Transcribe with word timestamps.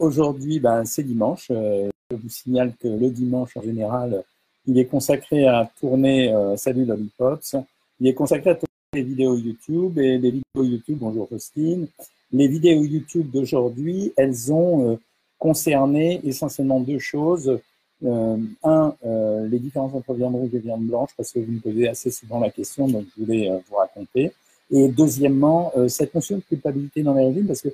aujourd'hui, 0.00 0.58
ben, 0.58 0.84
c'est 0.84 1.04
dimanche. 1.04 1.46
je 1.48 2.16
vous 2.16 2.28
signale 2.28 2.72
que 2.80 2.88
le 2.88 3.10
dimanche, 3.10 3.56
en 3.56 3.62
général, 3.62 4.24
il 4.66 4.78
est 4.78 4.86
consacré 4.86 5.46
à 5.46 5.70
tourner 5.80 6.34
Salut 6.56 6.84
Lollipops. 6.84 7.56
Il 8.00 8.08
est 8.08 8.14
consacré 8.14 8.50
à 8.50 8.54
tourner 8.54 8.66
les 8.94 9.02
vidéos 9.02 9.36
YouTube 9.36 9.98
et 9.98 10.18
les 10.18 10.30
vidéos 10.30 10.64
YouTube, 10.64 10.98
bonjour 11.00 11.28
Faustine. 11.28 11.86
Les 12.32 12.48
vidéos 12.48 12.82
YouTube 12.82 13.30
d'aujourd'hui, 13.30 14.12
elles 14.16 14.52
ont 14.52 14.98
concerné 15.38 16.20
essentiellement 16.24 16.80
deux 16.80 16.98
choses. 16.98 17.60
Euh, 18.02 18.38
un, 18.62 18.94
euh, 19.04 19.46
les 19.46 19.58
différences 19.58 19.92
entre 19.94 20.14
viande 20.14 20.34
rouge 20.34 20.54
et 20.54 20.58
viande 20.58 20.86
blanche, 20.86 21.10
parce 21.16 21.32
que 21.32 21.40
vous 21.40 21.52
me 21.52 21.60
posez 21.60 21.86
assez 21.86 22.10
souvent 22.10 22.40
la 22.40 22.50
question, 22.50 22.88
donc 22.88 23.04
je 23.14 23.24
voulais 23.24 23.50
euh, 23.50 23.58
vous 23.68 23.76
raconter. 23.76 24.32
Et 24.70 24.88
deuxièmement, 24.88 25.72
cette 25.88 26.14
notion 26.14 26.36
de 26.36 26.42
culpabilité 26.42 27.02
dans 27.02 27.12
les 27.14 27.26
régimes, 27.26 27.48
parce 27.48 27.60
que 27.60 27.70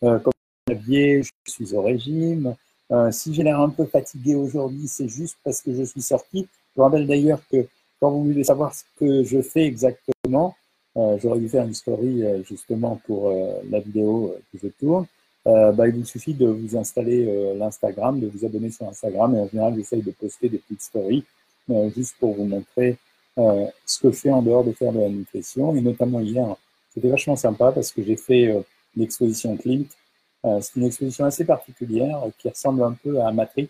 comme 0.00 0.32
je 0.78 1.22
suis 1.46 1.74
au 1.74 1.82
régime. 1.82 2.54
si 3.10 3.34
j'ai 3.34 3.42
l'air 3.42 3.60
un 3.60 3.70
peu 3.70 3.86
fatigué 3.86 4.34
aujourd'hui, 4.34 4.86
c'est 4.88 5.08
juste 5.08 5.36
parce 5.44 5.62
que 5.62 5.74
je 5.74 5.82
suis 5.82 6.02
sorti. 6.02 6.48
Je 6.74 6.76
vous 6.76 6.82
rappelle 6.82 7.06
d'ailleurs 7.06 7.40
que 7.50 7.66
quand 8.00 8.10
vous 8.10 8.24
voulez 8.24 8.44
savoir 8.44 8.74
ce 8.74 8.84
que 8.98 9.24
je 9.24 9.40
fais 9.42 9.64
exactement, 9.64 10.54
j'aurais 10.96 11.38
dû 11.38 11.48
faire 11.48 11.64
une 11.64 11.74
story 11.74 12.22
justement 12.48 13.00
pour 13.06 13.32
la 13.70 13.80
vidéo 13.80 14.34
que 14.52 14.58
je 14.62 14.68
tourne. 14.68 15.06
Euh, 15.46 15.72
bah, 15.72 15.88
il 15.88 15.94
vous 15.94 16.04
suffit 16.04 16.34
de 16.34 16.46
vous 16.46 16.76
installer 16.76 17.26
euh, 17.26 17.54
l'Instagram, 17.56 18.20
de 18.20 18.26
vous 18.26 18.44
abonner 18.44 18.70
sur 18.70 18.86
Instagram. 18.88 19.34
Et 19.34 19.38
en 19.40 19.48
général, 19.48 19.74
j'essaye 19.76 20.02
de 20.02 20.10
poster 20.10 20.48
des 20.48 20.58
petites 20.58 20.82
stories 20.82 21.24
euh, 21.70 21.90
juste 21.90 22.16
pour 22.18 22.34
vous 22.34 22.44
montrer 22.44 22.96
ce 23.86 24.00
que 24.00 24.10
je 24.10 24.16
fais 24.16 24.30
en 24.30 24.42
dehors 24.42 24.64
de 24.64 24.72
faire 24.72 24.92
de 24.92 25.00
la 25.00 25.08
nutrition. 25.08 25.74
Et 25.74 25.80
notamment 25.80 26.20
hier, 26.20 26.56
c'était 26.92 27.08
vachement 27.08 27.36
sympa 27.36 27.72
parce 27.72 27.90
que 27.90 28.02
j'ai 28.02 28.16
fait 28.16 28.54
l'exposition 28.96 29.56
Clint. 29.56 29.86
C'est 30.42 30.76
une 30.76 30.84
exposition 30.84 31.26
assez 31.26 31.44
particulière 31.44 32.22
qui 32.38 32.48
ressemble 32.48 32.82
un 32.82 32.92
peu 32.92 33.20
à 33.20 33.30
Matrix. 33.30 33.68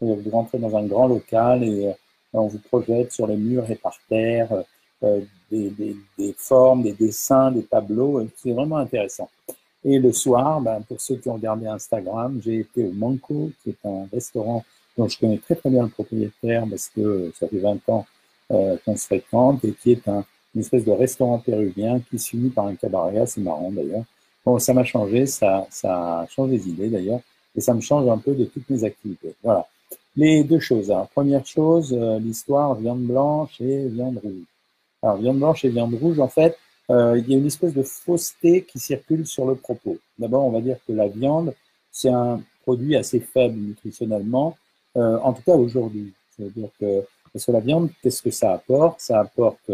Vous 0.00 0.18
rentrez 0.30 0.58
dans 0.58 0.74
un 0.76 0.86
grand 0.86 1.08
local 1.08 1.62
et 1.62 1.92
on 2.32 2.46
vous 2.46 2.58
projette 2.58 3.12
sur 3.12 3.26
les 3.26 3.36
murs 3.36 3.70
et 3.70 3.76
par 3.76 3.98
terre 4.08 4.64
des, 5.02 5.70
des, 5.70 5.96
des 6.18 6.34
formes, 6.36 6.82
des 6.82 6.92
dessins, 6.92 7.50
des 7.50 7.64
tableaux. 7.64 8.26
C'est 8.36 8.52
vraiment 8.52 8.78
intéressant. 8.78 9.28
Et 9.84 9.98
le 9.98 10.12
soir, 10.12 10.60
ben, 10.60 10.82
pour 10.82 11.00
ceux 11.00 11.16
qui 11.16 11.28
ont 11.28 11.34
regardé 11.34 11.66
Instagram, 11.66 12.40
j'ai 12.44 12.60
été 12.60 12.84
au 12.84 12.92
Manco, 12.92 13.52
qui 13.62 13.70
est 13.70 13.86
un 13.88 14.08
restaurant 14.12 14.64
dont 14.98 15.06
je 15.08 15.18
connais 15.18 15.38
très 15.38 15.54
très 15.54 15.70
bien 15.70 15.84
le 15.84 15.88
propriétaire 15.88 16.64
parce 16.68 16.88
que 16.88 17.30
ça 17.38 17.46
fait 17.46 17.58
20 17.58 17.88
ans 17.88 18.06
euh, 18.50 18.76
qu'on 18.84 18.96
se 18.96 19.06
fréquente 19.06 19.64
et 19.64 19.72
qui 19.72 19.92
est 19.92 20.08
un, 20.08 20.24
une 20.54 20.62
espèce 20.62 20.84
de 20.84 20.90
restaurant 20.90 21.38
péruvien 21.38 22.00
qui 22.00 22.18
s'unit 22.18 22.50
par 22.50 22.66
un 22.66 22.74
cabaret, 22.74 23.26
c'est 23.26 23.40
marrant 23.40 23.70
d'ailleurs. 23.70 24.04
Bon, 24.46 24.60
ça 24.60 24.72
m'a 24.72 24.84
changé, 24.84 25.26
ça, 25.26 25.66
ça 25.70 26.24
change 26.30 26.50
les 26.50 26.68
idées 26.68 26.88
d'ailleurs, 26.88 27.18
et 27.56 27.60
ça 27.60 27.74
me 27.74 27.80
change 27.80 28.08
un 28.08 28.18
peu 28.18 28.32
de 28.32 28.44
toutes 28.44 28.70
mes 28.70 28.84
activités. 28.84 29.34
Voilà. 29.42 29.66
Les 30.14 30.44
deux 30.44 30.60
choses. 30.60 30.92
Hein. 30.92 31.08
Première 31.12 31.44
chose, 31.44 31.92
euh, 31.92 32.20
l'histoire 32.20 32.76
viande 32.76 33.02
blanche 33.02 33.60
et 33.60 33.88
viande 33.88 34.18
rouge. 34.22 34.44
Alors, 35.02 35.16
viande 35.16 35.38
blanche 35.38 35.64
et 35.64 35.68
viande 35.68 35.94
rouge, 35.94 36.20
en 36.20 36.28
fait, 36.28 36.56
euh, 36.90 37.18
il 37.18 37.28
y 37.28 37.34
a 37.34 37.38
une 37.38 37.46
espèce 37.46 37.74
de 37.74 37.82
fausseté 37.82 38.62
qui 38.62 38.78
circule 38.78 39.26
sur 39.26 39.46
le 39.46 39.56
propos. 39.56 39.98
D'abord, 40.16 40.44
on 40.44 40.50
va 40.50 40.60
dire 40.60 40.76
que 40.86 40.92
la 40.92 41.08
viande, 41.08 41.52
c'est 41.90 42.10
un 42.10 42.40
produit 42.62 42.94
assez 42.94 43.18
faible 43.18 43.58
nutritionnellement, 43.58 44.56
euh, 44.96 45.18
en 45.24 45.32
tout 45.32 45.42
cas 45.42 45.54
aujourd'hui. 45.54 46.12
C'est-à-dire 46.36 46.68
que, 46.78 47.02
parce 47.32 47.44
que 47.44 47.50
la 47.50 47.60
viande, 47.60 47.90
qu'est-ce 48.00 48.22
que 48.22 48.30
ça 48.30 48.52
apporte? 48.52 49.00
Ça 49.00 49.18
apporte 49.18 49.72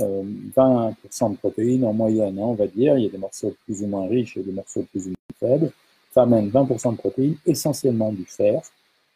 euh, 0.00 0.22
20% 0.56 1.32
de 1.32 1.36
protéines 1.36 1.84
en 1.84 1.92
moyenne, 1.92 2.38
hein, 2.38 2.44
on 2.44 2.54
va 2.54 2.66
dire. 2.66 2.96
Il 2.96 3.04
y 3.04 3.06
a 3.06 3.10
des 3.10 3.18
morceaux 3.18 3.54
plus 3.64 3.82
ou 3.82 3.86
moins 3.86 4.08
riches 4.08 4.36
et 4.36 4.42
des 4.42 4.52
morceaux 4.52 4.84
plus 4.90 5.06
ou 5.06 5.10
moins 5.10 5.38
faibles. 5.38 5.72
Ça 6.14 6.22
amène 6.22 6.48
20% 6.50 6.92
de 6.92 6.96
protéines, 6.96 7.36
essentiellement 7.46 8.12
du 8.12 8.24
fer. 8.24 8.60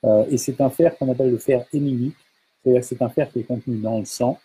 Euh, 0.04 0.24
et 0.30 0.36
c'est 0.36 0.60
un 0.60 0.70
fer 0.70 0.96
qu'on 0.96 1.10
appelle 1.10 1.30
le 1.30 1.38
fer 1.38 1.64
héminique, 1.72 2.16
c'est-à-dire 2.62 2.84
c'est 2.84 3.02
un 3.02 3.08
fer 3.08 3.30
qui 3.32 3.40
est 3.40 3.44
contenu 3.44 3.78
dans 3.78 3.98
le 3.98 4.04
sang 4.04 4.38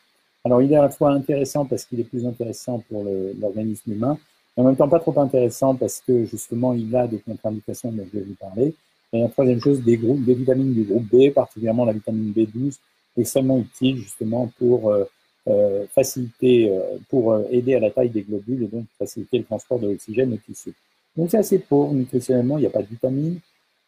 alors, 0.43 0.61
il 0.61 0.71
est 0.71 0.75
à 0.75 0.81
la 0.81 0.89
fois 0.89 1.11
intéressant 1.11 1.65
parce 1.65 1.85
qu'il 1.85 1.99
est 1.99 2.03
plus 2.03 2.25
intéressant 2.25 2.83
pour 2.89 3.05
l'organisme 3.39 3.91
humain, 3.91 4.17
mais 4.55 4.63
en 4.63 4.67
même 4.67 4.75
temps 4.75 4.89
pas 4.89 4.99
trop 4.99 5.17
intéressant 5.19 5.75
parce 5.75 6.01
que 6.01 6.25
justement, 6.25 6.73
il 6.73 6.95
a 6.95 7.07
des 7.07 7.19
contre-indications 7.19 7.91
dont 7.91 8.05
je 8.11 8.19
vais 8.19 8.25
vous 8.25 8.35
parler. 8.35 8.73
Et 9.13 9.19
la 9.19 9.27
troisième 9.27 9.59
chose, 9.59 9.83
des 9.83 9.97
groupes, 9.97 10.23
des 10.23 10.33
vitamines 10.33 10.73
du 10.73 10.83
groupe 10.83 11.05
B, 11.11 11.31
particulièrement 11.31 11.85
la 11.85 11.93
vitamine 11.93 12.31
B12, 12.31 12.77
extrêmement 13.17 13.59
utile 13.59 13.97
justement 13.97 14.49
pour 14.57 14.89
euh, 14.89 15.03
euh 15.47 15.85
faciliter, 15.87 16.69
euh, 16.69 16.97
pour 17.09 17.33
euh, 17.33 17.43
aider 17.49 17.73
à 17.73 17.79
la 17.79 17.89
taille 17.89 18.09
des 18.09 18.21
globules 18.21 18.63
et 18.63 18.67
donc 18.67 18.85
faciliter 18.99 19.39
le 19.39 19.43
transport 19.43 19.79
de 19.79 19.87
l'oxygène 19.87 20.33
au 20.33 20.37
tissu. 20.37 20.73
Donc 21.17 21.31
c'est 21.31 21.37
assez 21.37 21.59
pauvre 21.59 21.93
nutritionnellement, 21.93 22.57
il 22.57 22.61
n'y 22.61 22.67
a 22.67 22.71
pas 22.71 22.83
de 22.83 22.87
vitamines, 22.87 23.39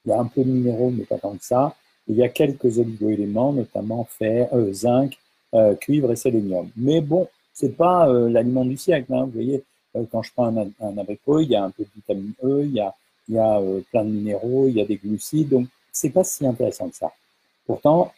il 0.06 0.10
y 0.10 0.12
a 0.12 0.20
un 0.20 0.26
peu 0.26 0.44
de 0.44 0.50
minéraux, 0.50 0.90
mais 0.90 1.04
pas 1.04 1.18
tant 1.18 1.36
que 1.36 1.46
ça. 1.46 1.76
il 2.08 2.16
y 2.16 2.24
a 2.24 2.30
quelques 2.30 2.80
oligo-éléments, 2.80 3.54
notamment 3.54 4.04
fer, 4.06 4.50
zinc, 4.72 5.18
cuivre 5.80 6.12
et 6.12 6.16
sélénium. 6.16 6.70
Mais 6.76 7.00
bon, 7.00 7.30
c'est 7.54 7.78
pas 7.78 8.12
l'aliment 8.12 8.66
du 8.66 8.76
siècle. 8.76 9.14
Hein. 9.14 9.26
Vous 9.26 9.32
voyez, 9.32 9.64
quand 10.12 10.22
je 10.24 10.32
prends 10.34 10.48
un, 10.58 10.70
un, 10.82 10.98
abricot, 10.98 11.40
il 11.40 11.52
y 11.52 11.56
a 11.56 11.64
un 11.64 11.70
peu 11.70 11.84
de 11.84 11.90
vitamine 11.96 12.34
E, 12.44 12.64
il 12.66 12.74
y 12.74 12.82
a, 12.82 12.94
il 13.30 13.36
y 13.36 13.40
a 13.40 13.62
plein 13.92 14.04
de 14.04 14.10
minéraux, 14.10 14.68
il 14.68 14.76
y 14.76 14.82
a 14.82 14.86
des 14.86 14.98
glucides, 14.98 15.50
donc 15.50 15.68
c'est 15.94 16.10
pas 16.10 16.26
si 16.26 16.46
intéressant 16.46 16.90
que 16.90 16.98
ça. 16.98 17.14
Pourtant, 17.66 18.12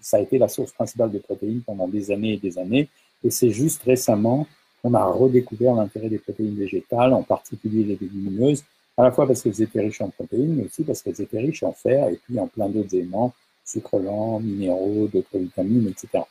ça 0.00 0.16
a 0.16 0.20
été 0.20 0.38
la 0.38 0.48
source 0.48 0.72
principale 0.72 1.10
de 1.10 1.18
protéines 1.18 1.62
pendant 1.62 1.88
des 1.88 2.10
années 2.10 2.34
et 2.34 2.36
des 2.38 2.58
années, 2.58 2.88
et 3.24 3.30
c'est 3.30 3.50
juste 3.50 3.82
récemment 3.82 4.46
qu'on 4.82 4.94
a 4.94 5.04
redécouvert 5.04 5.74
l'intérêt 5.74 6.08
des 6.08 6.18
protéines 6.18 6.56
végétales, 6.56 7.12
en 7.12 7.22
particulier 7.22 7.84
les 7.84 7.98
légumineuses, 8.00 8.64
à 8.96 9.04
la 9.04 9.12
fois 9.12 9.26
parce 9.26 9.42
qu'elles 9.42 9.62
étaient 9.62 9.80
riches 9.80 10.00
en 10.00 10.10
protéines, 10.10 10.54
mais 10.56 10.64
aussi 10.64 10.82
parce 10.84 11.02
qu'elles 11.02 11.20
étaient 11.20 11.38
riches 11.38 11.62
en 11.62 11.72
fer 11.72 12.08
et 12.08 12.18
puis 12.24 12.38
en 12.38 12.46
plein 12.46 12.68
d'autres 12.68 12.94
éléments, 12.94 13.32
sucre 13.64 13.98
lent, 13.98 14.40
minéraux, 14.40 15.08
d'autres 15.12 15.38
vitamines, 15.38 15.88
etc. 15.88 16.24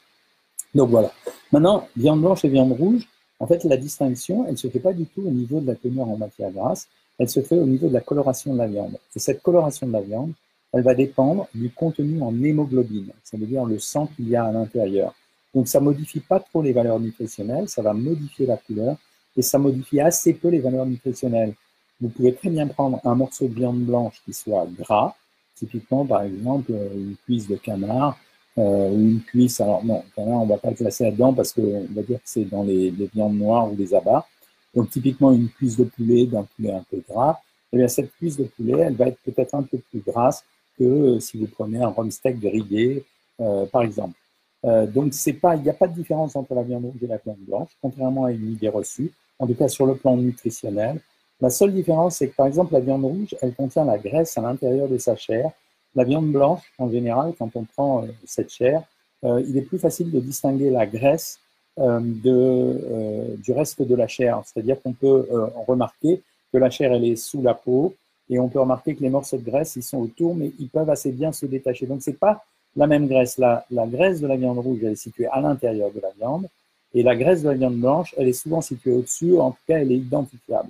Donc 0.75 0.89
voilà. 0.89 1.11
Maintenant, 1.51 1.87
viande 1.95 2.21
blanche 2.21 2.43
et 2.45 2.49
viande 2.49 2.73
rouge, 2.73 3.07
en 3.39 3.47
fait, 3.47 3.63
la 3.63 3.77
distinction, 3.77 4.45
elle 4.45 4.53
ne 4.53 4.57
se 4.57 4.67
fait 4.67 4.79
pas 4.79 4.93
du 4.93 5.05
tout 5.05 5.21
au 5.21 5.31
niveau 5.31 5.59
de 5.59 5.67
la 5.67 5.75
teneur 5.75 6.09
en 6.09 6.17
matière 6.17 6.51
grasse, 6.51 6.87
elle 7.19 7.29
se 7.29 7.41
fait 7.41 7.57
au 7.57 7.65
niveau 7.65 7.87
de 7.87 7.93
la 7.93 8.01
coloration 8.01 8.53
de 8.53 8.57
la 8.57 8.67
viande. 8.67 8.97
Et 9.15 9.19
cette 9.19 9.41
coloration 9.41 9.87
de 9.87 9.93
la 9.93 10.01
viande, 10.01 10.33
elle 10.77 10.83
va 10.83 10.93
dépendre 10.93 11.47
du 11.55 11.71
contenu 11.71 12.21
en 12.21 12.31
hémoglobine, 12.43 13.11
ça 13.23 13.35
veut 13.35 13.47
dire 13.47 13.65
le 13.65 13.79
sang 13.79 14.07
qu'il 14.15 14.29
y 14.29 14.35
a 14.35 14.45
à 14.45 14.51
l'intérieur. 14.51 15.15
Donc 15.55 15.67
ça 15.67 15.79
modifie 15.79 16.19
pas 16.19 16.39
trop 16.39 16.61
les 16.61 16.71
valeurs 16.71 16.99
nutritionnelles, 16.99 17.67
ça 17.67 17.81
va 17.81 17.93
modifier 17.93 18.45
la 18.45 18.57
couleur 18.57 18.95
et 19.35 19.41
ça 19.41 19.57
modifie 19.57 19.99
assez 19.99 20.33
peu 20.33 20.49
les 20.49 20.59
valeurs 20.59 20.85
nutritionnelles. 20.85 21.53
Vous 21.99 22.09
pouvez 22.09 22.35
très 22.35 22.49
bien 22.49 22.67
prendre 22.67 22.99
un 23.03 23.15
morceau 23.15 23.47
de 23.47 23.55
viande 23.55 23.79
blanche 23.79 24.21
qui 24.23 24.33
soit 24.33 24.67
gras, 24.77 25.15
typiquement 25.55 26.05
par 26.05 26.21
exemple 26.21 26.71
une 26.71 27.15
cuisse 27.25 27.47
de 27.47 27.55
canard, 27.55 28.19
euh, 28.59 28.91
une 28.91 29.21
cuisse. 29.21 29.59
Alors 29.59 29.83
non, 29.83 30.03
on 30.15 30.45
va 30.45 30.57
pas 30.57 30.69
le 30.69 30.75
classer 30.75 31.05
là-dedans 31.05 31.33
parce 31.33 31.53
qu'on 31.53 31.87
va 31.89 32.03
dire 32.03 32.17
que 32.17 32.25
c'est 32.25 32.45
dans 32.45 32.63
les, 32.63 32.91
viandes 32.91 33.37
noires 33.37 33.71
ou 33.71 33.75
les 33.75 33.95
abats. 33.95 34.27
Donc 34.75 34.91
typiquement 34.91 35.31
une 35.31 35.49
cuisse 35.49 35.75
de 35.75 35.85
poulet 35.85 36.27
d'un 36.27 36.43
poulet 36.55 36.73
un 36.73 36.83
peu 36.91 37.01
gras. 37.09 37.39
Et 37.73 37.75
eh 37.75 37.77
bien 37.77 37.87
cette 37.87 38.11
cuisse 38.13 38.37
de 38.37 38.43
poulet, 38.43 38.79
elle 38.79 38.95
va 38.95 39.07
être 39.07 39.17
peut-être 39.25 39.55
un 39.55 39.63
peu 39.63 39.79
plus 39.89 40.01
grasse 40.05 40.43
que 40.77 40.83
euh, 40.83 41.19
si 41.19 41.37
vous 41.37 41.47
prenez 41.47 41.81
un 41.81 41.87
rhum 41.87 42.11
steak 42.11 42.39
grillé, 42.39 43.03
euh, 43.39 43.65
par 43.65 43.81
exemple. 43.83 44.17
Euh, 44.65 44.87
donc 44.87 45.13
il 45.25 45.61
n'y 45.61 45.69
a 45.69 45.73
pas 45.73 45.87
de 45.87 45.93
différence 45.93 46.35
entre 46.35 46.55
la 46.55 46.63
viande 46.63 46.85
rouge 46.85 47.01
et 47.03 47.07
la 47.07 47.17
viande 47.17 47.37
blanche, 47.39 47.69
contrairement 47.81 48.25
à 48.25 48.31
une 48.31 48.53
idée 48.53 48.69
reçue. 48.69 49.11
En 49.39 49.45
tout 49.45 49.53
cas 49.53 49.67
sur 49.67 49.85
le 49.85 49.95
plan 49.95 50.17
nutritionnel, 50.17 50.99
la 51.39 51.51
seule 51.51 51.73
différence, 51.73 52.17
c'est 52.17 52.29
que 52.29 52.35
par 52.35 52.47
exemple 52.47 52.73
la 52.73 52.79
viande 52.79 53.05
rouge, 53.05 53.35
elle 53.41 53.53
contient 53.53 53.85
la 53.85 53.99
graisse 53.99 54.37
à 54.37 54.41
l'intérieur 54.41 54.87
de 54.87 54.97
sa 54.97 55.15
chair, 55.15 55.51
la 55.93 56.03
viande 56.03 56.31
blanche, 56.31 56.63
en 56.79 56.89
général, 56.89 57.33
quand 57.37 57.55
on 57.55 57.63
prend 57.63 58.05
cette 58.25 58.49
chair, 58.49 58.83
il 59.23 59.57
est 59.57 59.61
plus 59.61 59.79
facile 59.79 60.11
de 60.11 60.19
distinguer 60.19 60.69
la 60.69 60.85
graisse 60.85 61.39
de, 61.77 63.35
du 63.37 63.51
reste 63.51 63.81
de 63.81 63.95
la 63.95 64.07
chair. 64.07 64.41
C'est-à-dire 64.45 64.81
qu'on 64.81 64.93
peut 64.93 65.27
remarquer 65.67 66.21
que 66.51 66.57
la 66.57 66.69
chair, 66.69 66.91
elle 66.93 67.05
est 67.05 67.15
sous 67.15 67.41
la 67.41 67.53
peau, 67.53 67.95
et 68.29 68.39
on 68.39 68.49
peut 68.49 68.59
remarquer 68.59 68.95
que 68.95 69.01
les 69.01 69.09
morceaux 69.09 69.37
de 69.37 69.43
graisse, 69.43 69.75
ils 69.75 69.83
sont 69.83 69.99
autour, 69.99 70.35
mais 70.35 70.51
ils 70.59 70.69
peuvent 70.69 70.89
assez 70.89 71.11
bien 71.11 71.31
se 71.31 71.45
détacher. 71.45 71.85
Donc, 71.85 72.01
c'est 72.01 72.19
pas 72.19 72.43
la 72.75 72.87
même 72.87 73.07
graisse. 73.07 73.37
La, 73.37 73.65
la 73.71 73.87
graisse 73.87 74.21
de 74.21 74.27
la 74.27 74.35
viande 74.35 74.59
rouge, 74.59 74.79
elle 74.81 74.93
est 74.93 74.95
située 74.95 75.27
à 75.27 75.41
l'intérieur 75.41 75.91
de 75.91 75.99
la 75.99 76.11
viande, 76.17 76.47
et 76.93 77.03
la 77.03 77.15
graisse 77.15 77.43
de 77.43 77.49
la 77.49 77.55
viande 77.55 77.77
blanche, 77.77 78.13
elle 78.17 78.27
est 78.27 78.33
souvent 78.33 78.61
située 78.61 78.93
au-dessus, 78.93 79.37
en 79.37 79.51
tout 79.51 79.57
cas, 79.67 79.77
elle 79.79 79.91
est 79.91 79.97
identifiable. 79.97 80.69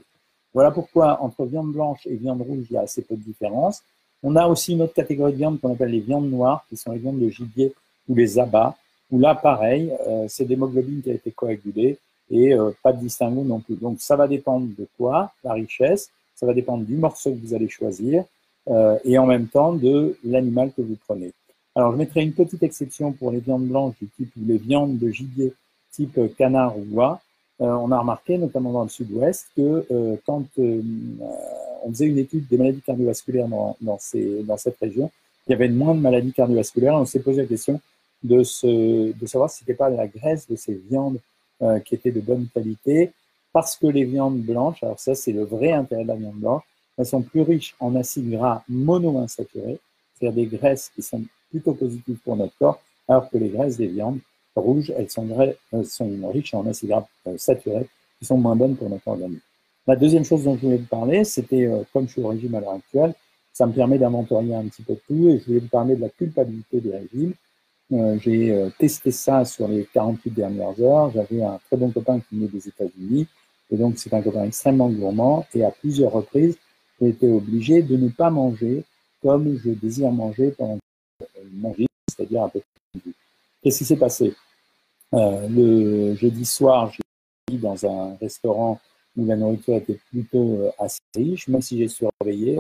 Voilà 0.54 0.72
pourquoi 0.72 1.22
entre 1.22 1.46
viande 1.46 1.72
blanche 1.72 2.08
et 2.08 2.16
viande 2.16 2.42
rouge, 2.42 2.66
il 2.70 2.74
y 2.74 2.78
a 2.78 2.82
assez 2.82 3.02
peu 3.02 3.16
de 3.16 3.22
différence. 3.22 3.84
On 4.24 4.36
a 4.36 4.48
aussi 4.48 4.74
une 4.74 4.82
autre 4.82 4.94
catégorie 4.94 5.34
de 5.34 5.38
viande 5.38 5.60
qu'on 5.60 5.74
appelle 5.74 5.92
les 5.92 6.00
viandes 6.00 6.30
noires, 6.30 6.66
qui 6.70 6.78
sont 6.78 6.92
les 6.92 6.98
viandes 6.98 7.20
de 7.20 7.30
gibier 7.30 7.74
ou 8.10 8.16
les 8.16 8.40
abats, 8.40 8.76
où 9.12 9.20
là, 9.20 9.36
pareil, 9.36 9.94
euh, 10.08 10.26
c'est 10.28 10.46
d'hémoglobine 10.46 11.02
qui 11.02 11.12
a 11.12 11.14
été 11.14 11.32
coagulée 11.32 11.98
et 12.30 12.54
euh, 12.54 12.72
pas 12.82 12.92
de 12.92 13.00
distinguo 13.00 13.44
non 13.44 13.60
plus. 13.60 13.76
Donc, 13.76 13.98
ça 14.00 14.16
va 14.16 14.28
dépendre 14.28 14.68
de 14.78 14.88
quoi 14.98 15.32
La 15.44 15.54
richesse, 15.54 16.10
ça 16.38 16.46
va 16.46 16.54
dépendre 16.54 16.86
du 16.86 16.96
morceau 16.96 17.32
que 17.32 17.40
vous 17.46 17.54
allez 17.54 17.68
choisir 17.68 18.24
euh, 18.70 18.98
et 19.04 19.18
en 19.18 19.26
même 19.26 19.48
temps 19.48 19.74
de 19.74 20.18
l'animal 20.24 20.72
que 20.76 20.82
vous 20.82 20.98
prenez. 21.08 21.34
Alors, 21.76 21.92
je 21.92 21.98
mettrai 21.98 22.22
une 22.22 22.34
petite 22.34 22.64
exception 22.64 23.12
pour 23.12 23.32
les 23.32 23.40
viandes 23.40 23.68
blanches 23.68 23.96
les 24.46 24.58
viandes 24.58 24.98
de 24.98 25.10
gibier 25.10 25.54
type 25.92 26.20
canard 26.38 26.78
ou 26.78 26.86
oie. 26.96 27.20
on 27.60 27.92
a 27.92 28.00
remarqué, 28.00 28.38
notamment 28.38 28.72
dans 28.72 28.84
le 28.84 28.90
sud-ouest, 28.90 29.48
que 29.56 29.86
quand 30.26 30.44
on 30.58 31.92
faisait 31.92 32.08
une 32.08 32.18
étude 32.18 32.48
des 32.48 32.58
maladies 32.58 32.82
cardiovasculaires 32.82 33.48
dans, 33.48 34.00
cette 34.00 34.78
région, 34.80 35.12
il 35.48 35.52
y 35.52 35.54
avait 35.54 35.70
moins 35.70 35.94
de 35.94 36.00
maladies 36.00 36.34
cardiovasculaires. 36.34 36.96
On 36.96 37.06
s'est 37.06 37.20
posé 37.20 37.44
la 37.44 37.48
question 37.48 37.80
de, 38.24 38.42
de 39.12 39.28
savoir 39.28 39.50
si 39.50 39.60
ce 39.60 39.64
n'était 39.64 39.76
pas 39.76 39.90
la 39.90 40.08
graisse 40.08 40.48
de 40.48 40.56
ces 40.56 40.74
viandes 40.90 41.20
qui 41.86 41.96
était 41.96 42.12
de 42.12 42.22
bonne 42.22 42.48
qualité, 42.54 43.12
parce 43.58 43.76
que 43.76 43.88
les 43.88 44.04
viandes 44.04 44.38
blanches, 44.38 44.84
alors 44.84 45.00
ça 45.00 45.16
c'est 45.16 45.32
le 45.32 45.44
vrai 45.44 45.72
intérêt 45.72 46.04
de 46.04 46.10
la 46.10 46.16
viande 46.16 46.36
blanche, 46.36 46.62
elles 46.96 47.08
sont 47.08 47.24
plus 47.24 47.42
riches 47.42 47.74
en 47.80 47.96
acides 47.96 48.30
gras 48.30 48.62
monoinsaturés, 48.70 49.80
c'est-à-dire 50.14 50.36
des 50.44 50.58
graisses 50.58 50.92
qui 50.94 51.02
sont 51.02 51.24
plutôt 51.50 51.74
positives 51.74 52.20
pour 52.24 52.36
notre 52.36 52.56
corps, 52.60 52.80
alors 53.08 53.28
que 53.32 53.38
les 53.40 53.50
graisses 53.50 53.78
des 53.78 53.88
viandes 53.88 54.20
rouges, 54.56 54.94
elles 54.96 55.10
sont, 55.10 55.28
sont 55.86 56.30
riches 56.32 56.54
en 56.54 56.68
acides 56.68 56.90
gras 56.90 57.08
euh, 57.26 57.36
saturés, 57.40 57.88
qui 58.20 58.26
sont 58.28 58.38
moins 58.38 58.56
bonnes 58.56 58.76
pour 58.76 58.92
notre 58.92 59.08
organisme. 59.08 59.42
La 59.88 59.96
deuxième 59.96 60.24
chose 60.24 60.44
dont 60.44 60.56
je 60.56 60.62
voulais 60.62 60.78
vous 60.78 60.86
parler, 60.86 61.24
c'était, 61.24 61.66
euh, 61.66 61.82
comme 61.92 62.06
je 62.06 62.12
suis 62.12 62.22
au 62.22 62.28
régime 62.28 62.54
à 62.54 62.60
l'heure 62.60 62.74
actuelle, 62.74 63.16
ça 63.54 63.66
me 63.66 63.74
permet 63.74 63.98
d'inventorier 63.98 64.54
un 64.54 64.68
petit 64.68 64.84
peu 64.84 64.98
tout, 65.08 65.30
et 65.30 65.40
je 65.40 65.46
voulais 65.46 65.62
vous 65.62 65.68
parler 65.68 65.96
de 65.96 66.02
la 66.02 66.10
culpabilité 66.10 66.80
des 66.80 66.92
régimes. 66.92 67.34
Euh, 67.92 68.20
j'ai 68.20 68.70
testé 68.78 69.10
ça 69.10 69.46
sur 69.46 69.68
les 69.68 69.88
48 69.92 70.30
dernières 70.30 70.80
heures. 70.80 71.10
J'avais 71.10 71.42
un 71.42 71.60
très 71.66 71.78
bon 71.78 71.90
copain 71.90 72.20
qui 72.20 72.36
venait 72.36 72.50
des 72.50 72.68
États-Unis, 72.68 73.26
et 73.72 73.78
donc 73.78 73.98
c'est 73.98 74.14
un 74.14 74.22
copain 74.22 74.46
extrêmement 74.46 74.90
gourmand, 74.90 75.46
et 75.54 75.64
à 75.64 75.72
plusieurs 75.72 76.12
reprises, 76.12 76.58
j'ai 77.00 77.10
été 77.10 77.30
obligé 77.30 77.82
de 77.82 77.96
ne 77.98 78.10
pas 78.10 78.30
manger 78.30 78.84
comme 79.22 79.58
je 79.64 79.72
désire 79.72 80.12
manger 80.12 80.52
pendant 80.52 80.78
manger, 81.54 81.88
c'est-à-dire 82.10 82.44
un 82.44 82.50
peu 82.50 82.62
Qu'est-ce 83.62 83.80
qui 83.80 83.86
s'est 83.86 83.98
passé? 83.98 84.34
Euh, 85.14 85.48
Le 85.50 86.16
jeudi 86.16 86.46
soir, 86.46 86.92
j'ai 86.92 87.58
dans 87.58 87.86
un 87.86 88.16
restaurant 88.16 88.80
où 89.16 89.26
la 89.26 89.36
nourriture 89.36 89.76
était 89.76 90.00
plutôt 90.12 90.62
euh, 90.62 90.72
assez 90.80 91.00
riche, 91.16 91.48
même 91.48 91.62
si 91.62 91.78
j'ai 91.78 91.88
surveillé, 91.88 92.60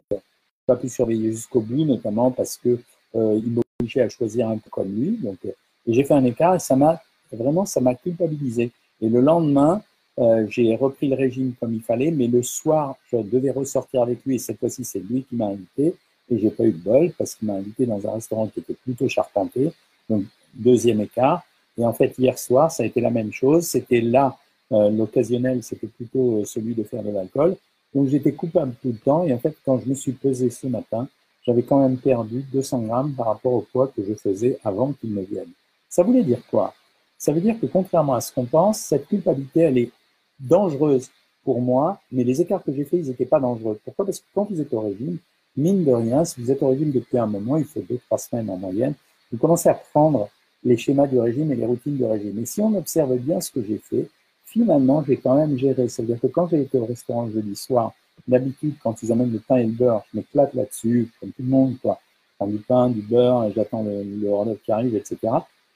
pas 0.66 0.76
pu 0.76 0.90
surveiller 0.90 1.32
jusqu'au 1.32 1.62
bout, 1.62 1.86
notamment 1.86 2.32
parce 2.32 2.58
que 2.58 2.80
euh, 3.16 3.40
il 3.44 3.52
m'obligeait 3.52 4.02
à 4.02 4.10
choisir 4.10 4.50
un 4.50 4.58
peu 4.58 4.70
comme 4.70 4.94
lui. 4.94 5.18
Donc, 5.18 5.38
euh, 5.46 5.52
et 5.86 5.94
j'ai 5.94 6.04
fait 6.04 6.14
un 6.14 6.26
écart 6.26 6.56
et 6.56 6.60
ça 6.60 6.76
m'a 6.76 7.02
vraiment 7.32 7.66
ça 7.66 7.80
m'a 7.80 7.96
culpabilisé. 7.96 8.72
Et 9.02 9.10
le 9.10 9.22
lendemain, 9.22 9.82
euh, 10.20 10.46
j'ai 10.50 10.76
repris 10.76 11.08
le 11.10 11.16
régime 11.16 11.54
comme 11.60 11.74
il 11.74 11.82
fallait, 11.82 12.12
mais 12.12 12.28
le 12.28 12.42
soir, 12.42 12.96
je 13.12 13.18
devais 13.18 13.52
ressortir 13.52 14.02
avec 14.02 14.26
lui 14.26 14.36
et 14.36 14.40
cette 14.40 14.60
fois-ci, 14.60 14.84
c'est 14.84 15.00
lui 15.00 15.24
qui 15.24 15.36
m'a 15.36 15.48
invité 15.48 15.96
et 16.30 16.40
j'ai 16.40 16.50
pas 16.50 16.64
eu 16.64 16.72
de 16.72 16.78
bol 16.78 17.12
parce 17.18 17.36
qu'il 17.36 17.48
m'a 17.48 17.56
invité 17.56 17.86
dans 17.86 18.06
un 18.08 18.14
restaurant 18.14 18.48
qui 18.48 18.60
était 18.60 18.74
plutôt 18.74 19.08
charpenté, 19.08 19.72
donc 20.10 20.24
deuxième 20.54 21.02
écart. 21.02 21.44
Et 21.78 21.86
en 21.86 21.94
fait, 21.94 22.18
hier 22.18 22.38
soir, 22.38 22.72
ça 22.72 22.84
a 22.84 22.86
été 22.88 23.00
la 23.02 23.12
même 23.12 23.32
chose. 23.32 23.66
C'était 23.68 24.02
là, 24.02 24.38
euh, 24.72 24.90
l'occasionnel, 24.90 25.62
c'était 25.62 25.88
plutôt 25.88 26.40
euh, 26.40 26.46
celui 26.46 26.74
de 26.74 26.84
faire 26.84 27.04
de 27.04 27.12
l'alcool. 27.12 27.56
Donc 27.94 28.08
j'étais 28.08 28.34
coupable 28.34 28.74
tout 28.82 28.90
le 28.90 28.98
temps 28.98 29.24
et 29.24 29.34
en 29.34 29.40
fait, 29.40 29.56
quand 29.64 29.80
je 29.80 29.88
me 29.88 29.94
suis 29.94 30.12
pesé 30.12 30.50
ce 30.50 30.68
matin, 30.68 31.08
j'avais 31.46 31.64
quand 31.64 31.80
même 31.80 31.98
perdu 31.98 32.44
200 32.52 32.82
grammes 32.82 33.14
par 33.14 33.28
rapport 33.28 33.54
au 33.54 33.62
poids 33.62 33.88
que 33.96 34.04
je 34.04 34.14
faisais 34.14 34.60
avant 34.64 34.92
qu'il 34.94 35.12
me 35.12 35.22
vienne. 35.22 35.50
Ça 35.88 36.04
voulait 36.04 36.24
dire 36.24 36.42
quoi? 36.52 36.74
Ça 37.18 37.32
veut 37.32 37.40
dire 37.40 37.60
que 37.60 37.66
contrairement 37.66 38.16
à 38.16 38.22
ce 38.22 38.34
qu'on 38.34 38.46
pense, 38.46 38.80
cette 38.80 39.08
culpabilité, 39.08 39.62
elle 39.62 39.78
est 39.78 39.92
dangereuse 40.40 41.10
pour 41.44 41.62
moi, 41.62 42.00
mais 42.12 42.24
les 42.24 42.42
écarts 42.42 42.64
que 42.64 42.74
j'ai 42.74 42.84
faits, 42.84 43.00
ils 43.04 43.10
n'étaient 43.10 43.26
pas 43.26 43.40
dangereux. 43.40 43.80
Pourquoi? 43.86 44.06
Parce 44.06 44.20
que 44.20 44.26
quand 44.34 44.48
vous 44.50 44.60
êtes 44.60 44.74
au 44.74 44.82
régime, 44.82 45.18
mine 45.56 45.84
de 45.84 45.92
rien, 45.92 46.26
si 46.26 46.42
vous 46.42 46.52
êtes 46.52 46.62
au 46.62 46.70
régime 46.70 46.92
depuis 46.92 47.18
un 47.18 47.26
moment, 47.26 47.58
il 47.58 47.66
faut 47.66 47.82
deux, 47.90 48.00
trois 48.06 48.18
semaines 48.18 48.50
en 48.50 48.58
moyenne, 48.58 48.94
vous 49.32 49.38
commencez 49.38 49.70
à 49.70 49.74
prendre 49.74 50.30
les 50.64 50.78
schémas 50.78 51.08
du 51.08 51.20
régime 51.20 51.52
et 51.52 51.56
les 51.56 51.66
routines 51.66 51.96
du 51.96 52.06
régime. 52.06 52.40
Et 52.40 52.46
si 52.46 52.62
on 52.62 52.76
observe 52.76 53.16
bien 53.18 53.40
ce 53.40 53.52
que 53.52 53.64
j'ai 53.64 53.78
fait, 53.78 54.10
finalement, 54.46 55.04
j'ai 55.08 55.18
quand 55.18 55.36
même 55.36 55.58
géré. 55.58 55.88
C'est-à-dire 55.88 56.20
que 56.20 56.28
quand 56.28 56.48
j'ai 56.48 56.62
été 56.62 56.78
au 56.78 56.86
restaurant 56.86 57.30
jeudi 57.30 57.56
soir, 57.56 57.94
d'habitude, 58.28 58.76
quand 58.82 59.02
ils 59.04 59.12
amènent 59.12 59.32
le 59.32 59.40
pain 59.40 59.58
et 59.58 59.66
le 59.66 59.72
beurre, 59.72 60.04
je 60.12 60.18
me 60.20 60.24
plate 60.24 60.54
là-dessus, 60.54 61.10
comme 61.20 61.30
tout 61.32 61.44
le 61.44 61.50
monde, 61.50 61.76
quoi. 61.82 62.00
Prends 62.38 62.48
du 62.48 62.58
pain, 62.58 62.90
du 62.90 63.02
beurre, 63.02 63.46
et 63.46 63.54
j'attends 63.54 63.84
le, 63.84 64.04
le 64.04 64.56
qui 64.64 64.72
arrive, 64.72 64.96
etc. 64.96 65.18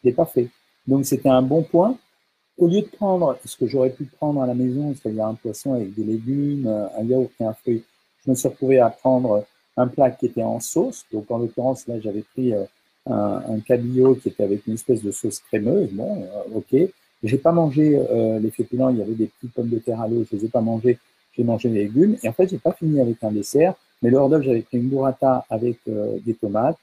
Je 0.03 0.09
l'ai 0.09 0.13
pas 0.13 0.25
fait. 0.25 0.49
Donc, 0.87 1.05
c'était 1.05 1.29
un 1.29 1.41
bon 1.41 1.63
point 1.63 1.97
au 2.61 2.67
lieu 2.67 2.81
de 2.81 2.87
prendre 2.87 3.37
ce 3.43 3.57
que 3.57 3.67
j'aurais 3.67 3.89
pu 3.89 4.05
prendre 4.05 4.41
à 4.41 4.47
la 4.47 4.53
maison, 4.53 4.93
c'est-à-dire 4.95 5.25
un 5.25 5.33
poisson 5.33 5.73
avec 5.73 5.93
des 5.93 6.03
légumes, 6.03 6.67
un 6.67 7.03
yaourt 7.03 7.31
et 7.39 7.43
un 7.43 7.53
fruit, 7.53 7.83
je 8.23 8.29
me 8.29 8.35
suis 8.35 8.47
retrouvé 8.47 8.79
à 8.79 8.89
prendre 8.89 9.45
un 9.77 9.87
plat 9.87 10.11
qui 10.11 10.27
était 10.27 10.43
en 10.43 10.59
sauce. 10.59 11.05
Donc, 11.11 11.29
en 11.29 11.39
l'occurrence, 11.39 11.87
là, 11.87 11.99
j'avais 11.99 12.21
pris 12.21 12.53
euh, 12.53 12.65
un, 13.07 13.59
cabillaud 13.59 14.15
qui 14.15 14.29
était 14.29 14.43
avec 14.43 14.67
une 14.67 14.73
espèce 14.73 15.01
de 15.01 15.11
sauce 15.11 15.39
crémeuse. 15.39 15.89
Bon, 15.91 16.23
euh, 16.23 16.57
ok. 16.57 16.89
J'ai 17.23 17.37
pas 17.37 17.51
mangé 17.51 17.97
euh, 17.97 18.39
les 18.39 18.51
féculents. 18.51 18.89
Il 18.89 18.97
y 18.97 19.01
avait 19.01 19.13
des 19.13 19.27
petites 19.27 19.53
pommes 19.53 19.69
de 19.69 19.79
terre 19.79 20.01
à 20.01 20.07
l'eau. 20.07 20.25
Je 20.29 20.37
les 20.37 20.45
ai 20.45 20.49
pas 20.49 20.61
mangées. 20.61 20.97
J'ai 21.33 21.43
mangé 21.43 21.69
les 21.69 21.83
légumes. 21.83 22.17
Et 22.23 22.29
en 22.29 22.33
fait, 22.33 22.49
j'ai 22.49 22.57
pas 22.57 22.73
fini 22.73 22.99
avec 22.99 23.23
un 23.23 23.31
dessert. 23.31 23.75
Mais 24.01 24.09
le 24.09 24.17
hors 24.17 24.41
j'avais 24.41 24.61
pris 24.61 24.77
une 24.77 24.89
burrata 24.89 25.45
avec 25.47 25.77
des 25.85 26.33
tomates. 26.33 26.77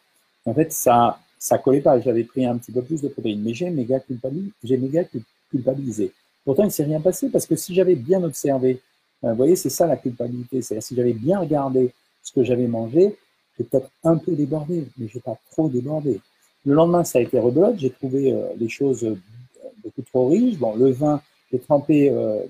En 0.46 0.54
fait, 0.54 0.72
ça, 0.72 1.18
ça 1.36 1.58
collait 1.58 1.80
pas. 1.80 1.98
J'avais 1.98 2.22
pris 2.22 2.46
un 2.46 2.56
petit 2.56 2.70
peu 2.70 2.80
plus 2.80 3.02
de 3.02 3.08
protéines. 3.08 3.42
Mais 3.42 3.54
j'ai 3.54 3.68
méga 3.70 3.98
culpabilisé. 3.98 4.52
J'ai 4.62 4.76
méga 4.76 5.02
culpabilisé. 5.50 6.12
Pourtant, 6.44 6.62
il 6.62 6.66
ne 6.66 6.72
s'est 6.72 6.84
rien 6.84 7.00
passé 7.00 7.28
parce 7.28 7.46
que 7.46 7.56
si 7.56 7.74
j'avais 7.74 7.94
bien 7.94 8.22
observé, 8.22 8.80
vous 9.22 9.34
voyez, 9.34 9.56
c'est 9.56 9.70
ça 9.70 9.86
la 9.86 9.96
culpabilité. 9.96 10.62
C'est-à-dire 10.62 10.82
si 10.82 10.94
j'avais 10.94 11.12
bien 11.12 11.40
regardé 11.40 11.92
ce 12.22 12.32
que 12.32 12.44
j'avais 12.44 12.68
mangé, 12.68 13.16
j'ai 13.58 13.64
peut-être 13.64 13.90
un 14.04 14.16
peu 14.16 14.32
débordé, 14.32 14.84
mais 14.96 15.08
j'ai 15.08 15.20
pas 15.20 15.36
trop 15.50 15.68
débordé. 15.68 16.20
Le 16.64 16.74
lendemain, 16.74 17.04
ça 17.04 17.18
a 17.18 17.22
été 17.22 17.38
rebelote. 17.38 17.78
J'ai 17.78 17.90
trouvé 17.90 18.32
euh, 18.32 18.46
les 18.58 18.68
choses 18.68 19.04
euh, 19.04 19.16
beaucoup 19.82 20.02
trop 20.02 20.28
riches. 20.28 20.58
Bon, 20.58 20.76
le 20.76 20.90
vin, 20.90 21.20
j'ai 21.50 21.58
trempé 21.58 22.10
euh, 22.10 22.40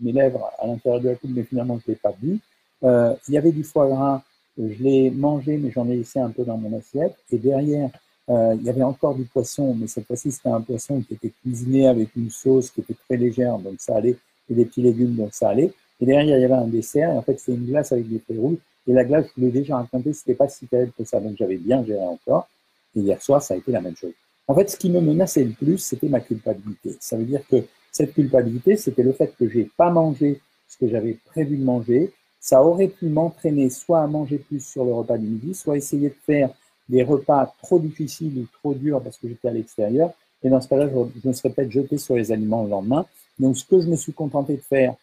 mes 0.00 0.12
lèvres 0.12 0.50
à 0.58 0.66
l'intérieur 0.66 1.00
de 1.00 1.08
la 1.10 1.14
coupe, 1.16 1.30
mais 1.34 1.42
finalement, 1.42 1.78
je 1.84 1.92
l'ai 1.92 1.96
pas 1.96 2.14
bu. 2.18 2.38
Euh, 2.84 3.14
il 3.28 3.34
y 3.34 3.38
avait 3.38 3.52
du 3.52 3.64
foie 3.64 3.88
gras. 3.88 4.22
Je 4.58 4.82
l'ai 4.82 5.10
mangé, 5.10 5.56
mais 5.56 5.70
j'en 5.70 5.88
ai 5.88 5.96
laissé 5.96 6.18
un 6.18 6.30
peu 6.30 6.44
dans 6.44 6.58
mon 6.58 6.76
assiette. 6.76 7.16
Et 7.30 7.38
derrière, 7.38 7.90
euh, 8.28 8.54
il 8.58 8.62
y 8.62 8.70
avait 8.70 8.82
encore 8.82 9.14
du 9.14 9.24
poisson, 9.24 9.74
mais 9.74 9.86
cette 9.86 10.06
fois-ci, 10.06 10.30
c'était 10.30 10.48
un 10.48 10.60
poisson 10.60 11.00
qui 11.00 11.14
était 11.14 11.32
cuisiné 11.42 11.88
avec 11.88 12.14
une 12.16 12.30
sauce 12.30 12.70
qui 12.70 12.80
était 12.80 12.94
très 12.94 13.16
légère, 13.16 13.58
donc 13.58 13.74
ça 13.78 13.96
allait, 13.96 14.16
et 14.50 14.54
des 14.54 14.64
petits 14.64 14.82
légumes, 14.82 15.14
donc 15.14 15.34
ça 15.34 15.50
allait. 15.50 15.72
Et 16.00 16.06
derrière, 16.06 16.36
il 16.36 16.40
y 16.40 16.44
avait 16.44 16.54
un 16.54 16.68
dessert, 16.68 17.10
et 17.10 17.16
en 17.16 17.22
fait, 17.22 17.38
c'est 17.38 17.52
une 17.52 17.66
glace 17.66 17.92
avec 17.92 18.08
des 18.08 18.18
fruits 18.18 18.38
rouges. 18.38 18.58
Et 18.86 18.92
la 18.92 19.04
glace, 19.04 19.26
je 19.26 19.40
vous 19.40 19.46
l'ai 19.46 19.52
déjà 19.52 19.76
raconté, 19.76 20.12
c'était 20.12 20.34
pas 20.34 20.48
si 20.48 20.66
terrible 20.66 20.92
que 20.96 21.04
ça, 21.04 21.20
donc 21.20 21.36
j'avais 21.36 21.56
bien 21.56 21.84
géré 21.84 22.04
encore. 22.04 22.48
Et 22.94 23.00
hier 23.00 23.20
soir, 23.22 23.42
ça 23.42 23.54
a 23.54 23.56
été 23.56 23.70
la 23.72 23.80
même 23.80 23.96
chose. 23.96 24.12
En 24.48 24.54
fait, 24.54 24.70
ce 24.70 24.76
qui 24.76 24.90
me 24.90 25.00
menaçait 25.00 25.44
le 25.44 25.52
plus, 25.52 25.78
c'était 25.78 26.08
ma 26.08 26.20
culpabilité. 26.20 26.96
Ça 27.00 27.16
veut 27.16 27.24
dire 27.24 27.42
que 27.48 27.64
cette 27.90 28.14
culpabilité, 28.14 28.76
c'était 28.76 29.02
le 29.02 29.12
fait 29.12 29.34
que 29.38 29.48
j'ai 29.48 29.70
pas 29.76 29.90
mangé 29.90 30.40
ce 30.68 30.76
que 30.78 30.88
j'avais 30.88 31.18
prévu 31.26 31.56
de 31.56 31.64
manger. 31.64 32.12
Ça 32.40 32.62
aurait 32.62 32.88
pu 32.88 33.06
m'entraîner 33.06 33.70
soit 33.70 34.00
à 34.00 34.06
manger 34.06 34.38
plus 34.38 34.60
sur 34.60 34.84
le 34.84 34.92
repas 34.92 35.18
du 35.18 35.26
midi, 35.26 35.54
soit 35.54 35.76
essayer 35.76 36.08
de 36.08 36.14
faire 36.26 36.50
des 36.92 37.02
repas 37.02 37.54
trop 37.62 37.78
difficiles 37.78 38.38
ou 38.38 38.46
trop 38.60 38.74
durs 38.74 39.02
parce 39.02 39.16
que 39.16 39.26
j'étais 39.26 39.48
à 39.48 39.52
l'extérieur. 39.52 40.10
Et 40.42 40.50
dans 40.50 40.60
ce 40.60 40.68
cas-là, 40.68 40.88
je, 40.88 41.26
me 41.28 41.32
serais 41.32 41.48
peut-être 41.48 41.70
jeté 41.70 41.96
sur 41.96 42.16
les 42.16 42.30
aliments 42.30 42.64
le 42.64 42.68
lendemain. 42.68 43.06
Donc, 43.38 43.56
ce 43.56 43.64
que 43.64 43.80
je 43.80 43.86
me 43.86 43.96
suis 43.96 44.12
contenté 44.12 44.56
de 44.56 44.60
faire, 44.60 44.94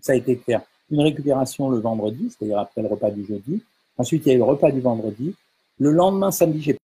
ça 0.00 0.12
a 0.12 0.16
été 0.16 0.34
de 0.34 0.40
faire 0.40 0.62
une 0.90 1.00
récupération 1.00 1.70
le 1.70 1.78
vendredi, 1.78 2.28
c'est-à-dire 2.28 2.58
après 2.58 2.82
le 2.82 2.88
repas 2.88 3.10
du 3.12 3.24
jeudi. 3.24 3.62
Ensuite, 3.96 4.26
il 4.26 4.30
y 4.30 4.32
a 4.32 4.34
eu 4.34 4.38
le 4.38 4.44
repas 4.44 4.72
du 4.72 4.80
vendredi. 4.80 5.36
Le 5.78 5.92
lendemain, 5.92 6.32
samedi, 6.32 6.60
j'ai 6.60 6.76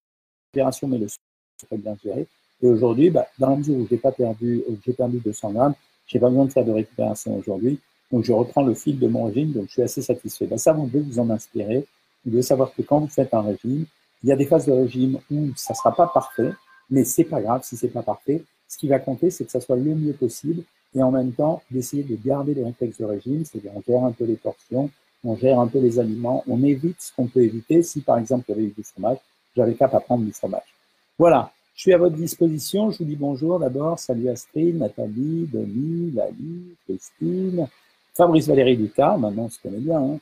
récupération, 0.53 0.87
mais 0.87 0.99
le 0.99 1.09
soir, 1.09 1.77
bien 1.77 1.97
géré. 2.01 2.25
Et 2.61 2.67
aujourd'hui, 2.67 3.09
bah, 3.09 3.27
dans 3.39 3.49
la 3.49 3.55
mesure 3.57 3.75
où 3.75 3.87
j'ai 3.89 3.97
pas 3.97 4.13
perdu, 4.13 4.63
j'ai 4.85 4.93
perdu 4.93 5.19
200 5.19 5.51
grammes, 5.51 5.73
j'ai 6.07 6.19
pas 6.19 6.29
besoin 6.29 6.45
de 6.45 6.51
faire 6.51 6.65
de 6.65 6.71
récupération 6.71 7.35
aujourd'hui. 7.35 7.77
Donc, 8.09 8.23
je 8.23 8.31
reprends 8.31 8.63
le 8.63 8.73
fil 8.73 8.97
de 8.97 9.07
mon 9.07 9.25
régime, 9.25 9.51
donc 9.51 9.65
je 9.67 9.73
suis 9.73 9.81
assez 9.81 10.01
satisfait. 10.01 10.45
Bah, 10.45 10.57
ça, 10.57 10.71
vous 10.71 10.87
devez 10.87 11.01
vous 11.01 11.19
en 11.19 11.29
inspirer. 11.29 11.85
Vous 12.23 12.31
devez 12.31 12.41
savoir 12.41 12.73
que 12.73 12.81
quand 12.83 12.99
vous 12.99 13.07
faites 13.07 13.33
un 13.33 13.41
régime, 13.41 13.85
il 14.23 14.29
y 14.29 14.31
a 14.31 14.35
des 14.35 14.45
phases 14.45 14.65
de 14.65 14.71
régime 14.71 15.19
où 15.31 15.49
ça 15.55 15.73
sera 15.73 15.95
pas 15.95 16.07
parfait, 16.07 16.51
mais 16.89 17.03
c'est 17.03 17.23
pas 17.23 17.41
grave 17.41 17.61
si 17.63 17.77
c'est 17.77 17.87
pas 17.89 18.03
parfait. 18.03 18.43
Ce 18.67 18.77
qui 18.77 18.87
va 18.87 18.99
compter, 18.99 19.31
c'est 19.31 19.45
que 19.45 19.51
ça 19.51 19.61
soit 19.61 19.77
le 19.77 19.95
mieux 19.95 20.13
possible 20.13 20.63
et 20.95 21.03
en 21.03 21.11
même 21.11 21.31
temps 21.31 21.61
d'essayer 21.71 22.03
de 22.03 22.15
garder 22.15 22.53
les 22.53 22.63
réflexes 22.63 22.97
de 22.97 23.05
régime, 23.05 23.45
c'est-à-dire 23.45 23.71
on 23.75 23.81
gère 23.81 24.03
un 24.03 24.11
peu 24.11 24.25
les 24.25 24.35
portions, 24.35 24.89
on 25.23 25.35
gère 25.35 25.59
un 25.59 25.67
peu 25.67 25.79
les 25.79 25.99
aliments, 25.99 26.43
on 26.47 26.63
évite 26.63 27.01
ce 27.01 27.11
qu'on 27.15 27.27
peut 27.27 27.41
éviter. 27.41 27.83
Si 27.83 28.01
par 28.01 28.17
exemple 28.17 28.51
avait 28.51 28.63
eu 28.63 28.73
du 28.75 28.83
fromage, 28.83 29.17
j'avais 29.55 29.75
qu'à 29.75 29.87
pas 29.87 29.99
prendre 29.99 30.23
du 30.23 30.31
fromage. 30.31 30.75
Voilà, 31.17 31.51
je 31.75 31.81
suis 31.81 31.93
à 31.93 31.97
votre 31.97 32.15
disposition. 32.15 32.91
Je 32.91 32.99
vous 32.99 33.05
dis 33.05 33.15
bonjour 33.15 33.59
d'abord. 33.59 33.99
Salut 33.99 34.29
Astrid, 34.29 34.77
Nathalie, 34.77 35.47
Denis, 35.51 36.11
Lali, 36.11 36.75
Christine, 36.85 37.67
Fabrice 38.13 38.47
Valérie 38.47 38.75
Lucas, 38.75 39.17
maintenant 39.17 39.43
on 39.43 39.49
se 39.49 39.59
connaît 39.61 39.79
bien. 39.79 39.99
Hein. 39.99 40.19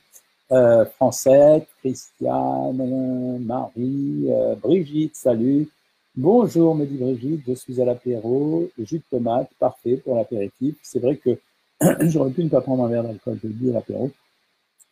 Euh, 0.50 0.86
Francette, 0.96 1.68
Christiane, 1.80 3.38
Marie, 3.44 4.28
euh, 4.30 4.54
Brigitte, 4.54 5.14
salut. 5.14 5.68
Bonjour, 6.16 6.74
me 6.74 6.86
dit 6.86 6.96
Brigitte, 6.96 7.42
je 7.46 7.52
suis 7.52 7.82
à 7.82 7.84
l'apéro, 7.84 8.66
jus 8.78 8.98
de 8.98 9.02
tomate, 9.10 9.50
parfait 9.58 9.98
pour 9.98 10.16
l'apéritif. 10.16 10.76
C'est 10.82 11.00
vrai 11.00 11.16
que 11.16 11.38
j'aurais 12.08 12.30
pu 12.30 12.44
ne 12.44 12.48
pas 12.48 12.62
prendre 12.62 12.82
un 12.84 12.88
verre 12.88 13.02
d'alcool, 13.02 13.38
je 13.42 13.48
le 13.48 13.52
dis 13.52 13.68
à 13.68 13.74
l'apéro. 13.74 14.10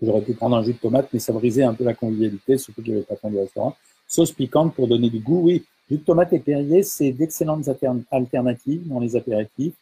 J'aurais 0.03 0.21
pu 0.21 0.35
prendre 0.35 0.57
un 0.57 0.63
jus 0.63 0.75
de 0.75 0.79
tomate, 0.79 1.09
mais 1.15 1.21
ça 1.21 1.33
brisait 1.33 1.63
un 1.63 1.73
peu 1.73 1.85
la 1.85 1.95
convivialité, 1.95 2.59
surtout 2.59 2.83
qu'il 2.83 2.93
n'y 2.93 2.99
avait 2.99 3.17
pas 3.17 3.31
de 3.31 3.39
restaurant. 3.39 3.75
Sauce 4.07 4.33
piquante 4.33 4.75
pour 4.75 4.89
donner 4.89 5.09
du 5.09 5.21
goût, 5.21 5.41
oui. 5.45 5.65
Jus 5.91 5.97
de 5.97 6.05
tomate 6.05 6.35
et 6.35 6.39
Perrier, 6.39 6.83
c'est 6.83 7.13
d'excellentes 7.13 7.71
alternatives 8.11 8.87
dans 8.87 9.01
les 9.01 9.17
apéritifs. 9.17 9.75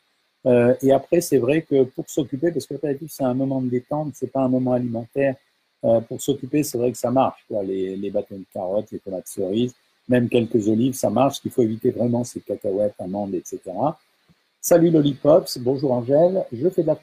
Euh, 0.47 0.76
et 0.83 0.93
après, 0.93 1.21
c'est 1.21 1.38
vrai 1.38 1.62
que 1.62 1.83
pour 1.83 2.09
s'occuper, 2.09 2.52
parce 2.52 2.66
que 2.66 2.75
l'apéritif, 2.75 3.11
c'est 3.11 3.25
un 3.25 3.35
moment 3.35 3.61
de 3.61 3.69
détente, 3.69 4.12
c'est 4.14 4.31
pas 4.31 4.43
un 4.43 4.49
moment 4.49 4.75
alimentaire. 4.75 5.35
Euh, 5.85 6.00
pour 6.00 6.21
s'occuper, 6.21 6.62
c'est 6.62 6.79
vrai 6.79 6.93
que 6.93 6.99
ça 6.99 7.11
marche. 7.11 7.45
Les, 7.64 7.97
les 7.97 8.11
bâtons 8.11 8.38
de 8.38 8.45
carottes, 8.53 8.91
les 8.91 8.99
tomates 8.99 9.26
cerises, 9.26 9.75
même 10.09 10.29
quelques 10.29 10.69
olives, 10.69 10.95
ça 10.95 11.11
marche. 11.11 11.41
Qu'il 11.41 11.50
faut 11.50 11.62
éviter 11.62 11.91
vraiment, 11.91 12.25
c'est 12.25 12.41
cacahuètes, 12.41 12.95
amandes, 12.99 13.35
etc. 13.35 13.61
Salut 14.61 14.91
Lollipops, 14.91 15.59
bonjour 15.59 15.93
Angèle. 15.93 16.47
Je 16.53 16.69
fais 16.71 16.83
de 16.83 16.87
la, 16.87 16.99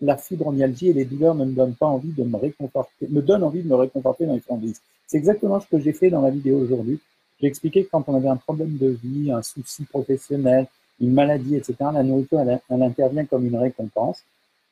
la 0.00 0.16
fibromyalgie 0.16 0.90
et 0.90 0.92
les 0.92 1.04
douleurs 1.04 1.34
ne 1.34 1.44
me 1.44 1.52
donnent 1.52 1.74
pas 1.74 1.86
envie 1.86 2.12
de 2.12 2.22
me 2.22 2.36
réconforter, 2.36 3.08
me 3.08 3.22
envie 3.42 3.62
de 3.62 3.68
me 3.68 3.74
réconforter 3.74 4.26
dans 4.26 4.34
les 4.34 4.40
friandises. 4.40 4.80
C'est 5.06 5.16
exactement 5.16 5.60
ce 5.60 5.66
que 5.66 5.80
j'ai 5.80 5.92
fait 5.92 6.10
dans 6.10 6.20
la 6.20 6.30
vidéo 6.30 6.58
aujourd'hui. 6.58 7.00
J'ai 7.40 7.48
expliqué 7.48 7.84
que 7.84 7.90
quand 7.90 8.04
on 8.08 8.14
avait 8.14 8.28
un 8.28 8.36
problème 8.36 8.76
de 8.76 8.96
vie, 9.02 9.30
un 9.30 9.42
souci 9.42 9.84
professionnel, 9.84 10.66
une 11.00 11.12
maladie, 11.12 11.56
etc., 11.56 11.74
la 11.92 12.02
nourriture, 12.02 12.40
elle, 12.40 12.82
intervient 12.82 13.24
comme 13.26 13.46
une 13.46 13.56
récompense. 13.56 14.22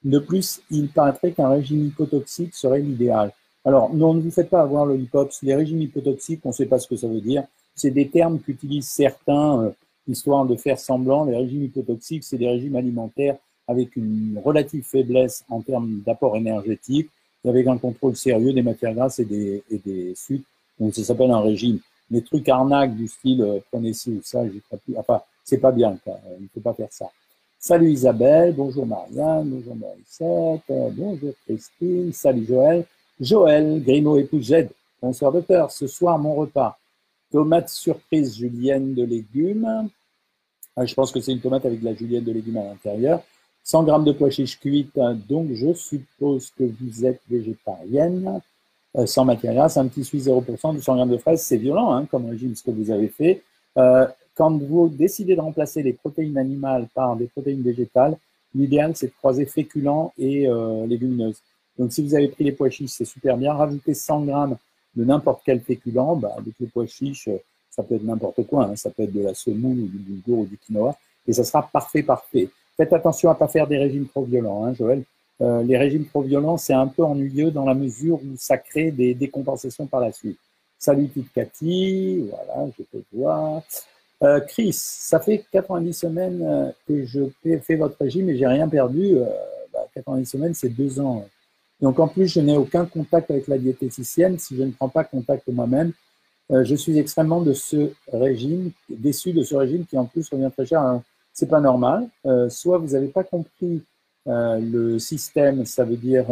De 0.04 0.18
plus, 0.18 0.60
il 0.70 0.88
paraîtrait 0.88 1.32
qu'un 1.32 1.48
régime 1.48 1.86
hypotoxique 1.86 2.54
serait 2.54 2.80
l'idéal. 2.80 3.32
Alors, 3.64 3.94
non, 3.94 4.12
ne 4.12 4.20
vous 4.20 4.30
faites 4.30 4.50
pas 4.50 4.60
avoir 4.60 4.84
le 4.84 4.96
l'hypops. 4.96 5.40
Les 5.42 5.54
régimes 5.54 5.80
hypotoxiques, 5.80 6.40
on 6.44 6.50
ne 6.50 6.54
sait 6.54 6.66
pas 6.66 6.78
ce 6.78 6.86
que 6.86 6.96
ça 6.96 7.08
veut 7.08 7.22
dire. 7.22 7.44
C'est 7.74 7.90
des 7.90 8.08
termes 8.08 8.38
qu'utilisent 8.38 8.88
certains, 8.88 9.62
euh, 9.62 9.70
histoire 10.06 10.44
de 10.44 10.54
faire 10.56 10.78
semblant. 10.78 11.24
Les 11.24 11.36
régimes 11.36 11.64
hypotoxiques, 11.64 12.24
c'est 12.24 12.36
des 12.36 12.48
régimes 12.48 12.76
alimentaires 12.76 13.36
avec 13.66 13.96
une 13.96 14.38
relative 14.44 14.84
faiblesse 14.84 15.42
en 15.48 15.62
termes 15.62 16.02
d'apport 16.04 16.36
énergétique 16.36 17.08
et 17.42 17.48
avec 17.48 17.66
un 17.66 17.78
contrôle 17.78 18.14
sérieux 18.14 18.52
des 18.52 18.60
matières 18.60 18.94
grasses 18.94 19.20
et 19.20 19.24
des, 19.24 20.12
sucres. 20.14 20.44
Donc, 20.78 20.94
ça 20.94 21.02
s'appelle 21.02 21.30
un 21.30 21.40
régime. 21.40 21.78
Les 22.10 22.20
trucs 22.20 22.46
arnaques 22.50 22.94
du 22.94 23.08
style 23.08 23.40
euh, 23.40 23.60
prenez 23.70 23.94
ci 23.94 24.10
ou 24.10 24.20
ça, 24.22 24.46
j'y 24.46 24.60
crois. 24.60 24.78
Enfin, 24.98 25.22
c'est 25.42 25.58
pas 25.58 25.72
bien, 25.72 25.96
quoi. 26.04 26.20
Il 26.38 26.42
ne 26.42 26.48
faut 26.52 26.60
pas 26.60 26.74
faire 26.74 26.92
ça. 26.92 27.06
Salut 27.66 27.92
Isabelle, 27.92 28.52
bonjour 28.54 28.84
Marianne, 28.84 29.48
bonjour 29.48 29.74
Morissette, 29.74 30.94
bonjour 30.94 31.32
Christine, 31.46 32.12
salut 32.12 32.44
Joël. 32.44 32.84
Joël, 33.18 33.82
Grimaud 33.82 34.18
et 34.18 34.24
Pougette, 34.24 34.70
bonsoir 35.00 35.32
docteur, 35.32 35.70
ce 35.70 35.86
soir 35.86 36.18
mon 36.18 36.34
repas. 36.34 36.78
Tomate 37.32 37.70
surprise 37.70 38.36
julienne 38.36 38.92
de 38.92 39.04
légumes. 39.04 39.88
Ah, 40.76 40.84
je 40.84 40.92
pense 40.92 41.10
que 41.10 41.22
c'est 41.22 41.32
une 41.32 41.40
tomate 41.40 41.64
avec 41.64 41.80
de 41.80 41.86
la 41.86 41.94
julienne 41.94 42.24
de 42.24 42.32
légumes 42.32 42.58
à 42.58 42.64
l'intérieur. 42.64 43.22
100 43.62 43.84
grammes 43.84 44.04
de 44.04 44.12
pois 44.12 44.28
chiches 44.28 44.60
cuites, 44.60 45.00
donc 45.26 45.48
je 45.54 45.72
suppose 45.72 46.50
que 46.50 46.64
vous 46.64 47.06
êtes 47.06 47.22
végétarienne. 47.30 48.42
Euh, 48.98 49.06
sans 49.06 49.24
matière 49.24 49.54
grasse, 49.54 49.78
un 49.78 49.88
petit 49.88 50.04
suisse 50.04 50.26
0%, 50.26 50.74
200 50.74 50.96
grammes 50.96 51.10
de 51.10 51.16
fraises, 51.16 51.40
c'est 51.40 51.56
violent 51.56 51.94
hein, 51.94 52.04
comme 52.10 52.28
régime 52.28 52.54
ce 52.54 52.62
que 52.62 52.72
vous 52.72 52.90
avez 52.90 53.08
fait. 53.08 53.42
Euh, 53.78 54.06
quand 54.36 54.56
vous 54.56 54.88
décidez 54.88 55.36
de 55.36 55.40
remplacer 55.40 55.82
les 55.82 55.92
protéines 55.92 56.38
animales 56.38 56.88
par 56.94 57.16
des 57.16 57.26
protéines 57.26 57.62
végétales, 57.62 58.16
l'idéal 58.54 58.92
c'est 58.94 59.08
de 59.08 59.12
croiser 59.12 59.46
féculents 59.46 60.12
et 60.18 60.48
euh, 60.48 60.86
légumineuses. 60.86 61.40
Donc 61.78 61.92
si 61.92 62.02
vous 62.02 62.14
avez 62.14 62.28
pris 62.28 62.44
les 62.44 62.52
pois 62.52 62.70
chiches, 62.70 62.92
c'est 62.92 63.04
super 63.04 63.36
bien. 63.36 63.52
Rajoutez 63.52 63.94
100 63.94 64.24
grammes 64.24 64.56
de 64.94 65.04
n'importe 65.04 65.42
quel 65.44 65.60
féculent, 65.60 66.18
bah, 66.18 66.34
avec 66.38 66.54
les 66.60 66.66
pois 66.66 66.86
chiches, 66.86 67.28
ça 67.70 67.82
peut 67.82 67.96
être 67.96 68.04
n'importe 68.04 68.46
quoi, 68.46 68.66
hein. 68.66 68.76
ça 68.76 68.90
peut 68.90 69.02
être 69.02 69.12
de 69.12 69.22
la 69.22 69.34
semoule 69.34 69.78
ou 69.78 69.86
du 69.88 69.98
boulgour 69.98 70.38
ou 70.40 70.46
du 70.46 70.56
quinoa, 70.56 70.96
et 71.26 71.32
ça 71.32 71.42
sera 71.42 71.66
parfait, 71.66 72.02
parfait. 72.02 72.48
Faites 72.76 72.92
attention 72.92 73.30
à 73.30 73.34
pas 73.34 73.48
faire 73.48 73.66
des 73.66 73.78
régimes 73.78 74.06
trop 74.06 74.22
violents, 74.22 74.64
hein, 74.64 74.74
Joël. 74.74 75.02
Euh, 75.40 75.62
les 75.64 75.76
régimes 75.76 76.06
trop 76.06 76.22
violents, 76.22 76.56
c'est 76.56 76.74
un 76.74 76.86
peu 76.86 77.02
ennuyeux 77.02 77.50
dans 77.50 77.64
la 77.64 77.74
mesure 77.74 78.16
où 78.16 78.36
ça 78.38 78.56
crée 78.56 78.92
des 78.92 79.14
décompensations 79.14 79.86
par 79.86 80.00
la 80.00 80.12
suite. 80.12 80.38
Salut 80.78 81.08
petite 81.08 81.32
Cathy, 81.32 82.28
voilà, 82.28 82.70
je 82.78 82.84
peux 82.84 83.02
voir. 83.12 83.62
Euh, 84.24 84.40
Chris, 84.40 84.72
ça 84.72 85.20
fait 85.20 85.44
90 85.52 85.92
semaines 85.92 86.42
euh, 86.42 86.70
que 86.88 87.04
je 87.04 87.20
fais 87.60 87.76
votre 87.76 87.98
régime 88.00 88.30
et 88.30 88.36
j'ai 88.36 88.46
rien 88.46 88.68
perdu. 88.68 89.16
Euh, 89.18 89.26
bah, 89.72 89.86
90 89.94 90.24
semaines, 90.24 90.54
c'est 90.54 90.70
deux 90.70 90.98
ans. 90.98 91.26
Donc 91.80 91.98
en 92.00 92.08
plus, 92.08 92.28
je 92.28 92.40
n'ai 92.40 92.56
aucun 92.56 92.86
contact 92.86 93.30
avec 93.30 93.48
la 93.48 93.58
diététicienne. 93.58 94.38
Si 94.38 94.56
je 94.56 94.62
ne 94.62 94.70
prends 94.70 94.88
pas 94.88 95.04
contact 95.04 95.46
moi-même, 95.48 95.92
je 96.50 96.74
suis 96.74 96.98
extrêmement 96.98 97.40
de 97.40 97.52
ce 97.52 97.90
régime, 98.12 98.70
déçu 98.88 99.32
de 99.32 99.42
ce 99.42 99.54
régime 99.54 99.84
qui 99.84 99.98
en 99.98 100.04
plus 100.04 100.28
revient 100.28 100.50
très 100.56 100.66
cher. 100.66 100.80
Hein. 100.80 101.02
C'est 101.32 101.48
pas 101.48 101.60
normal. 101.60 102.06
Soit 102.48 102.78
vous 102.78 102.92
n'avez 102.92 103.08
pas 103.08 103.24
compris 103.24 103.82
le 104.26 104.98
système, 104.98 105.66
ça 105.66 105.84
veut 105.84 105.96
dire 105.96 106.26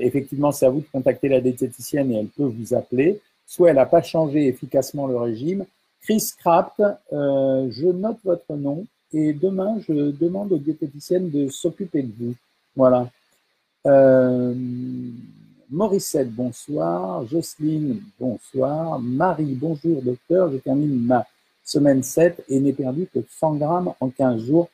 effectivement 0.00 0.52
c'est 0.52 0.66
à 0.66 0.70
vous 0.70 0.80
de 0.80 0.86
contacter 0.90 1.28
la 1.28 1.40
diététicienne 1.40 2.10
et 2.12 2.20
elle 2.20 2.28
peut 2.28 2.44
vous 2.44 2.74
appeler. 2.74 3.20
Soit 3.46 3.70
elle 3.70 3.76
n'a 3.76 3.86
pas 3.86 4.02
changé 4.02 4.48
efficacement 4.48 5.06
le 5.06 5.18
régime, 5.18 5.66
Chris 6.06 6.34
Kraft, 6.38 6.80
euh, 7.12 7.68
je 7.68 7.86
note 7.88 8.18
votre 8.24 8.54
nom 8.54 8.86
et 9.12 9.32
demain, 9.32 9.80
je 9.88 10.12
demande 10.12 10.52
aux 10.52 10.58
diététiciennes 10.58 11.30
de 11.30 11.48
s'occuper 11.48 12.02
de 12.02 12.12
vous. 12.16 12.34
Voilà. 12.76 13.10
Euh, 13.86 14.54
Morissette, 15.68 16.32
bonsoir. 16.32 17.26
Jocelyne, 17.26 18.00
bonsoir. 18.20 19.00
Marie, 19.00 19.56
bonjour 19.60 20.00
docteur. 20.00 20.52
Je 20.52 20.58
termine 20.58 20.96
ma 21.04 21.26
semaine 21.64 22.04
7 22.04 22.44
et 22.48 22.60
n'ai 22.60 22.72
perdu 22.72 23.08
que 23.12 23.18
100 23.28 23.56
grammes 23.56 23.92
en 23.98 24.08
15 24.08 24.44
jours. 24.44 24.68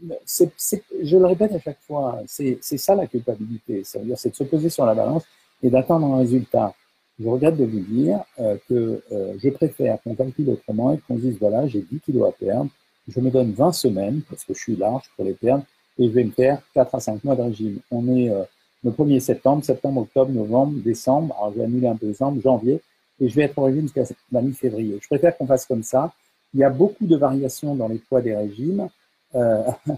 je 0.00 1.16
le 1.16 1.26
répète 1.26 1.50
à 1.50 1.58
chaque 1.58 1.80
fois, 1.80 2.22
c'est 2.28 2.60
ça 2.62 2.94
la 2.94 3.08
culpabilité. 3.08 3.82
C'est-à-dire, 3.82 4.16
c'est 4.16 4.30
de 4.30 4.36
se 4.36 4.44
poser 4.44 4.70
sur 4.70 4.86
la 4.86 4.94
balance 4.94 5.24
et 5.64 5.68
d'attendre 5.68 6.06
un 6.14 6.18
résultat 6.18 6.72
je 7.18 7.28
regrette 7.28 7.56
de 7.56 7.64
vous 7.64 7.80
dire 7.80 8.20
euh, 8.40 8.56
que 8.68 9.02
euh, 9.12 9.34
je 9.42 9.48
préfère 9.48 10.00
qu'on 10.02 10.14
calcule 10.14 10.50
autrement 10.50 10.92
et 10.92 10.98
qu'on 10.98 11.16
dise, 11.16 11.38
voilà, 11.40 11.66
j'ai 11.66 11.80
10 11.80 12.00
kilos 12.00 12.28
à 12.28 12.32
perdre, 12.32 12.68
je 13.08 13.20
me 13.20 13.30
donne 13.30 13.52
20 13.52 13.72
semaines, 13.72 14.20
parce 14.28 14.44
que 14.44 14.52
je 14.52 14.60
suis 14.60 14.76
large 14.76 15.04
pour 15.16 15.24
les 15.24 15.32
perdre, 15.32 15.64
et 15.98 16.08
je 16.08 16.12
vais 16.12 16.24
me 16.24 16.30
faire 16.30 16.60
4 16.74 16.94
à 16.94 17.00
5 17.00 17.24
mois 17.24 17.36
de 17.36 17.42
régime. 17.42 17.78
On 17.90 18.06
est 18.14 18.28
euh, 18.28 18.42
le 18.84 18.90
1er 18.90 19.20
septembre, 19.20 19.64
septembre, 19.64 20.02
octobre, 20.02 20.30
novembre, 20.30 20.78
décembre, 20.82 21.34
alors 21.38 21.52
je 21.52 21.58
vais 21.58 21.64
annuler 21.64 21.88
un 21.88 21.96
peu 21.96 22.06
décembre, 22.06 22.40
janvier, 22.42 22.82
et 23.20 23.28
je 23.28 23.34
vais 23.34 23.42
être 23.44 23.58
au 23.58 23.64
régime 23.64 23.82
jusqu'à 23.82 24.04
la 24.30 24.42
mi-février. 24.42 24.98
Je 25.00 25.06
préfère 25.08 25.36
qu'on 25.36 25.46
fasse 25.46 25.64
comme 25.64 25.82
ça. 25.82 26.12
Il 26.52 26.60
y 26.60 26.64
a 26.64 26.70
beaucoup 26.70 27.06
de 27.06 27.16
variations 27.16 27.74
dans 27.74 27.88
les 27.88 27.98
poids 27.98 28.20
des 28.20 28.36
régimes. 28.36 28.88
Euh, 29.34 29.62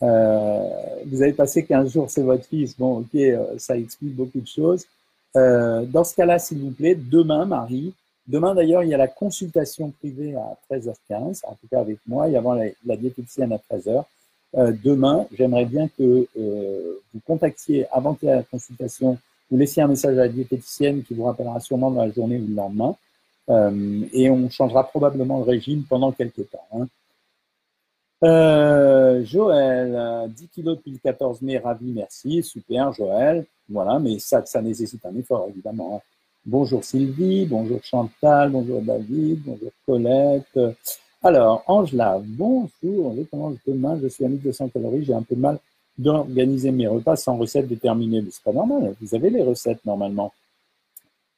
vous 0.00 1.22
avez 1.22 1.32
passé 1.32 1.64
15 1.64 1.92
jours, 1.92 2.08
c'est 2.08 2.22
votre 2.22 2.44
fils. 2.44 2.78
Bon, 2.78 2.98
ok, 3.00 3.20
ça 3.58 3.76
explique 3.76 4.14
beaucoup 4.14 4.40
de 4.40 4.46
choses. 4.46 4.86
Euh, 5.36 5.84
dans 5.86 6.04
ce 6.04 6.14
cas-là, 6.14 6.38
s'il 6.38 6.58
vous 6.58 6.70
plaît, 6.70 6.94
demain, 6.94 7.44
Marie, 7.44 7.94
demain 8.26 8.54
d'ailleurs, 8.54 8.82
il 8.82 8.90
y 8.90 8.94
a 8.94 8.98
la 8.98 9.08
consultation 9.08 9.90
privée 9.90 10.34
à 10.34 10.56
13h15, 10.70 11.40
en 11.44 11.52
tout 11.52 11.66
cas 11.70 11.80
avec 11.80 11.98
moi, 12.06 12.28
et 12.28 12.36
avant 12.36 12.54
la, 12.54 12.66
la 12.84 12.96
diététicienne 12.96 13.52
à 13.52 13.58
13h. 13.58 14.04
Euh, 14.54 14.72
demain, 14.84 15.26
j'aimerais 15.36 15.64
bien 15.64 15.88
que 15.88 16.26
euh, 16.38 17.00
vous 17.14 17.20
contactiez 17.26 17.86
avant 17.90 18.16
la 18.22 18.42
consultation, 18.42 19.18
vous 19.50 19.56
laissiez 19.56 19.82
un 19.82 19.88
message 19.88 20.16
à 20.18 20.22
la 20.22 20.28
diététicienne 20.28 21.02
qui 21.02 21.14
vous 21.14 21.24
rappellera 21.24 21.58
sûrement 21.60 21.90
dans 21.90 22.04
la 22.04 22.10
journée 22.10 22.38
ou 22.38 22.46
le 22.46 22.54
lendemain, 22.54 22.94
euh, 23.48 24.04
et 24.12 24.28
on 24.28 24.50
changera 24.50 24.86
probablement 24.86 25.38
le 25.38 25.44
régime 25.44 25.84
pendant 25.88 26.12
quelques 26.12 26.50
temps. 26.50 26.66
Hein. 26.74 26.86
Euh, 28.22 29.24
Joël, 29.24 30.30
10 30.30 30.48
kilos 30.48 30.76
depuis 30.76 30.92
le 30.92 30.98
14 30.98 31.42
mai, 31.42 31.58
ravi, 31.58 31.92
merci, 31.92 32.42
super 32.42 32.92
Joël. 32.92 33.44
Voilà, 33.68 33.98
mais 33.98 34.18
ça, 34.18 34.44
ça 34.46 34.62
nécessite 34.62 35.04
un 35.06 35.16
effort, 35.16 35.46
évidemment. 35.48 36.02
Bonjour 36.44 36.84
Sylvie, 36.84 37.46
bonjour 37.46 37.82
Chantal, 37.82 38.50
bonjour 38.50 38.80
David, 38.82 39.42
bonjour 39.44 39.70
Colette. 39.86 40.58
Alors, 41.22 41.62
Angela, 41.68 42.20
bonjour, 42.24 43.14
je 43.16 43.22
commence 43.22 43.56
demain, 43.66 43.98
je 44.02 44.08
suis 44.08 44.24
à 44.24 44.28
1200 44.28 44.68
calories, 44.70 45.04
j'ai 45.04 45.14
un 45.14 45.22
peu 45.22 45.36
de 45.36 45.40
mal 45.40 45.58
d'organiser 45.98 46.72
mes 46.72 46.86
repas 46.86 47.16
sans 47.16 47.36
recette 47.36 47.68
déterminée. 47.68 48.22
Mais 48.22 48.30
c'est 48.30 48.42
pas 48.42 48.52
normal, 48.52 48.94
vous 49.00 49.14
avez 49.14 49.30
les 49.30 49.42
recettes 49.42 49.84
normalement. 49.84 50.32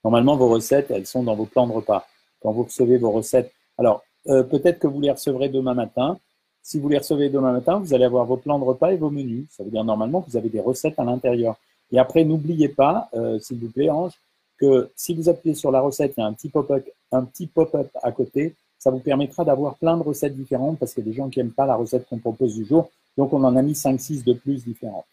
Normalement, 0.02 0.36
vos 0.36 0.48
recettes, 0.48 0.90
elles 0.90 1.06
sont 1.06 1.22
dans 1.22 1.34
vos 1.34 1.46
plans 1.46 1.66
de 1.66 1.72
repas. 1.72 2.06
Quand 2.42 2.52
vous 2.52 2.64
recevez 2.64 2.98
vos 2.98 3.10
recettes, 3.10 3.52
alors 3.78 4.02
euh, 4.28 4.42
peut-être 4.42 4.78
que 4.78 4.86
vous 4.86 5.00
les 5.00 5.10
recevrez 5.10 5.48
demain 5.48 5.74
matin. 5.74 6.18
Si 6.64 6.80
vous 6.80 6.88
les 6.88 6.96
recevez 6.96 7.28
demain 7.28 7.52
matin, 7.52 7.78
vous 7.78 7.92
allez 7.92 8.06
avoir 8.06 8.24
vos 8.24 8.38
plans 8.38 8.58
de 8.58 8.64
repas 8.64 8.90
et 8.90 8.96
vos 8.96 9.10
menus. 9.10 9.44
Ça 9.50 9.62
veut 9.62 9.70
dire 9.70 9.84
normalement 9.84 10.22
que 10.22 10.30
vous 10.30 10.38
avez 10.38 10.48
des 10.48 10.60
recettes 10.60 10.98
à 10.98 11.04
l'intérieur. 11.04 11.56
Et 11.92 11.98
après, 11.98 12.24
n'oubliez 12.24 12.70
pas, 12.70 13.10
euh, 13.12 13.38
s'il 13.38 13.58
vous 13.58 13.68
plaît, 13.68 13.90
Ange, 13.90 14.14
que 14.56 14.90
si 14.96 15.14
vous 15.14 15.28
appuyez 15.28 15.54
sur 15.54 15.70
la 15.70 15.82
recette, 15.82 16.14
il 16.16 16.20
y 16.20 16.24
a 16.24 16.26
un 16.26 16.32
petit 16.32 16.48
pop-up, 16.48 17.90
à 18.02 18.12
côté. 18.12 18.54
Ça 18.78 18.90
vous 18.90 18.98
permettra 18.98 19.44
d'avoir 19.44 19.74
plein 19.74 19.98
de 19.98 20.02
recettes 20.02 20.34
différentes 20.34 20.78
parce 20.78 20.94
qu'il 20.94 21.04
y 21.04 21.08
a 21.08 21.10
des 21.10 21.16
gens 21.16 21.28
qui 21.28 21.38
n'aiment 21.38 21.52
pas 21.52 21.66
la 21.66 21.76
recette 21.76 22.08
qu'on 22.08 22.18
propose 22.18 22.54
du 22.54 22.64
jour. 22.64 22.90
Donc, 23.18 23.34
on 23.34 23.44
en 23.44 23.56
a 23.56 23.62
mis 23.62 23.74
5-6 23.74 24.24
de 24.24 24.32
plus 24.32 24.64
différentes. 24.64 25.04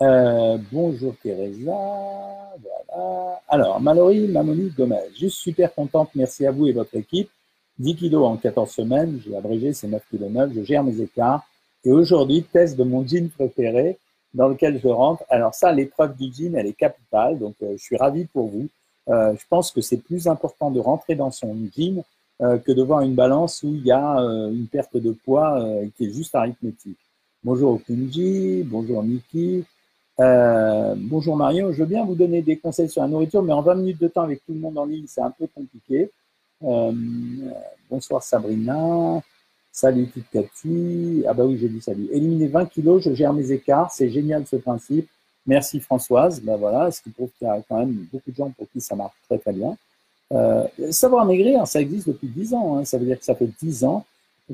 Euh, 0.00 0.56
bonjour 0.72 1.14
Teresa. 1.22 1.76
Voilà. 2.62 3.40
Alors, 3.48 3.80
Mallory, 3.82 4.28
Mamoni, 4.28 4.70
Gomez. 4.70 5.10
Juste 5.14 5.36
super 5.36 5.74
contente. 5.74 6.08
Merci 6.14 6.46
à 6.46 6.52
vous 6.52 6.66
et 6.68 6.72
votre 6.72 6.96
équipe. 6.96 7.28
10 7.78 7.96
kilos 7.96 8.26
en 8.26 8.36
14 8.36 8.70
semaines. 8.70 9.20
J'ai 9.24 9.36
abrégé, 9.36 9.72
c'est 9.72 9.88
9 9.88 10.02
kg 10.10 10.30
9. 10.30 10.52
Je 10.54 10.62
gère 10.62 10.84
mes 10.84 11.00
écarts. 11.00 11.44
Et 11.84 11.92
aujourd'hui, 11.92 12.44
test 12.44 12.76
de 12.76 12.84
mon 12.84 13.06
jean 13.06 13.28
préféré 13.30 13.98
dans 14.32 14.48
lequel 14.48 14.80
je 14.82 14.88
rentre. 14.88 15.24
Alors 15.28 15.54
ça, 15.54 15.72
l'épreuve 15.72 16.16
du 16.16 16.32
jean, 16.32 16.56
elle 16.56 16.66
est 16.66 16.72
capitale, 16.72 17.38
donc 17.38 17.54
euh, 17.62 17.74
je 17.76 17.82
suis 17.82 17.96
ravi 17.96 18.24
pour 18.26 18.48
vous. 18.48 18.68
Euh, 19.08 19.34
je 19.38 19.44
pense 19.48 19.70
que 19.70 19.80
c'est 19.80 19.98
plus 19.98 20.26
important 20.28 20.70
de 20.70 20.80
rentrer 20.80 21.14
dans 21.14 21.30
son 21.30 21.56
jean 21.76 22.02
euh, 22.42 22.58
que 22.58 22.72
de 22.72 22.82
voir 22.82 23.02
une 23.02 23.14
balance 23.14 23.62
où 23.62 23.68
il 23.68 23.86
y 23.86 23.92
a 23.92 24.16
une 24.50 24.66
perte 24.66 24.96
de 24.96 25.12
poids 25.12 25.62
qui 25.96 26.06
est 26.06 26.10
juste 26.10 26.34
arithmétique. 26.34 26.98
Bonjour 27.44 27.80
Kunji, 27.84 28.62
bonjour 28.64 29.02
Niki. 29.02 29.64
Bonjour 30.18 31.36
Marion, 31.36 31.72
je 31.72 31.80
veux 31.80 31.88
bien 31.88 32.04
vous 32.04 32.14
donner 32.14 32.40
des 32.42 32.56
conseils 32.56 32.88
sur 32.88 33.02
la 33.02 33.08
nourriture, 33.08 33.42
mais 33.42 33.52
en 33.52 33.62
20 33.62 33.74
minutes 33.76 34.00
de 34.00 34.08
temps 34.08 34.22
avec 34.22 34.44
tout 34.46 34.52
le 34.52 34.60
monde 34.60 34.78
en 34.78 34.86
ligne, 34.86 35.04
c'est 35.06 35.20
un 35.20 35.30
peu 35.30 35.46
compliqué. 35.54 36.10
Euh, 36.64 36.92
bonsoir 37.90 38.22
Sabrina. 38.22 39.20
Salut 39.70 40.08
Cathy. 40.32 41.24
Ah 41.28 41.34
bah 41.34 41.44
oui, 41.44 41.58
j'ai 41.60 41.68
dit 41.68 41.80
salut. 41.80 42.08
Éliminer 42.10 42.46
20 42.46 42.66
kilos, 42.66 43.02
je 43.02 43.12
gère 43.12 43.32
mes 43.32 43.50
écarts. 43.50 43.92
C'est 43.92 44.08
génial 44.08 44.46
ce 44.46 44.56
principe. 44.56 45.08
Merci 45.46 45.80
Françoise. 45.80 46.40
Ben 46.40 46.56
voilà, 46.56 46.90
ce 46.90 47.02
qui 47.02 47.10
prouve 47.10 47.30
qu'il 47.38 47.46
y 47.46 47.50
a 47.50 47.60
quand 47.68 47.78
même 47.78 48.06
beaucoup 48.12 48.30
de 48.30 48.36
gens 48.36 48.50
pour 48.50 48.66
qui 48.70 48.80
ça 48.80 48.96
marche 48.96 49.14
très 49.28 49.38
très 49.38 49.52
bien. 49.52 49.76
Euh, 50.32 50.66
savoir 50.90 51.26
maigrir, 51.26 51.66
ça 51.66 51.80
existe 51.80 52.08
depuis 52.08 52.28
10 52.28 52.54
ans. 52.54 52.78
Hein. 52.78 52.84
Ça 52.84 52.98
veut 52.98 53.04
dire 53.04 53.18
que 53.18 53.24
ça 53.24 53.34
fait 53.34 53.50
10 53.60 53.84
ans 53.84 54.04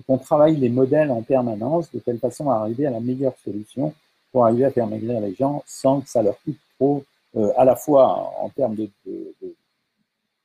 qu'on 0.07 0.19
travaille 0.19 0.57
les 0.57 0.69
modèles 0.69 1.11
en 1.11 1.23
permanence 1.23 1.91
de 1.93 1.99
telle 1.99 2.19
façon 2.19 2.51
à 2.51 2.57
arriver 2.57 2.87
à 2.87 2.91
la 2.91 3.01
meilleure 3.01 3.35
solution 3.45 3.93
pour 4.33 4.45
arriver 4.45 4.65
à 4.65 4.71
faire 4.71 4.87
maigrir 4.87 5.21
les 5.21 5.35
gens 5.35 5.63
sans 5.67 6.01
que 6.01 6.09
ça 6.09 6.23
leur 6.23 6.41
coûte 6.43 6.59
trop, 6.79 7.05
euh, 7.37 7.53
à 7.57 7.65
la 7.65 7.77
fois 7.77 8.33
en 8.41 8.49
termes 8.49 8.77
de 8.77 8.89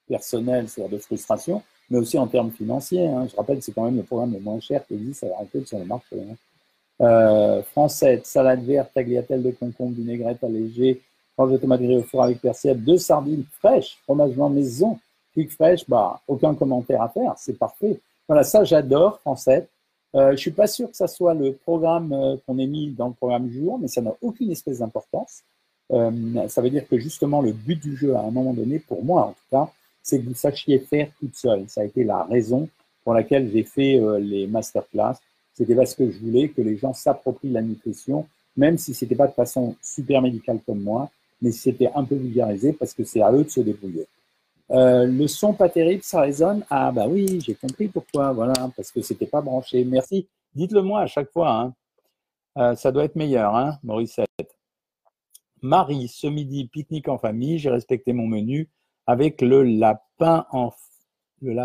personnel, 0.07 0.67
c'est-à-dire 0.67 0.97
de 0.97 1.01
frustration, 1.01 1.61
mais 1.89 1.97
aussi 1.97 2.17
en 2.17 2.27
termes 2.27 2.51
financiers. 2.51 3.07
Hein. 3.07 3.27
Je 3.29 3.35
rappelle 3.35 3.61
c'est 3.61 3.71
quand 3.71 3.83
même 3.83 3.97
le 3.97 4.03
programme 4.03 4.33
le 4.33 4.39
moins 4.39 4.59
cher 4.59 4.85
qui 4.87 4.95
existe 4.95 5.23
à 5.23 5.27
l'heure 5.27 5.41
actuelle 5.41 5.67
sur 5.67 5.79
le 5.79 5.85
marché. 5.85 6.15
Hein. 6.15 6.35
Euh, 7.01 7.61
salade 8.23 8.63
verte, 8.63 8.91
tagliatelle 8.93 9.43
de 9.43 9.51
concombre, 9.51 9.95
vinaigrette 9.95 10.43
allégée, 10.43 11.01
frange 11.33 11.51
de 11.51 11.57
tomate 11.57 11.81
grillée 11.81 11.97
au 11.97 12.03
four 12.03 12.23
avec 12.23 12.39
persienne, 12.39 12.77
deux 12.77 12.97
sardines 12.97 13.43
fraîches, 13.59 13.97
fromage 14.03 14.31
blanc 14.31 14.49
maison, 14.49 14.97
quick 15.33 15.51
fraîche, 15.51 15.87
bah, 15.87 16.21
aucun 16.27 16.55
commentaire 16.55 17.01
à 17.01 17.09
faire, 17.09 17.33
c'est 17.37 17.57
parfait. 17.57 17.99
Voilà, 18.27 18.43
ça 18.43 18.63
j'adore, 18.63 19.19
français. 19.19 19.67
Euh, 20.15 20.31
je 20.31 20.37
suis 20.37 20.51
pas 20.51 20.67
sûr 20.67 20.89
que 20.89 20.95
ça 20.95 21.07
soit 21.07 21.33
le 21.33 21.53
programme 21.53 22.13
euh, 22.13 22.37
qu'on 22.45 22.57
ait 22.57 22.67
mis 22.67 22.91
dans 22.91 23.09
le 23.09 23.13
programme 23.13 23.49
jour, 23.51 23.77
mais 23.77 23.89
ça 23.89 24.01
n'a 24.01 24.13
aucune 24.21 24.49
espèce 24.49 24.79
d'importance. 24.79 25.43
Euh, 25.91 26.47
ça 26.47 26.61
veut 26.61 26.69
dire 26.69 26.87
que 26.87 26.97
justement 26.97 27.41
le 27.41 27.51
but 27.51 27.79
du 27.79 27.95
jeu 27.95 28.15
à 28.15 28.21
un 28.21 28.31
moment 28.31 28.53
donné, 28.53 28.79
pour 28.79 29.03
moi 29.03 29.25
en 29.25 29.31
tout 29.31 29.49
cas, 29.51 29.69
c'est 30.05 30.19
que 30.19 30.27
vous 30.27 30.35
sachiez 30.35 30.77
faire 30.79 31.09
toute 31.19 31.35
seule. 31.35 31.67
Ça 31.67 31.81
a 31.81 31.83
été 31.83 32.03
la 32.03 32.23
raison 32.23 32.69
pour 33.03 33.15
laquelle 33.15 33.49
j'ai 33.51 33.63
fait 33.63 33.99
euh, 33.99 34.19
les 34.19 34.45
masterclass. 34.45 35.15
C'était 35.55 35.73
parce 35.73 35.95
que 35.95 36.11
je 36.11 36.19
voulais 36.19 36.49
que 36.49 36.61
les 36.61 36.77
gens 36.77 36.93
s'approprient 36.93 37.49
la 37.49 37.63
nutrition, 37.63 38.27
même 38.55 38.77
si 38.77 38.93
c'était 38.93 39.15
pas 39.15 39.25
de 39.25 39.33
façon 39.33 39.75
super 39.81 40.21
médicale 40.21 40.59
comme 40.63 40.81
moi, 40.81 41.09
mais 41.41 41.51
c'était 41.51 41.89
un 41.95 42.03
peu 42.03 42.13
vulgarisé 42.15 42.71
parce 42.71 42.93
que 42.93 43.03
c'est 43.03 43.21
à 43.21 43.31
eux 43.31 43.45
de 43.45 43.49
se 43.49 43.61
débrouiller. 43.61 44.05
Euh, 44.69 45.07
le 45.07 45.27
son 45.27 45.53
pas 45.53 45.69
terrible, 45.69 46.03
ça 46.03 46.21
résonne. 46.21 46.63
Ah 46.69 46.91
bah 46.91 47.07
oui, 47.07 47.41
j'ai 47.43 47.55
compris 47.55 47.87
pourquoi. 47.87 48.31
Voilà, 48.31 48.53
parce 48.75 48.91
que 48.91 49.01
c'était 49.01 49.25
pas 49.25 49.41
branché. 49.41 49.83
Merci. 49.85 50.27
Dites-le 50.53 50.83
moi 50.83 51.01
à 51.01 51.07
chaque 51.07 51.31
fois. 51.31 51.51
Hein. 51.51 51.73
Euh, 52.57 52.75
ça 52.75 52.91
doit 52.91 53.05
être 53.05 53.15
meilleur, 53.15 53.55
hein, 53.55 53.79
Maurice. 53.83 54.19
Marie, 55.63 56.07
ce 56.07 56.27
midi, 56.27 56.67
pique-nique 56.67 57.07
en 57.07 57.17
famille. 57.17 57.57
J'ai 57.57 57.71
respecté 57.71 58.13
mon 58.13 58.27
menu 58.27 58.69
avec 59.07 59.41
le 59.41 59.63
lapin 59.63 60.45
en, 60.51 60.71
le 61.41 61.55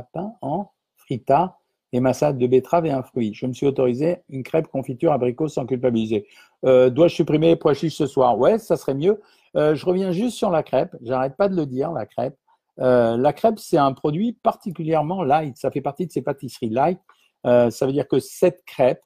frita 0.97 1.57
et 1.93 2.01
ma 2.01 2.13
de 2.13 2.47
betterave 2.47 2.87
et 2.87 2.91
un 2.91 3.03
fruit. 3.03 3.35
Je 3.35 3.47
me 3.47 3.53
suis 3.53 3.67
autorisé 3.67 4.19
une 4.29 4.43
crêpe 4.43 4.69
confiture 4.69 5.13
abricot 5.13 5.49
sans 5.49 5.67
culpabiliser. 5.67 6.27
Euh, 6.65 6.89
Dois-je 6.89 7.17
supprimer 7.17 7.49
les 7.49 7.57
pois 7.57 7.75
chiches 7.75 7.97
ce 7.97 8.07
soir? 8.07 8.39
Ouais, 8.39 8.59
ça 8.59 8.77
serait 8.77 8.95
mieux. 8.95 9.21
Euh, 9.57 9.75
je 9.75 9.85
reviens 9.85 10.13
juste 10.13 10.37
sur 10.37 10.51
la 10.51 10.63
crêpe. 10.63 10.95
J'arrête 11.03 11.37
pas 11.37 11.49
de 11.49 11.57
le 11.57 11.67
dire, 11.67 11.91
la 11.93 12.07
crêpe. 12.07 12.37
Euh, 12.79 13.17
la 13.17 13.33
crêpe, 13.33 13.59
c'est 13.59 13.77
un 13.77 13.93
produit 13.93 14.33
particulièrement 14.33 15.25
light. 15.25 15.57
Ça 15.57 15.71
fait 15.71 15.81
partie 15.81 16.07
de 16.07 16.13
ces 16.13 16.23
pâtisseries 16.23 16.71
light. 16.71 17.01
Ça 17.45 17.87
veut 17.87 17.93
dire 17.93 18.07
que 18.07 18.21
cette 18.21 18.65
crêpe, 18.65 19.01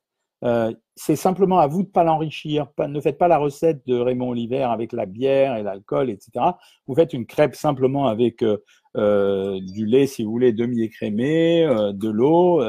euh, 0.45 0.73
c'est 0.95 1.17
simplement 1.17 1.59
à 1.59 1.67
vous 1.67 1.83
de 1.83 1.89
pas 1.89 2.05
l'enrichir. 2.05 2.69
Ne 2.79 3.01
faites 3.01 3.19
pas 3.19 3.29
la 3.29 3.39
recette 3.39 3.87
de 3.87 3.99
Raymond 3.99 4.31
Oliver 4.31 4.63
avec 4.63 4.93
la 4.93 5.07
bière 5.07 5.57
et 5.57 5.63
l'alcool, 5.63 6.11
etc. 6.11 6.33
Vous 6.87 6.95
faites 6.95 7.13
une 7.13 7.27
crêpe 7.27 7.57
simplement 7.57 8.07
avec 8.07 8.43
euh, 8.43 8.59
euh, 8.97 9.59
du 9.61 9.87
lait, 9.87 10.07
si 10.07 10.23
vous 10.23 10.31
voulez, 10.31 10.53
demi-écrémé, 10.53 11.67
de 11.95 12.09
l'eau, 12.09 12.63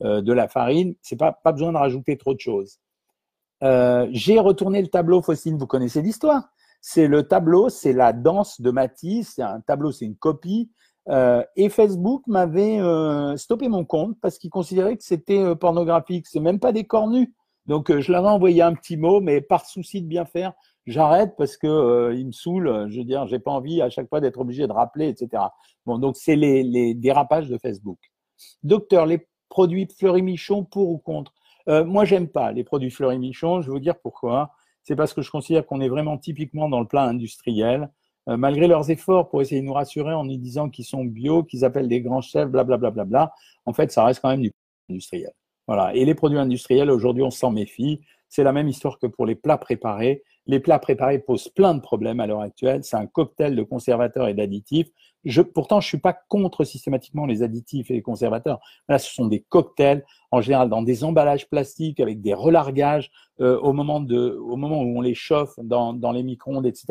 de 0.00 0.32
la 0.32 0.48
farine. 0.48 0.94
C'est 1.02 1.16
pas 1.16 1.32
pas 1.32 1.52
besoin 1.52 1.72
de 1.72 1.78
rajouter 1.78 2.16
trop 2.16 2.34
de 2.34 2.40
choses. 2.40 2.78
J'ai 3.60 4.38
retourné 4.38 4.80
le 4.80 4.88
tableau 4.88 5.20
fossile. 5.20 5.56
Vous 5.56 5.66
connaissez 5.66 6.02
l'histoire. 6.02 6.48
C'est 6.80 7.08
le 7.08 7.24
tableau, 7.24 7.68
c'est 7.68 7.92
la 7.92 8.12
danse 8.12 8.60
de 8.60 8.70
Matisse. 8.70 9.32
C'est 9.36 9.42
un 9.42 9.60
tableau, 9.60 9.90
c'est 9.90 10.04
une 10.04 10.16
copie. 10.16 10.70
Euh, 11.08 11.44
et 11.54 11.68
Facebook 11.68 12.22
m'avait 12.26 12.80
euh, 12.80 13.36
stoppé 13.36 13.68
mon 13.68 13.84
compte 13.84 14.16
parce 14.20 14.38
qu'il 14.38 14.50
considérait 14.50 14.96
que 14.96 15.04
c'était 15.04 15.38
euh, 15.38 15.54
pornographique. 15.54 16.26
C'est 16.26 16.40
même 16.40 16.58
pas 16.58 16.72
des 16.72 16.84
cornus. 16.84 17.28
Donc 17.66 17.96
je 17.96 18.12
leur 18.12 18.24
ai 18.24 18.28
envoyé 18.28 18.62
un 18.62 18.74
petit 18.74 18.96
mot, 18.96 19.20
mais 19.20 19.40
par 19.40 19.66
souci 19.66 20.00
de 20.00 20.06
bien 20.06 20.24
faire, 20.24 20.52
j'arrête 20.86 21.34
parce 21.36 21.56
que 21.56 22.12
il 22.14 22.26
me 22.26 22.32
saoule. 22.32 22.86
Je 22.88 22.98
veux 22.98 23.04
dire, 23.04 23.26
j'ai 23.26 23.40
pas 23.40 23.50
envie 23.50 23.82
à 23.82 23.90
chaque 23.90 24.08
fois 24.08 24.20
d'être 24.20 24.38
obligé 24.38 24.68
de 24.68 24.72
rappeler, 24.72 25.08
etc. 25.08 25.42
Bon, 25.84 25.98
donc 25.98 26.16
c'est 26.16 26.36
les, 26.36 26.94
dérapages 26.94 27.48
de 27.48 27.58
Facebook. 27.58 27.98
Docteur, 28.62 29.04
les 29.04 29.26
produits 29.48 29.88
Fleury 29.98 30.22
Michon 30.22 30.64
pour 30.64 30.90
ou 30.90 30.98
contre? 30.98 31.32
Moi, 31.66 32.04
j'aime 32.04 32.28
pas 32.28 32.52
les 32.52 32.62
produits 32.62 32.92
Fleury 32.92 33.18
Michon. 33.18 33.62
Je 33.62 33.66
vais 33.66 33.72
vous 33.72 33.80
dire 33.80 33.98
pourquoi? 34.00 34.52
C'est 34.84 34.94
parce 34.94 35.12
que 35.12 35.20
je 35.20 35.32
considère 35.32 35.66
qu'on 35.66 35.80
est 35.80 35.88
vraiment 35.88 36.18
typiquement 36.18 36.68
dans 36.68 36.78
le 36.78 36.86
plan 36.86 37.02
industriel. 37.02 37.90
Euh, 38.28 38.36
malgré 38.36 38.66
leurs 38.66 38.90
efforts 38.90 39.28
pour 39.28 39.40
essayer 39.40 39.60
de 39.60 39.66
nous 39.66 39.72
rassurer 39.72 40.12
en 40.12 40.24
nous 40.24 40.36
disant 40.36 40.68
qu'ils 40.68 40.84
sont 40.84 41.04
bio, 41.04 41.44
qu'ils 41.44 41.64
appellent 41.64 41.88
des 41.88 42.00
grands 42.00 42.20
chefs, 42.20 42.48
blablabla, 42.48 42.90
bla, 42.90 43.04
bla, 43.04 43.04
bla, 43.04 43.34
en 43.66 43.72
fait, 43.72 43.92
ça 43.92 44.04
reste 44.04 44.20
quand 44.20 44.30
même 44.30 44.42
du 44.42 44.52
industriel. 44.90 45.32
Voilà. 45.66 45.94
Et 45.94 46.04
les 46.04 46.14
produits 46.14 46.38
industriels, 46.38 46.90
aujourd'hui, 46.90 47.22
on 47.22 47.30
s'en 47.30 47.50
méfie. 47.50 48.00
C'est 48.28 48.44
la 48.44 48.52
même 48.52 48.68
histoire 48.68 48.98
que 48.98 49.06
pour 49.06 49.26
les 49.26 49.34
plats 49.34 49.58
préparés. 49.58 50.22
Les 50.48 50.60
plats 50.60 50.78
préparés 50.78 51.18
posent 51.18 51.48
plein 51.48 51.74
de 51.74 51.80
problèmes 51.80 52.20
à 52.20 52.26
l'heure 52.26 52.40
actuelle. 52.40 52.84
C'est 52.84 52.96
un 52.96 53.06
cocktail 53.06 53.56
de 53.56 53.62
conservateurs 53.64 54.28
et 54.28 54.34
d'additifs. 54.34 54.88
Je, 55.24 55.42
pourtant, 55.42 55.80
je 55.80 55.88
suis 55.88 55.98
pas 55.98 56.16
contre 56.28 56.62
systématiquement 56.62 57.26
les 57.26 57.42
additifs 57.42 57.90
et 57.90 57.94
les 57.94 58.02
conservateurs. 58.02 58.60
Là, 58.88 59.00
ce 59.00 59.12
sont 59.12 59.26
des 59.26 59.40
cocktails, 59.48 60.04
en 60.30 60.40
général 60.40 60.68
dans 60.68 60.82
des 60.82 61.02
emballages 61.02 61.48
plastiques 61.48 61.98
avec 61.98 62.20
des 62.20 62.32
relargages 62.32 63.10
euh, 63.40 63.58
au 63.58 63.72
moment 63.72 63.98
de, 63.98 64.38
au 64.40 64.56
moment 64.56 64.82
où 64.82 64.98
on 64.98 65.00
les 65.00 65.14
chauffe 65.14 65.58
dans, 65.58 65.92
dans 65.92 66.12
les 66.12 66.22
micro-ondes, 66.22 66.66
etc. 66.66 66.86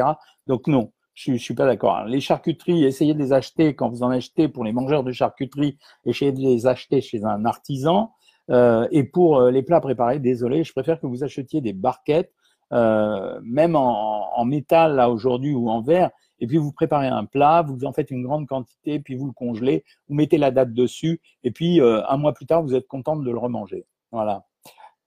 Donc 0.48 0.68
non, 0.68 0.92
je 1.16 1.32
ne 1.32 1.38
suis 1.38 1.56
pas 1.56 1.66
d'accord. 1.66 2.04
Les 2.06 2.20
charcuteries, 2.20 2.84
essayez 2.84 3.14
de 3.14 3.20
les 3.20 3.34
acheter 3.34 3.74
quand 3.74 3.90
vous 3.90 4.04
en 4.04 4.10
achetez 4.10 4.48
pour 4.48 4.64
les 4.64 4.74
mangeurs 4.74 5.04
de 5.04 5.12
charcuterie, 5.12 5.78
essayez 6.06 6.34
de 6.34 6.40
les 6.40 6.68
acheter 6.68 7.02
chez 7.02 7.24
un 7.24 7.46
artisan. 7.46 8.12
Euh, 8.52 8.88
et 8.92 9.04
pour 9.04 9.38
euh, 9.38 9.50
les 9.50 9.64
plats 9.64 9.82
préparés, 9.82 10.20
désolé, 10.20 10.64
je 10.64 10.72
préfère 10.72 11.00
que 11.00 11.08
vous 11.08 11.24
achetiez 11.24 11.62
des 11.62 11.74
barquettes, 11.74 12.32
euh, 12.74 13.40
même 13.44 13.76
en, 13.76 14.38
en, 14.38 14.46
métal 14.46 14.96
là 14.96 15.10
aujourd'hui 15.10 15.54
ou 15.54 15.70
en 15.70 15.82
verre. 15.82 16.12
Et 16.40 16.48
puis 16.48 16.58
vous 16.58 16.72
préparez 16.72 17.08
un 17.08 17.26
plat, 17.26 17.64
vous 17.66 17.86
en 17.86 17.94
faites 17.94 18.12
une 18.12 18.24
grande 18.24 18.46
quantité, 18.48 19.00
puis 19.00 19.16
vous 19.16 19.26
le 19.26 19.32
congelez, 19.32 19.84
vous 20.08 20.16
mettez 20.16 20.38
la 20.38 20.52
date 20.52 20.74
dessus, 20.74 21.22
et 21.44 21.52
puis 21.52 21.80
euh, 21.80 22.02
un 22.08 22.18
mois 22.18 22.34
plus 22.34 22.46
tard, 22.46 22.62
vous 22.62 22.76
êtes 22.76 22.88
contente 22.88 23.24
de 23.24 23.32
le 23.32 23.38
remanger. 23.38 23.86
Voilà. 24.12 24.46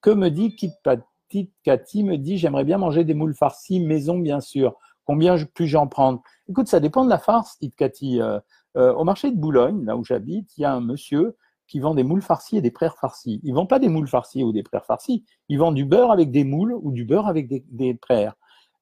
Que 0.00 0.10
me 0.10 0.30
dit 0.30 0.56
Kit 0.56 0.72
Cathy 1.62 2.04
me 2.04 2.16
dit 2.16 2.38
j'aimerais 2.38 2.64
bien 2.64 2.78
manger 2.78 3.04
des 3.04 3.14
moules 3.14 3.34
farcis 3.34 3.80
maison 3.80 4.18
bien 4.18 4.40
sûr. 4.40 4.76
Combien 5.08 5.36
puis-je 5.54 5.78
en 5.78 5.86
prendre? 5.86 6.20
Écoute, 6.50 6.68
ça 6.68 6.80
dépend 6.80 7.02
de 7.02 7.08
la 7.08 7.18
farce, 7.18 7.58
dit 7.60 7.70
Cathy. 7.70 8.20
Euh, 8.20 8.38
euh, 8.76 8.92
au 8.92 9.04
marché 9.04 9.30
de 9.30 9.36
Boulogne, 9.38 9.82
là 9.86 9.96
où 9.96 10.04
j'habite, 10.04 10.50
il 10.58 10.60
y 10.60 10.64
a 10.66 10.74
un 10.74 10.82
monsieur 10.82 11.34
qui 11.66 11.80
vend 11.80 11.94
des 11.94 12.02
moules 12.04 12.20
farcis 12.20 12.58
et 12.58 12.60
des 12.60 12.70
prères 12.70 12.98
farcis. 12.98 13.40
Il 13.42 13.54
vend 13.54 13.64
pas 13.64 13.78
des 13.78 13.88
moules 13.88 14.06
farcis 14.06 14.44
ou 14.44 14.52
des 14.52 14.62
prères 14.62 14.84
farcis. 14.84 15.24
Il 15.48 15.58
vend 15.60 15.72
du 15.72 15.86
beurre 15.86 16.12
avec 16.12 16.30
des 16.30 16.44
moules 16.44 16.74
ou 16.74 16.92
du 16.92 17.06
beurre 17.06 17.26
avec 17.26 17.48
des, 17.48 17.64
des. 17.70 17.98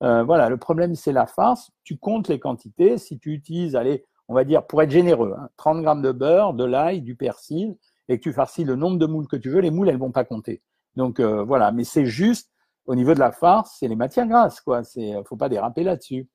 Euh, 0.03 0.25
voilà, 0.25 0.49
le 0.49 0.57
problème, 0.57 0.97
c'est 0.97 1.13
la 1.13 1.27
farce. 1.27 1.71
Tu 1.85 1.97
comptes 1.97 2.27
les 2.27 2.41
quantités. 2.41 2.99
Si 2.99 3.21
tu 3.21 3.33
utilises, 3.33 3.77
allez, 3.77 4.05
on 4.27 4.35
va 4.35 4.43
dire, 4.43 4.67
pour 4.67 4.83
être 4.83 4.91
généreux, 4.91 5.33
hein, 5.39 5.49
30 5.59 5.81
grammes 5.83 6.03
de 6.03 6.11
beurre, 6.11 6.55
de 6.55 6.65
l'ail, 6.65 7.03
du 7.03 7.15
persil, 7.15 7.77
et 8.09 8.19
que 8.19 8.25
tu 8.25 8.33
farcis 8.33 8.65
le 8.65 8.75
nombre 8.75 8.99
de 8.99 9.07
moules 9.07 9.29
que 9.29 9.37
tu 9.37 9.49
veux, 9.49 9.61
les 9.61 9.71
moules, 9.71 9.91
elles 9.91 9.97
vont 9.97 10.11
pas 10.11 10.25
compter. 10.25 10.61
Donc 10.97 11.21
voilà, 11.21 11.71
mais 11.71 11.85
c'est 11.85 12.07
juste 12.07 12.51
au 12.87 12.95
niveau 12.95 13.15
de 13.15 13.19
la 13.19 13.33
farce, 13.33 13.77
c'est 13.79 13.89
les 13.89 13.97
matières 13.97 14.27
grasses, 14.27 14.61
quoi. 14.61 14.85
C'est, 14.85 15.13
faut 15.25 15.37
pas 15.37 15.49
déraper 15.49 15.83
là-dessus. 15.83 16.29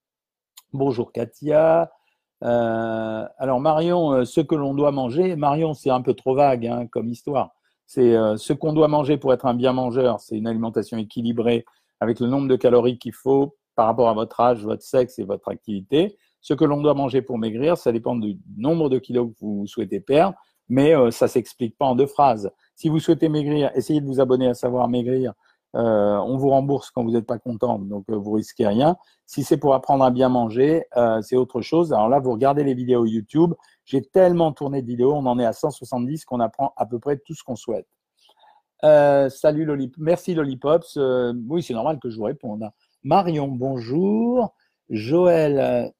Bonjour 0.73 1.11
Katia. 1.11 1.91
Euh, 2.43 3.25
alors 3.37 3.59
Marion, 3.59 4.13
euh, 4.13 4.25
ce 4.25 4.41
que 4.41 4.55
l'on 4.55 4.73
doit 4.73 4.91
manger, 4.91 5.35
Marion, 5.35 5.73
c'est 5.73 5.89
un 5.89 6.01
peu 6.01 6.13
trop 6.13 6.35
vague 6.35 6.65
hein, 6.65 6.87
comme 6.87 7.07
histoire. 7.07 7.51
C'est 7.85 8.15
euh, 8.15 8.37
ce 8.37 8.53
qu'on 8.53 8.73
doit 8.73 8.87
manger 8.87 9.17
pour 9.17 9.33
être 9.33 9.45
un 9.45 9.53
bien 9.53 9.73
mangeur, 9.73 10.19
c'est 10.19 10.37
une 10.37 10.47
alimentation 10.47 10.97
équilibrée 10.97 11.65
avec 11.99 12.19
le 12.19 12.27
nombre 12.27 12.47
de 12.47 12.55
calories 12.55 12.97
qu'il 12.97 13.13
faut 13.13 13.55
par 13.75 13.85
rapport 13.85 14.09
à 14.09 14.13
votre 14.13 14.39
âge, 14.39 14.63
votre 14.63 14.81
sexe 14.81 15.19
et 15.19 15.23
votre 15.23 15.49
activité. 15.49 16.17
Ce 16.41 16.53
que 16.53 16.65
l'on 16.65 16.81
doit 16.81 16.95
manger 16.95 17.21
pour 17.21 17.37
maigrir, 17.37 17.77
ça 17.77 17.91
dépend 17.91 18.15
du 18.15 18.39
nombre 18.57 18.89
de 18.89 18.97
kilos 18.97 19.29
que 19.29 19.35
vous 19.39 19.67
souhaitez 19.67 19.99
perdre, 19.99 20.35
mais 20.67 20.93
ça 21.11 21.27
s'explique 21.27 21.77
pas 21.77 21.85
en 21.85 21.95
deux 21.95 22.07
phrases. 22.07 22.51
Si 22.75 22.89
vous 22.89 22.99
souhaitez 22.99 23.29
maigrir, 23.29 23.69
essayez 23.75 24.01
de 24.01 24.07
vous 24.07 24.19
abonner 24.19 24.47
à 24.47 24.55
Savoir 24.55 24.87
Maigrir 24.87 25.33
euh, 25.75 26.17
on 26.17 26.37
vous 26.37 26.49
rembourse 26.49 26.91
quand 26.91 27.03
vous 27.03 27.11
n'êtes 27.11 27.25
pas 27.25 27.39
content, 27.39 27.79
donc 27.79 28.05
euh, 28.09 28.15
vous 28.15 28.33
risquez 28.33 28.67
rien. 28.67 28.97
Si 29.25 29.43
c'est 29.43 29.57
pour 29.57 29.73
apprendre 29.73 30.03
à 30.03 30.11
bien 30.11 30.27
manger, 30.27 30.85
euh, 30.97 31.21
c'est 31.21 31.37
autre 31.37 31.61
chose. 31.61 31.93
Alors 31.93 32.09
là, 32.09 32.19
vous 32.19 32.31
regardez 32.31 32.63
les 32.63 32.73
vidéos 32.73 33.05
YouTube. 33.05 33.53
J'ai 33.85 34.01
tellement 34.01 34.51
tourné 34.51 34.81
de 34.81 34.87
vidéos, 34.87 35.13
on 35.13 35.25
en 35.25 35.39
est 35.39 35.45
à 35.45 35.53
170 35.53 36.25
qu'on 36.25 36.39
apprend 36.41 36.73
à 36.75 36.85
peu 36.85 36.99
près 36.99 37.17
tout 37.17 37.33
ce 37.33 37.43
qu'on 37.43 37.55
souhaite. 37.55 37.87
salut 38.81 39.65
Lollip 39.65 39.95
Merci 39.97 40.33
Lollipops. 40.33 40.97
oui, 41.47 41.63
c'est 41.63 41.73
normal 41.73 41.99
que 41.99 42.09
je 42.09 42.17
vous 42.17 42.25
réponde. 42.25 42.69
Marion, 43.03 43.47
bonjour. 43.47 44.53
Joël, 44.89 45.93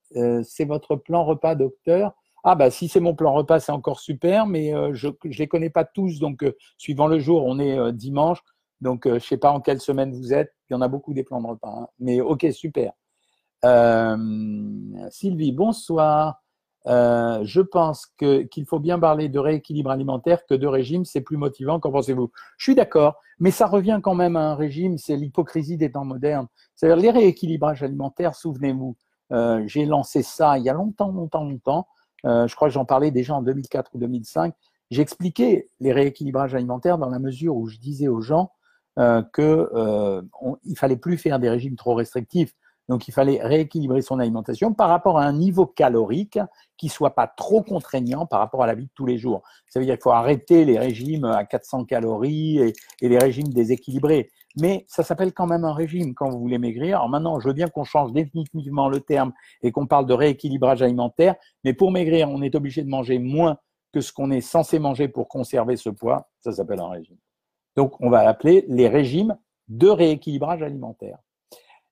c'est 0.44 0.66
votre 0.66 0.98
plan 0.98 1.24
repas, 1.24 1.56
docteur? 1.56 2.14
Ah 2.44 2.56
bah 2.56 2.72
si 2.72 2.88
c'est 2.88 3.00
mon 3.00 3.14
plan 3.14 3.34
repas, 3.34 3.60
c'est 3.60 3.72
encore 3.72 4.00
super, 4.00 4.48
mais 4.48 4.74
je 4.94 5.08
ne 5.08 5.38
les 5.38 5.48
connais 5.48 5.70
pas 5.70 5.86
tous, 5.86 6.20
donc 6.20 6.44
suivant 6.78 7.08
le 7.08 7.20
jour, 7.20 7.46
on 7.46 7.60
est 7.60 7.94
dimanche, 7.94 8.40
donc 8.82 9.04
je 9.06 9.14
ne 9.14 9.20
sais 9.20 9.38
pas 9.38 9.52
en 9.52 9.62
quelle 9.62 9.80
semaine 9.80 10.12
vous 10.14 10.34
êtes, 10.34 10.54
il 10.70 10.74
y 10.74 10.76
en 10.76 10.82
a 10.82 10.88
beaucoup 10.88 11.14
des 11.14 11.24
plans 11.24 11.42
de 11.42 11.48
repas, 11.48 11.70
hein. 11.70 11.88
mais 12.00 12.22
ok, 12.22 12.48
super. 12.52 12.94
Sylvie, 15.12 15.52
bonsoir. 15.52 16.42
Euh, 16.88 17.42
je 17.44 17.62
pense 17.62 18.08
qu'il 18.18 18.66
faut 18.66 18.80
bien 18.80 18.98
parler 18.98 19.30
de 19.30 19.40
rééquilibre 19.40 19.92
alimentaire 19.92 20.46
que 20.46 20.56
de 20.56 20.68
régime, 20.68 21.06
c'est 21.06 21.22
plus 21.22 21.38
motivant. 21.38 21.80
Qu'en 21.80 21.92
pensez-vous? 21.92 22.32
Je 22.58 22.64
suis 22.64 22.76
d'accord, 22.76 23.20
mais 23.40 23.52
ça 23.52 23.68
revient 23.68 24.00
quand 24.02 24.16
même 24.16 24.36
à 24.36 24.52
un 24.52 24.56
régime, 24.56 24.98
c'est 24.98 25.16
l'hypocrisie 25.16 25.78
des 25.78 25.92
temps 25.92 26.06
modernes. 26.06 26.48
C'est-à-dire 26.76 26.98
les 26.98 27.12
rééquilibrages 27.12 27.84
alimentaires, 27.84 28.36
souvenez-vous, 28.36 28.96
euh, 29.32 29.64
j'ai 29.68 29.86
lancé 29.86 30.24
ça 30.24 30.58
il 30.58 30.64
y 30.64 30.70
a 30.70 30.74
longtemps, 30.74 31.12
longtemps, 31.12 31.44
longtemps. 31.44 31.88
Euh, 32.26 32.48
je 32.48 32.56
crois 32.56 32.68
que 32.68 32.74
j'en 32.74 32.86
parlais 32.86 33.12
déjà 33.12 33.36
en 33.36 33.42
2004 33.42 33.92
ou 33.94 34.00
2005. 34.00 34.54
J'expliquais 34.90 35.68
les 35.80 35.94
rééquilibrages 35.94 36.54
alimentaires 36.54 36.98
dans 36.98 37.10
la 37.10 37.20
mesure 37.20 37.56
où 37.56 37.68
je 37.68 37.78
disais 37.78 38.08
aux 38.08 38.22
gens 38.22 38.52
euh, 39.00 39.22
qu'il 39.34 39.44
euh, 39.44 40.22
fallait 40.76 40.98
plus 40.98 41.18
faire 41.18 41.40
des 41.40 41.50
régimes 41.50 41.76
trop 41.76 41.94
restrictifs 41.96 42.54
donc, 42.92 43.08
il 43.08 43.14
fallait 43.14 43.40
rééquilibrer 43.42 44.02
son 44.02 44.20
alimentation 44.20 44.74
par 44.74 44.90
rapport 44.90 45.18
à 45.18 45.24
un 45.24 45.32
niveau 45.32 45.66
calorique 45.66 46.40
qui 46.76 46.90
soit 46.90 47.16
pas 47.16 47.26
trop 47.26 47.64
contraignant 47.64 48.26
par 48.26 48.40
rapport 48.40 48.64
à 48.64 48.68
la 48.68 48.76
vie 48.76 48.88
de 48.88 48.92
tous 48.94 49.06
les 49.06 49.18
jours. 49.18 49.44
Ça 49.70 49.80
veut 49.80 49.86
dire 49.86 49.96
qu'il 49.96 50.04
faut 50.04 50.12
arrêter 50.12 50.66
les 50.66 50.78
régimes 50.78 51.24
à 51.24 51.46
400 51.46 51.86
calories 51.86 52.60
et, 52.60 52.74
les 53.02 53.18
régimes 53.18 53.48
déséquilibrés. 53.48 54.30
Mais 54.60 54.84
ça 54.90 55.04
s'appelle 55.04 55.32
quand 55.32 55.48
même 55.48 55.64
un 55.64 55.74
régime 55.74 56.14
quand 56.14 56.30
vous 56.30 56.40
voulez 56.40 56.58
maigrir. 56.58 56.98
Alors 56.98 57.08
maintenant, 57.08 57.40
je 57.40 57.48
veux 57.48 57.54
bien 57.54 57.70
qu'on 57.70 57.86
change 57.86 58.12
définitivement 58.12 58.90
le 58.90 59.00
terme 59.00 59.32
et 59.64 59.72
qu'on 59.72 59.88
parle 59.88 60.06
de 60.06 60.14
rééquilibrage 60.14 60.82
alimentaire. 60.82 61.36
Mais 61.64 61.74
pour 61.74 61.92
maigrir, 61.92 62.30
on 62.30 62.42
est 62.42 62.56
obligé 62.56 62.84
de 62.84 62.90
manger 62.90 63.20
moins 63.20 63.58
que 63.94 64.02
ce 64.02 64.12
qu'on 64.12 64.32
est 64.32 64.42
censé 64.42 64.80
manger 64.80 65.08
pour 65.08 65.30
conserver 65.30 65.78
ce 65.78 65.90
poids. 65.90 66.30
Ça 66.42 66.52
s'appelle 66.52 66.82
un 66.82 66.90
régime. 66.90 67.18
Donc, 67.76 68.00
on 68.00 68.10
va 68.10 68.24
l'appeler 68.24 68.66
les 68.68 68.88
régimes 68.88 69.38
de 69.68 69.88
rééquilibrage 69.88 70.62
alimentaire. 70.62 71.20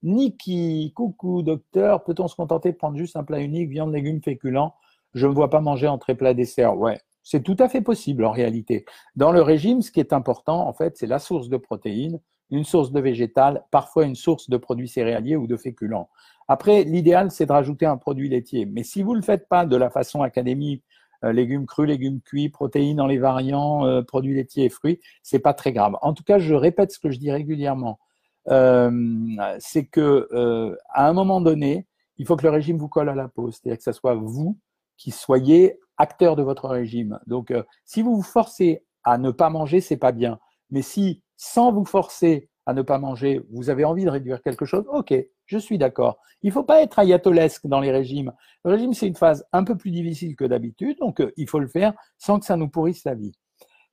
Niki, 0.04 0.94
coucou 0.96 1.42
docteur, 1.42 2.04
peut-on 2.04 2.28
se 2.28 2.36
contenter 2.36 2.72
de 2.72 2.78
prendre 2.78 2.98
juste 2.98 3.16
un 3.16 3.24
plat 3.24 3.42
unique, 3.42 3.70
viande, 3.70 3.94
légumes, 3.94 4.22
féculents? 4.22 4.74
Je 5.14 5.26
ne 5.26 5.32
me 5.32 5.36
vois 5.36 5.50
pas 5.50 5.62
manger 5.62 5.88
entrée, 5.88 6.16
plat, 6.16 6.34
dessert. 6.34 6.78
Ouais, 6.78 7.00
c'est 7.24 7.44
tout 7.44 7.58
à 7.60 7.68
fait 7.68 7.82
possible 7.82 8.26
en 8.26 8.32
réalité. 8.32 8.86
Dans 9.16 9.32
le 9.32 9.42
régime, 9.42 9.82
ce 9.82 9.92
qui 9.92 10.00
est 10.00 10.14
important, 10.14 10.68
en 10.68 10.74
fait, 10.74 10.98
c'est 10.98 11.08
la 11.08 11.20
source 11.20 11.50
de 11.50 11.58
protéines, 11.58 12.20
une 12.52 12.64
source 12.64 12.92
de 12.92 13.00
végétal, 13.00 13.64
parfois 13.72 14.06
une 14.06 14.16
source 14.16 14.50
de 14.50 14.58
produits 14.58 14.88
céréaliers 14.88 15.36
ou 15.36 15.48
de 15.48 15.58
féculents. 15.58 16.10
Après, 16.48 16.84
l'idéal, 16.84 17.30
c'est 17.30 17.46
de 17.46 17.52
rajouter 17.52 17.86
un 17.86 17.98
produit 17.98 18.30
laitier. 18.30 18.66
Mais 18.66 18.84
si 18.84 19.04
vous 19.04 19.12
ne 19.12 19.18
le 19.18 19.24
faites 19.24 19.48
pas 19.48 19.66
de 19.66 19.76
la 19.76 19.90
façon 19.90 20.24
académique, 20.24 20.84
légumes 21.24 21.66
crus, 21.66 21.88
légumes 21.88 22.22
cuits, 22.22 22.50
protéines 22.50 22.98
dans 22.98 23.08
les 23.08 23.18
variants, 23.18 23.86
euh, 23.86 24.02
produits 24.02 24.36
laitiers 24.36 24.66
et 24.66 24.70
fruits, 24.70 25.00
c'est 25.24 25.40
pas 25.40 25.54
très 25.54 25.72
grave. 25.74 25.98
En 26.02 26.14
tout 26.14 26.24
cas, 26.24 26.40
je 26.40 26.54
répète 26.54 26.92
ce 26.92 27.00
que 27.00 27.10
je 27.10 27.20
dis 27.20 27.32
régulièrement. 27.32 28.00
Euh, 28.48 28.92
c'est 29.60 29.86
que 29.86 30.28
euh, 30.32 30.76
à 30.90 31.08
un 31.08 31.14
moment 31.14 31.42
donné, 31.42 31.86
il 32.18 32.26
faut 32.26 32.36
que 32.36 32.44
le 32.44 32.50
régime 32.50 32.78
vous 32.78 32.88
colle 32.88 33.10
à 33.10 33.16
la 33.16 33.28
peau, 33.28 33.52
c'est-à-dire 33.52 33.78
que 33.78 33.84
ce 33.84 33.92
soit 33.92 34.16
vous 34.16 34.58
qui 34.98 35.12
soyez 35.12 35.80
acteur 35.98 36.36
de 36.36 36.44
votre 36.44 36.68
régime. 36.68 37.20
Donc, 37.28 37.52
euh, 37.52 37.64
si 37.86 38.02
vous 38.02 38.16
vous 38.16 38.24
forcez 38.24 38.84
à 39.04 39.18
ne 39.18 39.32
pas 39.32 39.50
manger, 39.50 39.82
c'est 39.82 39.98
pas 39.98 40.12
bien. 40.12 40.40
Mais 40.72 40.82
si, 40.82 41.24
sans 41.38 41.72
vous 41.72 41.86
forcer 41.86 42.50
à 42.66 42.74
ne 42.74 42.82
pas 42.82 42.98
manger, 42.98 43.42
vous 43.52 43.70
avez 43.70 43.86
envie 43.86 44.06
de 44.06 44.10
réduire 44.10 44.42
quelque 44.42 44.66
chose, 44.66 44.86
ok, 44.92 45.14
je 45.50 45.58
suis 45.58 45.78
d'accord. 45.78 46.20
Il 46.42 46.48
ne 46.48 46.54
faut 46.54 46.64
pas 46.64 46.82
être 46.82 47.00
ayatolesque 47.00 47.68
dans 47.68 47.80
les 47.80 47.92
régimes. 47.92 48.32
Le 48.64 48.72
régime, 48.72 48.94
c'est 48.94 49.08
une 49.08 49.16
phase 49.16 49.46
un 49.52 49.64
peu 49.64 49.76
plus 49.76 49.92
difficile 49.92 50.36
que 50.36 50.46
d'habitude, 50.46 50.98
donc 51.00 51.22
il 51.38 51.50
faut 51.50 51.60
le 51.60 51.68
faire 51.68 51.94
sans 52.18 52.40
que 52.40 52.46
ça 52.46 52.56
nous 52.56 52.70
pourrisse 52.70 53.04
la 53.04 53.16
vie. 53.16 53.34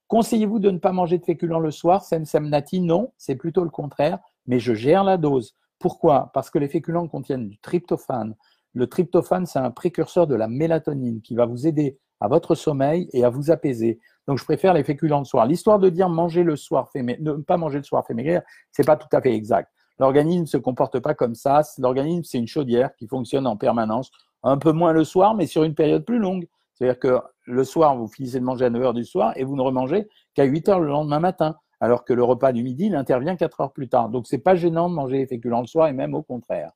Conseillez-vous 0.06 0.60
de 0.60 0.70
ne 0.70 0.78
pas 0.78 0.92
manger 0.92 1.18
de 1.18 1.24
féculents 1.24 1.58
le 1.58 1.72
soir 1.72 2.04
Sem 2.04 2.24
Sem 2.24 2.48
Nati, 2.48 2.80
non, 2.80 3.12
c'est 3.16 3.34
plutôt 3.34 3.64
le 3.64 3.70
contraire 3.70 4.20
mais 4.46 4.58
je 4.58 4.74
gère 4.74 5.04
la 5.04 5.16
dose. 5.16 5.54
Pourquoi? 5.78 6.30
Parce 6.32 6.50
que 6.50 6.58
les 6.58 6.68
féculents 6.68 7.08
contiennent 7.08 7.48
du 7.48 7.58
tryptophane. 7.58 8.34
Le 8.72 8.86
tryptophane, 8.86 9.46
c'est 9.46 9.58
un 9.58 9.70
précurseur 9.70 10.26
de 10.26 10.34
la 10.34 10.48
mélatonine 10.48 11.20
qui 11.20 11.34
va 11.34 11.46
vous 11.46 11.66
aider 11.66 11.98
à 12.20 12.28
votre 12.28 12.54
sommeil 12.54 13.08
et 13.12 13.24
à 13.24 13.28
vous 13.28 13.50
apaiser. 13.50 14.00
Donc, 14.26 14.38
je 14.38 14.44
préfère 14.44 14.72
les 14.72 14.84
féculents 14.84 15.18
le 15.18 15.24
soir. 15.24 15.46
L'histoire 15.46 15.78
de 15.78 15.90
dire 15.90 16.08
manger 16.08 16.42
le 16.42 16.56
soir, 16.56 16.90
fait 16.90 17.02
ne 17.02 17.32
pas 17.34 17.56
manger 17.56 17.78
le 17.78 17.84
soir 17.84 18.06
fait 18.06 18.14
maigrir, 18.14 18.42
c'est 18.70 18.86
pas 18.86 18.96
tout 18.96 19.08
à 19.12 19.20
fait 19.20 19.34
exact. 19.34 19.70
L'organisme 19.98 20.42
ne 20.42 20.46
se 20.46 20.56
comporte 20.56 21.00
pas 21.00 21.14
comme 21.14 21.34
ça. 21.34 21.62
L'organisme, 21.78 22.24
c'est 22.24 22.38
une 22.38 22.46
chaudière 22.46 22.94
qui 22.96 23.06
fonctionne 23.06 23.46
en 23.46 23.56
permanence, 23.56 24.10
un 24.42 24.58
peu 24.58 24.72
moins 24.72 24.92
le 24.92 25.04
soir, 25.04 25.34
mais 25.34 25.46
sur 25.46 25.64
une 25.64 25.74
période 25.74 26.04
plus 26.04 26.18
longue. 26.18 26.46
C'est-à-dire 26.74 26.98
que 26.98 27.20
le 27.44 27.64
soir, 27.64 27.96
vous 27.96 28.06
finissez 28.06 28.38
de 28.38 28.44
manger 28.44 28.66
à 28.66 28.70
9 28.70 28.82
heures 28.82 28.94
du 28.94 29.04
soir 29.04 29.32
et 29.36 29.44
vous 29.44 29.56
ne 29.56 29.62
remangez 29.62 30.08
qu'à 30.34 30.44
8 30.44 30.68
heures 30.68 30.80
le 30.80 30.88
lendemain 30.88 31.20
matin 31.20 31.56
alors 31.80 32.04
que 32.04 32.12
le 32.12 32.24
repas 32.24 32.52
du 32.52 32.62
midi, 32.62 32.86
il 32.86 32.94
intervient 32.94 33.36
quatre 33.36 33.60
heures 33.60 33.72
plus 33.72 33.88
tard. 33.88 34.08
Donc, 34.08 34.26
c'est 34.26 34.38
pas 34.38 34.54
gênant 34.54 34.88
de 34.88 34.94
manger 34.94 35.18
les 35.18 35.26
féculents 35.26 35.60
le 35.60 35.66
soir 35.66 35.88
et 35.88 35.92
même 35.92 36.14
au 36.14 36.22
contraire. 36.22 36.72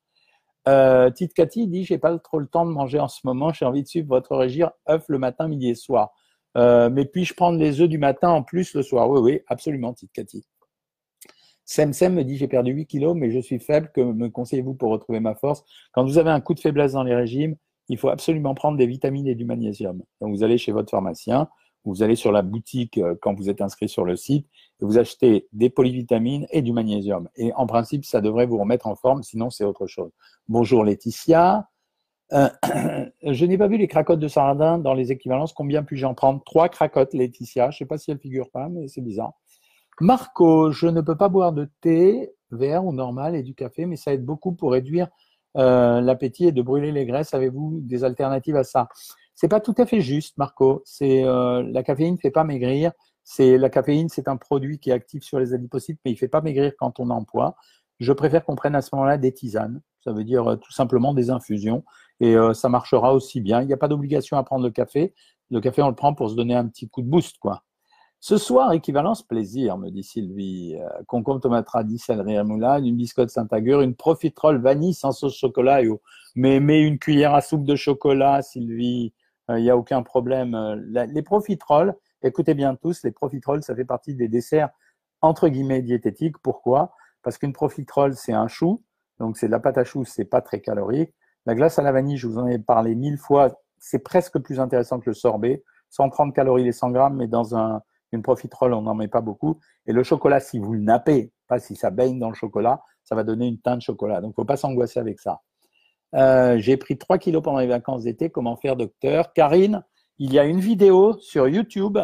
Euh, 0.67 1.09
Tite 1.09 1.33
Cathy 1.33 1.67
dit 1.67 1.85
J'ai 1.85 1.97
pas 1.97 2.17
trop 2.19 2.39
le 2.39 2.45
temps 2.45 2.65
de 2.65 2.71
manger 2.71 2.99
en 2.99 3.07
ce 3.07 3.21
moment, 3.23 3.51
j'ai 3.51 3.65
envie 3.65 3.81
de 3.81 3.87
suivre 3.87 4.07
votre 4.07 4.35
régime 4.35 4.69
œufs 4.89 5.03
le 5.07 5.17
matin, 5.17 5.47
midi 5.47 5.69
et 5.69 5.75
soir. 5.75 6.11
Euh, 6.57 6.89
mais 6.89 7.05
puis-je 7.05 7.33
prendre 7.33 7.57
les 7.57 7.81
œufs 7.81 7.89
du 7.89 7.97
matin 7.97 8.29
en 8.29 8.43
plus 8.43 8.73
le 8.73 8.83
soir? 8.83 9.09
Oui, 9.09 9.19
oui, 9.21 9.41
absolument, 9.47 9.93
Tite 9.93 10.11
Cathy. 10.13 10.45
Sem 11.71 11.93
Sem 11.93 12.13
me 12.13 12.25
dit 12.25 12.35
J'ai 12.35 12.49
perdu 12.49 12.73
8 12.73 12.85
kilos, 12.85 13.15
mais 13.15 13.31
je 13.31 13.39
suis 13.39 13.57
faible. 13.57 13.89
Que 13.93 14.01
me 14.01 14.29
conseillez-vous 14.29 14.73
pour 14.73 14.91
retrouver 14.91 15.21
ma 15.21 15.35
force? 15.35 15.63
Quand 15.93 16.03
vous 16.03 16.17
avez 16.17 16.29
un 16.29 16.41
coup 16.41 16.53
de 16.53 16.59
faiblesse 16.59 16.91
dans 16.91 17.03
les 17.03 17.15
régimes, 17.15 17.55
il 17.87 17.97
faut 17.97 18.09
absolument 18.09 18.53
prendre 18.53 18.77
des 18.77 18.85
vitamines 18.85 19.25
et 19.25 19.35
du 19.35 19.45
magnésium. 19.45 20.01
Vous 20.19 20.43
allez 20.43 20.57
chez 20.57 20.73
votre 20.73 20.91
pharmacien, 20.91 21.47
vous 21.85 22.03
allez 22.03 22.17
sur 22.17 22.33
la 22.33 22.41
boutique 22.41 22.97
euh, 22.97 23.15
quand 23.21 23.35
vous 23.35 23.49
êtes 23.49 23.61
inscrit 23.61 23.87
sur 23.87 24.03
le 24.03 24.17
site 24.17 24.47
et 24.81 24.85
vous 24.85 24.97
achetez 24.97 25.47
des 25.53 25.69
polyvitamines 25.69 26.45
et 26.51 26.61
du 26.61 26.73
magnésium. 26.73 27.29
Et 27.37 27.53
en 27.53 27.67
principe, 27.67 28.03
ça 28.03 28.19
devrait 28.19 28.47
vous 28.47 28.57
remettre 28.57 28.87
en 28.87 28.95
forme, 28.95 29.23
sinon 29.23 29.49
c'est 29.49 29.63
autre 29.63 29.87
chose. 29.87 30.11
Bonjour 30.49 30.83
Laetitia. 30.83 31.69
Euh, 32.33 32.49
je 33.23 33.45
n'ai 33.45 33.57
pas 33.57 33.69
vu 33.69 33.77
les 33.77 33.87
cracottes 33.87 34.19
de 34.19 34.27
sardin 34.27 34.77
dans 34.77 34.93
les 34.93 35.13
équivalences. 35.13 35.53
Combien 35.53 35.83
puis-je 35.83 36.05
en 36.05 36.15
prendre? 36.15 36.43
Trois 36.43 36.67
cracottes, 36.67 37.13
Laetitia. 37.13 37.71
Je 37.71 37.75
ne 37.75 37.77
sais 37.77 37.85
pas 37.85 37.97
si 37.97 38.11
elles 38.11 38.19
figurent 38.19 38.51
pas, 38.51 38.67
mais 38.67 38.89
c'est 38.89 39.01
bizarre. 39.01 39.40
Marco, 40.01 40.71
je 40.71 40.87
ne 40.87 40.99
peux 40.99 41.15
pas 41.15 41.29
boire 41.29 41.53
de 41.53 41.69
thé 41.79 42.33
vert 42.49 42.83
ou 42.83 42.91
normal 42.91 43.35
et 43.35 43.43
du 43.43 43.53
café, 43.53 43.85
mais 43.85 43.97
ça 43.97 44.11
aide 44.11 44.25
beaucoup 44.25 44.51
pour 44.51 44.71
réduire 44.71 45.07
euh, 45.57 46.01
l'appétit 46.01 46.45
et 46.47 46.51
de 46.51 46.61
brûler 46.63 46.91
les 46.91 47.05
graisses. 47.05 47.35
Avez-vous 47.35 47.81
des 47.81 48.03
alternatives 48.03 48.55
à 48.55 48.63
ça? 48.63 48.89
C'est 49.35 49.47
pas 49.47 49.59
tout 49.59 49.75
à 49.77 49.85
fait 49.85 50.01
juste, 50.01 50.39
Marco. 50.39 50.81
C'est 50.85 51.23
euh, 51.23 51.61
la 51.71 51.83
caféine 51.83 52.15
ne 52.15 52.19
fait 52.19 52.31
pas 52.31 52.43
maigrir. 52.43 52.93
C'est 53.23 53.59
la 53.59 53.69
caféine, 53.69 54.09
c'est 54.09 54.27
un 54.27 54.37
produit 54.37 54.79
qui 54.79 54.89
est 54.89 54.93
actif 54.93 55.21
sur 55.21 55.39
les 55.39 55.53
adipocytes, 55.53 55.99
mais 56.03 56.09
il 56.09 56.15
fait 56.17 56.27
pas 56.27 56.41
maigrir 56.41 56.73
quand 56.79 56.99
on 56.99 57.23
poids. 57.23 57.55
Je 57.99 58.11
préfère 58.11 58.43
qu'on 58.43 58.55
prenne 58.55 58.73
à 58.73 58.81
ce 58.81 58.89
moment-là 58.93 59.19
des 59.19 59.31
tisanes. 59.31 59.81
Ça 60.03 60.13
veut 60.13 60.23
dire 60.23 60.47
euh, 60.47 60.55
tout 60.55 60.71
simplement 60.71 61.13
des 61.13 61.29
infusions, 61.29 61.83
et 62.19 62.35
euh, 62.35 62.55
ça 62.55 62.69
marchera 62.69 63.13
aussi 63.13 63.39
bien. 63.39 63.61
Il 63.61 63.67
n'y 63.67 63.73
a 63.73 63.77
pas 63.77 63.87
d'obligation 63.87 64.35
à 64.37 64.43
prendre 64.43 64.65
le 64.65 64.71
café. 64.71 65.13
Le 65.51 65.61
café, 65.61 65.83
on 65.83 65.89
le 65.89 65.95
prend 65.95 66.15
pour 66.15 66.31
se 66.31 66.35
donner 66.35 66.55
un 66.55 66.67
petit 66.67 66.89
coup 66.89 67.03
de 67.03 67.07
boost, 67.07 67.37
quoi. 67.37 67.61
Ce 68.23 68.37
soir, 68.37 68.71
équivalence 68.71 69.23
plaisir, 69.23 69.79
me 69.79 69.89
dit 69.89 70.03
Sylvie. 70.03 70.77
Euh, 70.79 70.87
concombre, 71.07 71.41
tomate 71.41 71.67
radis, 71.67 71.97
céleri 71.97 72.37
à 72.37 72.43
une 72.43 72.95
biscotte 72.95 73.31
Saint-Agur, 73.31 73.81
une 73.81 73.95
profiterole 73.95 74.61
vanille 74.61 74.93
sans 74.93 75.11
sauce 75.11 75.35
chocolat. 75.35 75.81
Mais, 76.35 76.59
mais 76.59 76.83
une 76.83 76.99
cuillère 76.99 77.33
à 77.33 77.41
soupe 77.41 77.65
de 77.65 77.75
chocolat, 77.75 78.43
Sylvie. 78.43 79.11
Il 79.49 79.55
euh, 79.55 79.59
n'y 79.59 79.71
a 79.71 79.75
aucun 79.75 80.03
problème. 80.03 80.53
Euh, 80.53 81.07
les 81.07 81.23
profiteroles, 81.23 81.95
écoutez 82.21 82.53
bien 82.53 82.75
tous, 82.75 83.01
les 83.03 83.09
profiteroles, 83.09 83.63
ça 83.63 83.75
fait 83.75 83.85
partie 83.85 84.13
des 84.13 84.27
desserts 84.27 84.69
entre 85.21 85.47
guillemets 85.47 85.81
diététiques. 85.81 86.37
Pourquoi? 86.43 86.93
Parce 87.23 87.39
qu'une 87.39 87.53
profiterole, 87.53 88.13
c'est 88.13 88.33
un 88.33 88.47
chou, 88.47 88.83
donc 89.19 89.35
c'est 89.35 89.47
de 89.47 89.51
la 89.51 89.59
pâte 89.59 89.79
à 89.79 89.83
choux, 89.83 90.05
c'est 90.05 90.25
pas 90.25 90.41
très 90.41 90.61
calorique. 90.61 91.11
La 91.47 91.55
glace 91.55 91.79
à 91.79 91.81
la 91.81 91.91
vanille, 91.91 92.17
je 92.17 92.27
vous 92.27 92.37
en 92.37 92.45
ai 92.45 92.59
parlé 92.59 92.93
mille 92.93 93.17
fois, 93.17 93.51
c'est 93.79 94.03
presque 94.03 94.37
plus 94.37 94.59
intéressant 94.59 94.99
que 94.99 95.09
le 95.09 95.15
sorbet. 95.15 95.63
130 95.89 96.35
calories 96.35 96.63
les 96.63 96.71
100 96.71 96.91
grammes, 96.91 97.17
mais 97.17 97.27
dans 97.27 97.55
un, 97.55 97.81
une 98.11 98.21
profiterole, 98.21 98.73
on 98.73 98.81
n'en 98.81 98.95
met 98.95 99.07
pas 99.07 99.21
beaucoup. 99.21 99.59
Et 99.85 99.93
le 99.93 100.03
chocolat, 100.03 100.39
si 100.39 100.59
vous 100.59 100.73
le 100.73 100.81
nappez, 100.81 101.31
pas 101.47 101.59
si 101.59 101.75
ça 101.75 101.89
baigne 101.89 102.19
dans 102.19 102.29
le 102.29 102.35
chocolat, 102.35 102.81
ça 103.03 103.15
va 103.15 103.23
donner 103.23 103.47
une 103.47 103.59
teinte 103.59 103.81
chocolat. 103.81 104.21
Donc, 104.21 104.29
il 104.29 104.31
ne 104.31 104.35
faut 104.35 104.45
pas 104.45 104.57
s'angoisser 104.57 104.99
avec 104.99 105.19
ça. 105.19 105.41
Euh, 106.15 106.57
j'ai 106.59 106.77
pris 106.77 106.97
3 106.97 107.17
kilos 107.17 107.41
pendant 107.41 107.59
les 107.59 107.67
vacances 107.67 108.03
d'été. 108.03 108.29
Comment 108.29 108.55
faire, 108.55 108.75
docteur? 108.75 109.33
Karine, 109.33 109.83
il 110.17 110.33
y 110.33 110.39
a 110.39 110.45
une 110.45 110.59
vidéo 110.59 111.17
sur 111.19 111.47
YouTube 111.47 111.97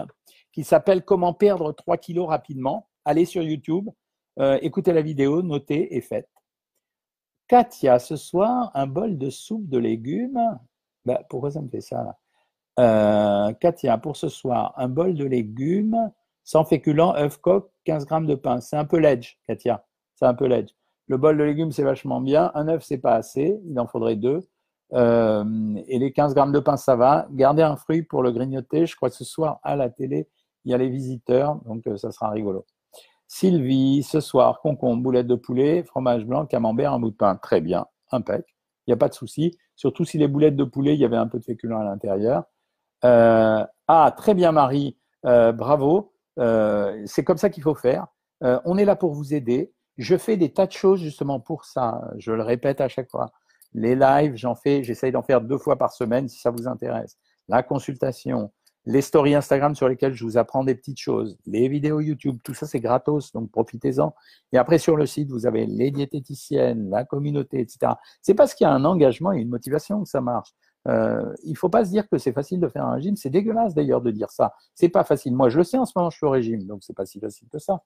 qui 0.51 0.63
s'appelle 0.63 1.03
Comment 1.03 1.33
perdre 1.33 1.71
3 1.71 1.97
kilos 1.97 2.27
rapidement. 2.27 2.87
Allez 3.05 3.25
sur 3.25 3.43
YouTube, 3.43 3.89
euh, 4.39 4.57
écoutez 4.61 4.93
la 4.93 5.01
vidéo, 5.01 5.41
notez 5.41 5.95
et 5.95 6.01
faites. 6.01 6.29
Katia, 7.47 7.99
ce 7.99 8.15
soir, 8.17 8.71
un 8.73 8.87
bol 8.87 9.17
de 9.17 9.29
soupe 9.29 9.69
de 9.69 9.77
légumes. 9.77 10.59
Ben, 11.05 11.19
pourquoi 11.29 11.51
ça 11.51 11.61
me 11.61 11.69
fait 11.69 11.81
ça 11.81 12.03
là? 12.03 12.17
Euh, 12.79 13.53
Katia, 13.53 13.97
pour 13.97 14.17
ce 14.17 14.29
soir, 14.29 14.73
un 14.77 14.87
bol 14.87 15.15
de 15.15 15.25
légumes 15.25 16.11
Sans 16.43 16.63
féculents, 16.63 17.15
œufs 17.15 17.37
coq, 17.37 17.69
15 17.85 18.05
grammes 18.05 18.27
de 18.27 18.35
pain. 18.35 18.61
C'est 18.61 18.77
un 18.77 18.85
peu 18.85 18.97
ledge, 18.99 19.37
Katia. 19.47 19.85
C'est 20.15 20.25
un 20.25 20.33
peu 20.33 20.47
ledge. 20.47 20.69
Le 21.07 21.17
bol 21.17 21.37
de 21.37 21.43
légumes, 21.43 21.71
c'est 21.71 21.83
vachement 21.83 22.21
bien. 22.21 22.51
Un 22.53 22.67
œuf, 22.67 22.83
c'est 22.83 22.97
pas 22.97 23.15
assez. 23.15 23.59
Il 23.65 23.79
en 23.79 23.87
faudrait 23.87 24.15
deux. 24.15 24.47
Euh, 24.93 25.43
et 25.87 25.99
les 25.99 26.11
15 26.11 26.33
grammes 26.33 26.51
de 26.51 26.59
pain, 26.59 26.77
ça 26.77 26.95
va. 26.95 27.27
Gardez 27.31 27.63
un 27.63 27.75
fruit 27.75 28.03
pour 28.03 28.23
le 28.23 28.31
grignoter. 28.31 28.85
Je 28.85 28.95
crois 28.95 29.09
que 29.09 29.15
ce 29.15 29.25
soir, 29.25 29.59
à 29.63 29.75
la 29.75 29.89
télé, 29.89 30.27
il 30.65 30.71
y 30.71 30.73
a 30.73 30.77
les 30.77 30.89
visiteurs, 30.89 31.55
donc 31.65 31.87
euh, 31.87 31.97
ça 31.97 32.11
sera 32.11 32.29
rigolo. 32.29 32.65
Sylvie, 33.27 34.03
ce 34.03 34.19
soir, 34.19 34.59
concombre, 34.61 35.01
boulette 35.03 35.27
de 35.27 35.35
poulet, 35.35 35.83
fromage 35.83 36.25
blanc, 36.25 36.45
camembert, 36.45 36.93
un 36.93 36.99
bout 36.99 37.11
de 37.11 37.15
pain. 37.15 37.35
Très 37.35 37.61
bien, 37.61 37.85
impec. 38.11 38.45
Il 38.85 38.91
n'y 38.91 38.93
a 38.93 38.97
pas 38.97 39.09
de 39.09 39.13
souci. 39.13 39.57
Surtout 39.75 40.05
si 40.05 40.17
les 40.17 40.27
boulettes 40.27 40.55
de 40.55 40.63
poulet, 40.63 40.93
il 40.93 40.99
y 40.99 41.05
avait 41.05 41.17
un 41.17 41.27
peu 41.27 41.39
de 41.39 41.43
féculent 41.43 41.73
à 41.73 41.83
l'intérieur. 41.83 42.45
Euh, 43.05 43.65
ah, 43.87 44.13
très 44.15 44.33
bien, 44.33 44.51
Marie. 44.51 44.97
bravo. 45.23 46.13
c'est 46.37 47.23
comme 47.23 47.37
ça 47.37 47.49
qu'il 47.49 47.63
faut 47.63 47.75
faire. 47.75 48.07
on 48.41 48.77
est 48.77 48.85
là 48.85 48.95
pour 48.95 49.13
vous 49.13 49.33
aider. 49.33 49.73
Je 49.97 50.15
fais 50.15 50.37
des 50.37 50.53
tas 50.53 50.67
de 50.67 50.71
choses 50.71 51.01
justement 51.01 51.39
pour 51.39 51.65
ça. 51.65 52.01
Je 52.17 52.31
le 52.31 52.43
répète 52.43 52.81
à 52.81 52.87
chaque 52.87 53.09
fois. 53.09 53.31
Les 53.73 53.95
lives, 53.95 54.35
j'en 54.35 54.55
fais, 54.55 54.83
j'essaye 54.83 55.11
d'en 55.11 55.23
faire 55.23 55.41
deux 55.41 55.57
fois 55.57 55.77
par 55.77 55.91
semaine 55.91 56.27
si 56.27 56.39
ça 56.39 56.51
vous 56.51 56.67
intéresse. 56.67 57.17
La 57.47 57.63
consultation, 57.63 58.51
les 58.87 59.01
stories 59.01 59.35
Instagram 59.35 59.75
sur 59.75 59.89
lesquelles 59.89 60.13
je 60.13 60.23
vous 60.23 60.37
apprends 60.37 60.63
des 60.63 60.73
petites 60.73 60.99
choses, 60.99 61.37
les 61.45 61.67
vidéos 61.67 61.99
YouTube, 61.99 62.37
tout 62.41 62.53
ça 62.53 62.65
c'est 62.65 62.79
gratos, 62.79 63.33
donc 63.33 63.51
profitez-en. 63.51 64.15
Et 64.53 64.57
après 64.57 64.77
sur 64.77 64.95
le 64.95 65.05
site, 65.05 65.29
vous 65.29 65.45
avez 65.45 65.65
les 65.65 65.91
diététiciennes, 65.91 66.89
la 66.89 67.03
communauté, 67.03 67.59
etc. 67.59 67.93
C'est 68.21 68.33
parce 68.33 68.53
qu'il 68.53 68.65
y 68.65 68.67
a 68.69 68.73
un 68.73 68.85
engagement 68.85 69.33
et 69.33 69.39
une 69.39 69.49
motivation 69.49 70.03
que 70.03 70.09
ça 70.09 70.21
marche. 70.21 70.51
Euh, 70.87 71.33
il 71.43 71.51
ne 71.51 71.57
faut 71.57 71.69
pas 71.69 71.85
se 71.85 71.89
dire 71.89 72.07
que 72.09 72.17
c'est 72.17 72.31
facile 72.31 72.59
de 72.59 72.67
faire 72.67 72.85
un 72.85 72.93
régime. 72.93 73.15
C'est 73.15 73.29
dégueulasse 73.29 73.73
d'ailleurs 73.73 74.01
de 74.01 74.11
dire 74.11 74.31
ça. 74.31 74.53
C'est 74.73 74.89
pas 74.89 75.03
facile. 75.03 75.35
Moi, 75.35 75.49
je 75.49 75.57
le 75.57 75.63
sais 75.63 75.77
en 75.77 75.85
ce 75.85 75.93
moment, 75.95 76.09
je 76.09 76.17
suis 76.17 76.25
au 76.25 76.29
régime, 76.29 76.63
donc 76.63 76.83
c'est 76.83 76.95
pas 76.95 77.05
si 77.05 77.19
facile 77.19 77.47
que 77.49 77.59
ça. 77.59 77.83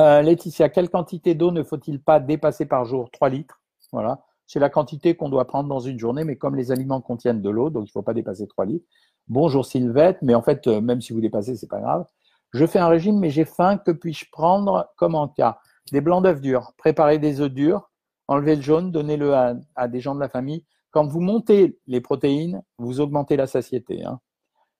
Euh, 0.00 0.22
Laetitia, 0.22 0.68
quelle 0.70 0.90
quantité 0.90 1.34
d'eau 1.34 1.50
ne 1.50 1.62
faut-il 1.62 2.02
pas 2.02 2.20
dépasser 2.20 2.66
par 2.66 2.84
jour? 2.84 3.10
3 3.10 3.28
litres. 3.28 3.60
Voilà. 3.92 4.24
C'est 4.46 4.58
la 4.58 4.68
quantité 4.68 5.14
qu'on 5.14 5.28
doit 5.28 5.46
prendre 5.46 5.68
dans 5.68 5.80
une 5.80 5.98
journée, 5.98 6.24
mais 6.24 6.36
comme 6.36 6.56
les 6.56 6.72
aliments 6.72 7.00
contiennent 7.00 7.40
de 7.40 7.50
l'eau, 7.50 7.70
donc 7.70 7.84
il 7.84 7.90
ne 7.90 7.92
faut 7.92 8.02
pas 8.02 8.14
dépasser 8.14 8.46
3 8.46 8.66
litres. 8.66 8.86
Bonjour 9.28 9.64
Sylvette, 9.64 10.18
mais 10.20 10.34
en 10.34 10.42
fait, 10.42 10.66
euh, 10.66 10.80
même 10.80 11.00
si 11.00 11.12
vous 11.12 11.20
dépassez, 11.20 11.56
c'est 11.56 11.70
pas 11.70 11.80
grave. 11.80 12.04
Je 12.52 12.66
fais 12.66 12.78
un 12.78 12.88
régime, 12.88 13.18
mais 13.18 13.30
j'ai 13.30 13.44
faim. 13.44 13.78
Que 13.78 13.90
puis-je 13.90 14.26
prendre 14.30 14.92
comme 14.96 15.14
en 15.14 15.28
cas? 15.28 15.58
Des 15.92 16.00
blancs 16.00 16.22
d'œufs 16.22 16.40
durs. 16.40 16.72
Préparez 16.76 17.18
des 17.18 17.40
œufs 17.40 17.50
durs, 17.50 17.90
enlevez 18.28 18.56
le 18.56 18.62
jaune, 18.62 18.90
donnez-le 18.92 19.34
à, 19.34 19.88
des 19.88 20.00
gens 20.00 20.14
de 20.14 20.20
la 20.20 20.28
famille. 20.28 20.64
Quand 20.94 21.08
vous 21.08 21.20
montez 21.20 21.76
les 21.88 22.00
protéines, 22.00 22.62
vous 22.78 23.00
augmentez 23.00 23.36
la 23.36 23.48
satiété. 23.48 24.04
Hein. 24.04 24.20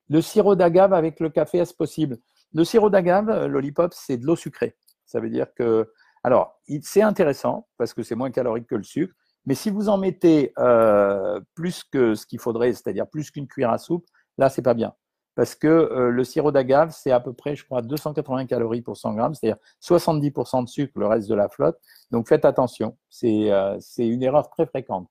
Le 0.08 0.22
sirop 0.22 0.54
d'agave 0.54 0.92
avec 0.92 1.18
le 1.18 1.28
café, 1.28 1.58
est-ce 1.58 1.74
possible? 1.74 2.18
Le 2.52 2.62
sirop 2.62 2.88
d'agave, 2.88 3.30
euh, 3.30 3.48
l'olipop, 3.48 3.92
c'est 3.92 4.16
de 4.16 4.24
l'eau 4.24 4.36
sucrée. 4.36 4.76
Ça 5.06 5.18
veut 5.18 5.28
dire 5.28 5.52
que, 5.54 5.90
alors, 6.22 6.60
c'est 6.82 7.02
intéressant 7.02 7.66
parce 7.78 7.94
que 7.94 8.04
c'est 8.04 8.14
moins 8.14 8.30
calorique 8.30 8.68
que 8.68 8.76
le 8.76 8.84
sucre, 8.84 9.12
mais 9.44 9.56
si 9.56 9.70
vous 9.70 9.88
en 9.88 9.98
mettez 9.98 10.52
euh, 10.56 11.40
plus 11.56 11.82
que 11.82 12.14
ce 12.14 12.26
qu'il 12.26 12.38
faudrait, 12.38 12.72
c'est-à-dire 12.72 13.08
plus 13.08 13.32
qu'une 13.32 13.48
cuillère 13.48 13.72
à 13.72 13.78
soupe, 13.78 14.06
là, 14.38 14.48
c'est 14.48 14.62
pas 14.62 14.74
bien. 14.74 14.94
Parce 15.34 15.56
que 15.56 15.66
euh, 15.66 16.10
le 16.10 16.22
sirop 16.22 16.52
d'agave, 16.52 16.94
c'est 16.96 17.10
à 17.10 17.18
peu 17.18 17.32
près, 17.32 17.56
je 17.56 17.64
crois, 17.64 17.82
280 17.82 18.46
calories 18.46 18.82
pour 18.82 18.96
100 18.96 19.14
grammes, 19.14 19.34
c'est-à-dire 19.34 19.58
70% 19.82 20.62
de 20.62 20.68
sucre, 20.68 20.92
le 20.96 21.08
reste 21.08 21.28
de 21.28 21.34
la 21.34 21.48
flotte. 21.48 21.76
Donc 22.12 22.28
faites 22.28 22.44
attention, 22.44 22.96
c'est 23.10 23.50
une 23.98 24.22
erreur 24.22 24.48
très 24.48 24.66
fréquente. 24.66 25.08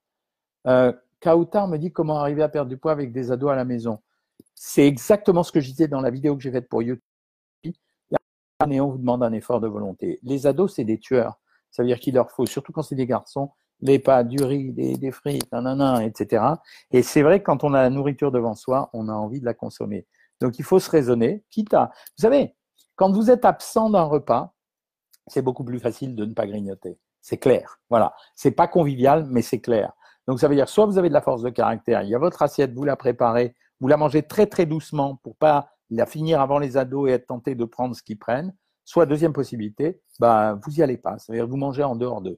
Euh, 0.68 0.94
Kautar 1.20 1.68
me 1.68 1.78
dit 1.78 1.92
comment 1.92 2.20
arriver 2.20 2.44
à 2.44 2.50
perdre 2.50 2.70
du 2.70 2.78
poids 2.78 2.92
avec 2.92 3.12
des 3.12 3.32
ados 3.32 3.52
à 3.52 3.56
la 3.56 3.66
maison. 3.66 4.00
C'est 4.56 4.88
exactement 4.88 5.44
ce 5.44 5.52
que 5.52 5.60
je 5.60 5.70
disais 5.70 5.88
dans 5.88 6.02
la 6.02 6.10
vidéo 6.10 6.36
que 6.36 6.44
j'ai 6.44 6.52
faite 6.52 6.70
pour 6.70 6.82
YouTube 6.82 7.02
et 8.72 8.80
on 8.80 8.90
vous 8.90 8.98
demande 8.98 9.24
un 9.24 9.34
effort 9.34 9.60
de 9.60 9.68
volonté. 9.68 10.20
Les 10.24 10.48
ados, 10.48 10.76
c'est 10.76 10.84
des 10.84 11.00
tueurs. 11.00 11.40
Ça 11.72 11.84
veut 11.84 11.88
dire 11.88 12.00
qu'il 12.00 12.14
leur 12.14 12.32
faut, 12.32 12.46
surtout 12.46 12.72
quand 12.72 12.84
c'est 12.84 12.96
des 12.96 13.08
garçons, 13.08 13.52
des 13.82 14.00
pâtes, 14.00 14.28
du 14.28 14.44
riz, 14.44 14.72
des, 14.72 14.96
des 14.96 15.12
frites, 15.12 15.52
nanana, 15.52 16.06
etc. 16.06 16.46
Et 16.92 17.02
c'est 17.02 17.24
vrai 17.24 17.40
que 17.40 17.46
quand 17.46 17.64
on 17.64 17.74
a 17.74 17.82
la 17.82 17.90
nourriture 17.90 18.32
devant 18.32 18.54
soi, 18.54 18.90
on 18.94 19.10
a 19.10 19.14
envie 19.14 19.40
de 19.40 19.46
la 19.46 19.54
consommer. 19.54 20.06
Donc 20.40 20.60
il 20.60 20.66
faut 20.66 20.80
se 20.80 20.90
raisonner, 20.90 21.44
quitte 21.50 21.74
à... 21.74 21.92
Vous 22.18 22.22
savez, 22.22 22.56
quand 22.96 23.12
vous 23.12 23.32
êtes 23.32 23.44
absent 23.44 23.90
d'un 23.90 24.04
repas, 24.04 24.54
c'est 25.28 25.42
beaucoup 25.42 25.64
plus 25.64 25.80
facile 25.80 26.16
de 26.16 26.26
ne 26.26 26.34
pas 26.34 26.46
grignoter. 26.46 27.00
C'est 27.22 27.38
clair. 27.38 27.80
Voilà. 27.90 28.14
C'est 28.36 28.52
pas 28.52 28.68
convivial, 28.68 29.26
mais 29.30 29.42
c'est 29.42 29.62
clair. 29.62 29.94
Donc 30.28 30.40
ça 30.40 30.48
veut 30.48 30.56
dire 30.56 30.70
soit 30.70 30.86
vous 30.86 30.98
avez 30.98 31.10
de 31.10 31.14
la 31.14 31.22
force 31.22 31.42
de 31.42 31.50
caractère, 31.50 32.04
il 32.04 32.10
y 32.10 32.16
a 32.16 32.20
votre 32.20 32.42
assiette, 32.42 32.74
vous 32.74 32.84
la 32.84 32.96
préparez, 32.96 33.56
vous 33.80 33.88
la 33.88 33.98
mangez 33.98 34.24
très 34.24 34.46
très 34.48 34.66
doucement 34.66 35.20
pour 35.24 35.36
pas 35.36 35.70
la 35.90 36.06
finir 36.06 36.42
avant 36.42 36.60
les 36.60 36.78
ados 36.78 37.10
et 37.10 37.14
être 37.14 37.28
tenté 37.28 37.56
de 37.56 37.66
prendre 37.66 37.96
ce 37.96 38.02
qu'ils 38.02 38.18
prennent. 38.18 38.54
Soit 38.86 39.06
deuxième 39.06 39.34
possibilité, 39.34 40.02
bah, 40.20 40.60
vous 40.64 40.80
y 40.80 40.82
allez 40.82 40.98
pas. 40.98 41.18
C'est-à-dire 41.18 41.48
vous 41.48 41.58
mangez 41.58 41.84
en 41.84 41.96
dehors 41.96 42.22
d'eux. 42.22 42.38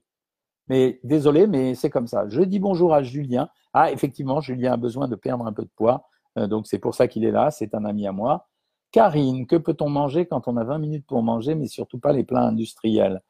Mais 0.68 1.00
désolé, 1.04 1.46
mais 1.46 1.74
c'est 1.74 1.90
comme 1.90 2.06
ça. 2.06 2.28
Je 2.28 2.42
dis 2.42 2.58
bonjour 2.58 2.94
à 2.94 3.02
Julien. 3.02 3.48
Ah, 3.72 3.92
effectivement, 3.92 4.40
Julien 4.40 4.72
a 4.72 4.76
besoin 4.76 5.08
de 5.08 5.16
perdre 5.16 5.46
un 5.46 5.52
peu 5.52 5.62
de 5.62 5.70
poids. 5.74 6.08
Euh, 6.38 6.46
donc 6.46 6.66
c'est 6.66 6.78
pour 6.78 6.94
ça 6.94 7.08
qu'il 7.08 7.24
est 7.24 7.30
là. 7.30 7.50
C'est 7.50 7.74
un 7.74 7.84
ami 7.84 8.06
à 8.06 8.12
moi. 8.12 8.48
Karine, 8.92 9.46
que 9.46 9.56
peut-on 9.56 9.88
manger 9.88 10.26
quand 10.26 10.48
on 10.48 10.56
a 10.56 10.64
20 10.64 10.78
minutes 10.78 11.06
pour 11.06 11.22
manger, 11.22 11.54
mais 11.54 11.66
surtout 11.66 11.98
pas 11.98 12.12
les 12.12 12.24
plats 12.24 12.46
industriels? 12.46 13.22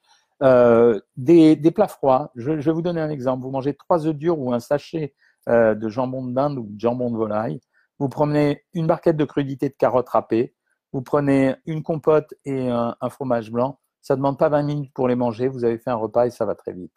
Euh, 0.43 1.01
des, 1.17 1.57
plats 1.71 1.89
froids. 1.89 2.31
Je, 2.35 2.53
vais 2.53 2.73
vous 2.73 2.83
donner 2.83 3.01
un 3.01 3.11
exemple. 3.11 3.43
Vous 3.43 3.51
mangez 3.51 3.75
trois 3.75 4.07
œufs 4.07 4.15
durs 4.15 4.39
ou 4.39 4.53
un 4.53 4.61
sachet 4.61 5.15
euh, 5.49 5.75
de 5.75 5.89
jambon 5.89 6.25
de 6.25 6.33
dinde 6.35 6.59
ou 6.59 6.67
de 6.69 6.81
jambon 6.81 7.11
de 7.11 7.17
volaille. 7.17 7.61
Vous 7.99 8.09
prenez 8.09 8.65
une 8.75 8.87
barquette 8.87 9.17
de 9.17 9.25
crudité 9.25 9.69
de 9.69 9.75
carottes 9.75 10.09
râpées. 10.09 10.55
Vous 10.93 11.03
prenez 11.03 11.57
une 11.67 11.83
compote 11.83 12.35
et 12.45 12.69
un, 12.69 12.95
fromage 13.11 13.51
blanc. 13.51 13.81
Ça 14.03 14.15
ne 14.15 14.19
demande 14.19 14.39
pas 14.39 14.49
20 14.49 14.63
minutes 14.63 14.93
pour 14.95 15.09
les 15.09 15.17
manger. 15.17 15.49
Vous 15.49 15.65
avez 15.65 15.79
fait 15.79 15.91
un 15.91 15.97
repas 15.97 16.27
et 16.27 16.31
ça 16.31 16.45
va 16.45 16.55
très 16.55 16.73
vite. 16.73 16.93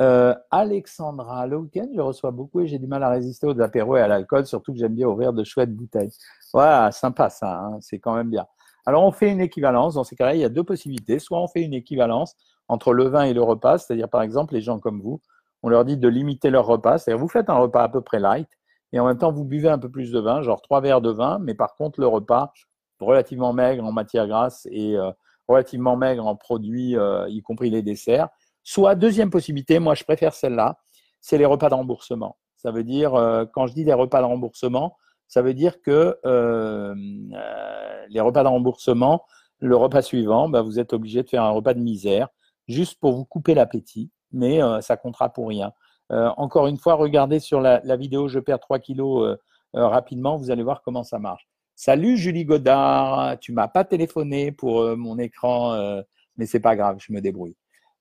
Euh, 0.00 0.34
Alexandra, 0.50 1.46
le 1.46 1.58
week-end, 1.58 1.86
je 1.94 2.00
reçois 2.00 2.30
beaucoup 2.30 2.60
et 2.60 2.66
j'ai 2.66 2.78
du 2.78 2.86
mal 2.86 3.02
à 3.02 3.10
résister 3.10 3.46
aux 3.46 3.60
apéros 3.60 3.96
et 3.98 4.00
à 4.00 4.08
l'alcool, 4.08 4.46
surtout 4.46 4.72
que 4.72 4.78
j'aime 4.78 4.94
bien 4.94 5.06
ouvrir 5.06 5.34
de 5.34 5.44
chouettes 5.44 5.74
bouteilles. 5.74 6.12
Voilà, 6.54 6.90
sympa 6.90 7.28
ça, 7.28 7.60
hein, 7.60 7.78
c'est 7.80 7.98
quand 7.98 8.14
même 8.14 8.30
bien. 8.30 8.46
Alors 8.86 9.04
on 9.04 9.12
fait 9.12 9.30
une 9.30 9.40
équivalence, 9.40 9.94
dans 9.94 10.04
ces 10.04 10.16
cas-là, 10.16 10.34
il 10.34 10.40
y 10.40 10.44
a 10.44 10.48
deux 10.48 10.64
possibilités. 10.64 11.18
Soit 11.18 11.40
on 11.40 11.48
fait 11.48 11.62
une 11.62 11.74
équivalence 11.74 12.34
entre 12.68 12.92
le 12.92 13.04
vin 13.08 13.24
et 13.24 13.34
le 13.34 13.42
repas, 13.42 13.78
c'est-à-dire 13.78 14.08
par 14.08 14.22
exemple 14.22 14.54
les 14.54 14.60
gens 14.60 14.78
comme 14.78 15.00
vous, 15.00 15.20
on 15.62 15.68
leur 15.68 15.84
dit 15.84 15.96
de 15.96 16.08
limiter 16.08 16.50
leur 16.50 16.66
repas, 16.66 16.98
c'est-à-dire 16.98 17.20
vous 17.20 17.28
faites 17.28 17.50
un 17.50 17.58
repas 17.58 17.82
à 17.82 17.88
peu 17.88 18.00
près 18.00 18.20
light 18.20 18.48
et 18.92 19.00
en 19.00 19.06
même 19.06 19.18
temps 19.18 19.32
vous 19.32 19.44
buvez 19.44 19.68
un 19.68 19.78
peu 19.78 19.90
plus 19.90 20.10
de 20.10 20.18
vin, 20.18 20.42
genre 20.42 20.62
trois 20.62 20.80
verres 20.80 21.00
de 21.00 21.10
vin, 21.10 21.38
mais 21.40 21.54
par 21.54 21.74
contre 21.74 22.00
le 22.00 22.06
repas 22.06 22.52
relativement 23.00 23.52
maigre 23.52 23.84
en 23.84 23.92
matière 23.92 24.26
grasse 24.26 24.66
et 24.70 24.96
euh, 24.96 25.10
relativement 25.48 25.96
maigre 25.96 26.26
en 26.26 26.36
produits, 26.36 26.96
euh, 26.96 27.28
y 27.28 27.40
compris 27.42 27.70
les 27.70 27.82
desserts. 27.82 28.28
Soit, 28.62 28.94
deuxième 28.94 29.30
possibilité, 29.30 29.78
moi 29.78 29.94
je 29.94 30.04
préfère 30.04 30.34
celle-là, 30.34 30.78
c'est 31.20 31.38
les 31.38 31.46
repas 31.46 31.68
de 31.68 31.74
remboursement. 31.74 32.36
Ça 32.56 32.70
veut 32.70 32.84
dire, 32.84 33.14
euh, 33.14 33.46
quand 33.52 33.66
je 33.66 33.74
dis 33.74 33.84
les 33.84 33.94
repas 33.94 34.20
de 34.20 34.26
remboursement, 34.26 34.96
ça 35.30 35.40
veut 35.40 35.54
dire 35.54 35.80
que 35.80 36.18
euh, 36.26 36.94
euh, 37.34 38.06
les 38.10 38.20
repas 38.20 38.42
de 38.42 38.48
remboursement, 38.48 39.24
le 39.60 39.74
repas 39.76 40.02
suivant, 40.02 40.50
bah, 40.50 40.60
vous 40.60 40.78
êtes 40.78 40.92
obligé 40.92 41.22
de 41.22 41.28
faire 41.30 41.42
un 41.42 41.50
repas 41.50 41.72
de 41.72 41.80
misère, 41.80 42.28
juste 42.68 43.00
pour 43.00 43.12
vous 43.12 43.24
couper 43.24 43.54
l'appétit, 43.54 44.10
mais 44.32 44.60
ça 44.80 44.96
comptera 44.96 45.32
pour 45.32 45.48
rien. 45.48 45.72
encore 46.10 46.66
une 46.68 46.76
fois, 46.76 46.94
regardez 46.94 47.40
sur 47.40 47.60
la, 47.60 47.96
vidéo 47.96 48.28
Je 48.28 48.38
perds 48.38 48.60
3 48.60 48.78
kilos 48.78 49.36
rapidement, 49.74 50.36
vous 50.36 50.50
allez 50.50 50.62
voir 50.62 50.82
comment 50.82 51.02
ça 51.02 51.18
marche. 51.18 51.48
Salut 51.74 52.16
Julie 52.16 52.44
Godard, 52.44 53.38
tu 53.40 53.52
m'as 53.52 53.68
pas 53.68 53.84
téléphoné 53.84 54.52
pour 54.52 54.96
mon 54.96 55.18
écran, 55.18 56.02
mais 56.36 56.46
c'est 56.46 56.60
pas 56.60 56.76
grave, 56.76 56.98
je 57.00 57.12
me 57.12 57.20
débrouille. 57.20 57.56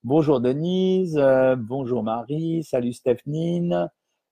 Bonjour 0.05 0.39
Denise, 0.39 1.17
euh, 1.17 1.57
bonjour 1.57 2.03
Marie, 2.03 2.63
salut 2.63 2.93
Stephnine. 2.93 3.89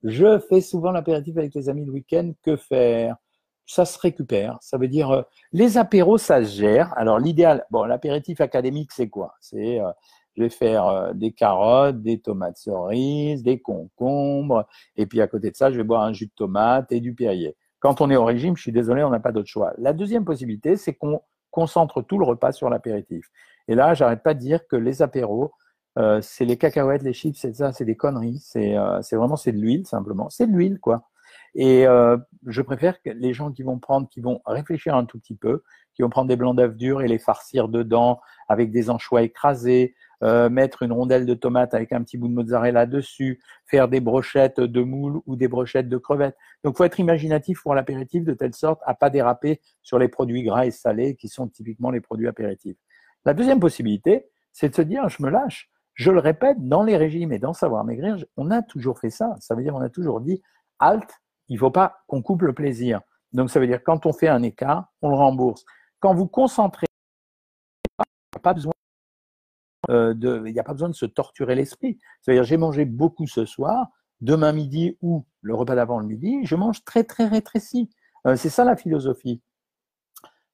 Je 0.07 0.39
fais 0.39 0.61
souvent 0.61 0.91
l'apéritif 0.91 1.37
avec 1.37 1.53
les 1.53 1.67
amis 1.67 1.83
le 1.83 1.91
week-end. 1.91 2.31
Que 2.41 2.55
faire? 2.55 3.17
Ça 3.65 3.83
se 3.83 3.99
récupère. 3.99 4.57
Ça 4.61 4.77
veut 4.77 4.87
dire 4.87 5.11
euh, 5.11 5.21
les 5.51 5.77
apéros, 5.77 6.17
ça 6.17 6.41
se 6.45 6.55
gère. 6.55 6.97
Alors 6.97 7.19
l'idéal, 7.19 7.65
bon, 7.69 7.83
l'apéritif 7.83 8.39
académique, 8.39 8.93
c'est 8.93 9.09
quoi? 9.09 9.35
C'est 9.41 9.81
euh, 9.81 9.91
je 10.37 10.43
vais 10.43 10.49
faire 10.49 11.13
des 11.15 11.31
carottes, 11.31 12.01
des 12.01 12.19
tomates 12.19 12.57
cerises, 12.57 13.43
des 13.43 13.59
concombres, 13.59 14.65
et 14.95 15.07
puis 15.07 15.19
à 15.19 15.27
côté 15.27 15.49
de 15.49 15.55
ça, 15.55 15.71
je 15.71 15.77
vais 15.77 15.83
boire 15.83 16.03
un 16.03 16.13
jus 16.13 16.27
de 16.27 16.31
tomate 16.35 16.91
et 16.91 16.99
du 16.99 17.15
Perrier. 17.15 17.57
Quand 17.79 18.01
on 18.01 18.09
est 18.11 18.15
au 18.15 18.23
régime, 18.23 18.55
je 18.55 18.61
suis 18.61 18.71
désolé, 18.71 19.03
on 19.03 19.09
n'a 19.09 19.19
pas 19.19 19.31
d'autre 19.31 19.49
choix. 19.49 19.73
La 19.79 19.93
deuxième 19.93 20.25
possibilité, 20.25 20.77
c'est 20.77 20.93
qu'on 20.93 21.21
concentre 21.49 22.03
tout 22.03 22.19
le 22.19 22.25
repas 22.25 22.51
sur 22.51 22.69
l'apéritif. 22.69 23.25
Et 23.67 23.73
là, 23.73 23.95
j'arrête 23.95 24.21
pas 24.21 24.35
de 24.35 24.39
dire 24.39 24.67
que 24.67 24.75
les 24.75 25.01
apéros, 25.01 25.53
euh, 25.97 26.19
c'est 26.21 26.45
les 26.45 26.57
cacahuètes, 26.57 27.01
les 27.01 27.13
chips, 27.13 27.37
c'est 27.37 27.55
ça, 27.55 27.71
c'est 27.71 27.85
des 27.85 27.95
conneries. 27.95 28.39
C'est 28.39 28.77
euh, 28.77 28.99
vraiment 29.13 29.35
c'est 29.35 29.51
de 29.51 29.59
l'huile 29.59 29.85
simplement. 29.87 30.29
C'est 30.29 30.47
de 30.47 30.51
l'huile 30.51 30.79
quoi. 30.79 31.09
Et 31.55 31.87
euh, 31.87 32.17
je 32.45 32.61
préfère 32.61 33.01
que 33.01 33.09
les 33.09 33.33
gens 33.33 33.51
qui 33.51 33.63
vont 33.63 33.79
prendre, 33.79 34.07
qui 34.09 34.21
vont 34.21 34.41
réfléchir 34.45 34.95
un 34.95 35.05
tout 35.05 35.17
petit 35.19 35.35
peu, 35.35 35.63
qui 35.95 36.03
vont 36.03 36.09
prendre 36.09 36.27
des 36.27 36.35
blancs 36.35 36.55
d'œufs 36.55 36.75
durs 36.75 37.01
et 37.01 37.07
les 37.07 37.17
farcir 37.17 37.67
dedans 37.67 38.21
avec 38.47 38.69
des 38.71 38.91
anchois 38.91 39.23
écrasés, 39.23 39.95
mettre 40.21 40.83
une 40.83 40.91
rondelle 40.91 41.25
de 41.25 41.33
tomate 41.33 41.73
avec 41.73 41.93
un 41.93 42.03
petit 42.03 42.17
bout 42.17 42.27
de 42.27 42.33
mozzarella 42.33 42.85
dessus, 42.85 43.39
faire 43.65 43.87
des 43.87 43.99
brochettes 43.99 44.59
de 44.59 44.81
moules 44.81 45.21
ou 45.25 45.35
des 45.35 45.47
brochettes 45.47 45.89
de 45.89 45.97
crevettes. 45.97 46.35
Donc, 46.63 46.77
faut 46.77 46.83
être 46.83 46.99
imaginatif 46.99 47.61
pour 47.61 47.75
l'apéritif 47.75 48.23
de 48.23 48.33
telle 48.33 48.53
sorte 48.53 48.81
à 48.85 48.93
pas 48.93 49.09
déraper 49.09 49.61
sur 49.83 49.99
les 49.99 50.07
produits 50.07 50.43
gras 50.43 50.65
et 50.65 50.71
salés 50.71 51.15
qui 51.15 51.27
sont 51.27 51.47
typiquement 51.47 51.91
les 51.91 52.01
produits 52.01 52.27
apéritifs. 52.27 52.77
La 53.25 53.33
deuxième 53.33 53.59
possibilité, 53.59 54.27
c'est 54.53 54.69
de 54.69 54.75
se 54.75 54.81
dire, 54.81 55.07
je 55.09 55.21
me 55.21 55.29
lâche. 55.29 55.69
Je 55.97 56.11
le 56.11 56.19
répète, 56.19 56.57
dans 56.59 56.83
les 56.83 56.95
régimes 56.95 57.33
et 57.33 57.39
dans 57.39 57.53
Savoir 57.53 57.83
Maigrir, 57.83 58.23
on 58.37 58.51
a 58.51 58.61
toujours 58.61 58.99
fait 58.99 59.09
ça. 59.09 59.35
Ça 59.39 59.55
veut 59.55 59.63
dire, 59.63 59.75
on 59.75 59.81
a 59.81 59.89
toujours 59.89 60.21
dit, 60.21 60.43
halte, 60.77 61.11
il 61.49 61.55
ne 61.55 61.59
faut 61.59 61.71
pas 61.71 62.03
qu'on 62.07 62.21
coupe 62.21 62.43
le 62.43 62.53
plaisir. 62.53 63.01
Donc, 63.33 63.49
ça 63.49 63.59
veut 63.59 63.65
dire, 63.65 63.83
quand 63.83 64.05
on 64.05 64.13
fait 64.13 64.27
un 64.27 64.43
écart, 64.43 64.93
on 65.01 65.09
le 65.09 65.15
rembourse. 65.15 65.65
Quand 65.99 66.13
vous 66.13 66.27
concentrez, 66.27 66.85
il 67.99 68.03
n'y 68.35 68.37
a 68.37 68.39
pas 68.39 68.53
besoin 68.53 68.73
euh, 69.89 70.13
de, 70.13 70.59
a 70.59 70.63
pas 70.63 70.73
besoin 70.73 70.89
de 70.89 70.95
se 70.95 71.07
torturer 71.07 71.55
l'esprit. 71.55 71.97
C'est-à-dire, 72.21 72.43
j'ai 72.43 72.57
mangé 72.57 72.85
beaucoup 72.85 73.25
ce 73.25 73.45
soir, 73.45 73.87
demain 74.21 74.51
midi 74.51 74.97
ou 75.01 75.25
le 75.41 75.55
repas 75.55 75.75
d'avant 75.75 75.99
le 75.99 76.05
midi, 76.05 76.41
je 76.43 76.55
mange 76.55 76.83
très 76.85 77.05
très 77.05 77.25
rétréci. 77.25 77.89
Euh, 78.27 78.35
c'est 78.35 78.49
ça 78.49 78.63
la 78.63 78.75
philosophie. 78.75 79.41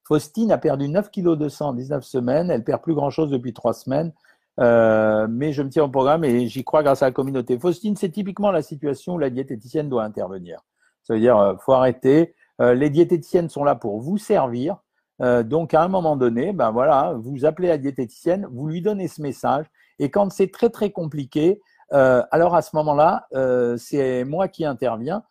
Faustine 0.05 0.51
a 0.51 0.57
perdu 0.57 0.87
9 0.87 1.11
kg 1.11 1.35
de 1.35 1.49
sang 1.49 1.69
en 1.69 1.73
19 1.73 2.03
semaines, 2.03 2.51
elle 2.51 2.63
perd 2.63 2.81
plus 2.81 2.93
grand-chose 2.93 3.29
depuis 3.29 3.53
3 3.53 3.73
semaines, 3.73 4.13
euh, 4.59 5.27
mais 5.29 5.53
je 5.53 5.63
me 5.63 5.69
tiens 5.69 5.83
au 5.83 5.89
programme 5.89 6.23
et 6.23 6.47
j'y 6.47 6.63
crois 6.63 6.83
grâce 6.83 7.01
à 7.01 7.07
la 7.07 7.11
communauté. 7.11 7.57
Faustine, 7.57 7.95
c'est 7.95 8.09
typiquement 8.09 8.51
la 8.51 8.61
situation 8.61 9.15
où 9.15 9.17
la 9.17 9.29
diététicienne 9.29 9.89
doit 9.89 10.03
intervenir. 10.03 10.59
Ça 11.03 11.13
veut 11.15 11.19
dire, 11.19 11.57
faut 11.59 11.73
arrêter. 11.73 12.33
les 12.59 12.89
diététiciennes 12.89 13.49
sont 13.49 13.63
là 13.63 13.75
pour 13.75 13.99
vous 13.99 14.17
servir. 14.17 14.77
Euh, 15.21 15.43
donc, 15.43 15.73
à 15.73 15.83
un 15.83 15.87
moment 15.87 16.15
donné, 16.15 16.53
ben 16.53 16.71
voilà, 16.71 17.15
vous 17.17 17.45
appelez 17.45 17.67
la 17.67 17.77
diététicienne, 17.77 18.47
vous 18.51 18.67
lui 18.67 18.81
donnez 18.81 19.07
ce 19.07 19.21
message, 19.21 19.65
et 19.99 20.09
quand 20.09 20.31
c'est 20.31 20.51
très 20.51 20.69
très 20.69 20.91
compliqué, 20.91 21.61
euh, 21.93 22.23
alors 22.31 22.55
à 22.55 22.61
ce 22.61 22.75
moment-là, 22.75 23.27
euh, 23.33 23.77
c'est 23.77 24.23
moi 24.23 24.47
qui 24.47 24.65
interviens, 24.65 25.23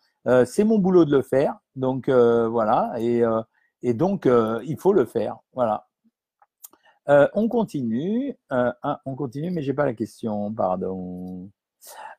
c'est 0.45 0.63
mon 0.63 0.79
boulot 0.79 1.03
de 1.03 1.11
le 1.11 1.21
faire, 1.21 1.57
donc 1.75 2.09
voilà, 2.09 2.93
et, 2.97 3.23
et 3.81 3.93
donc 3.93 4.25
il 4.25 4.77
faut 4.79 4.93
le 4.93 5.03
faire, 5.03 5.35
voilà. 5.53 5.85
On 7.07 7.47
continue, 7.49 8.35
ah, 8.49 9.01
on 9.05 9.15
continue, 9.15 9.51
mais 9.51 9.61
j'ai 9.61 9.73
pas 9.73 9.85
la 9.85 9.93
question, 9.93 10.53
pardon. 10.53 11.49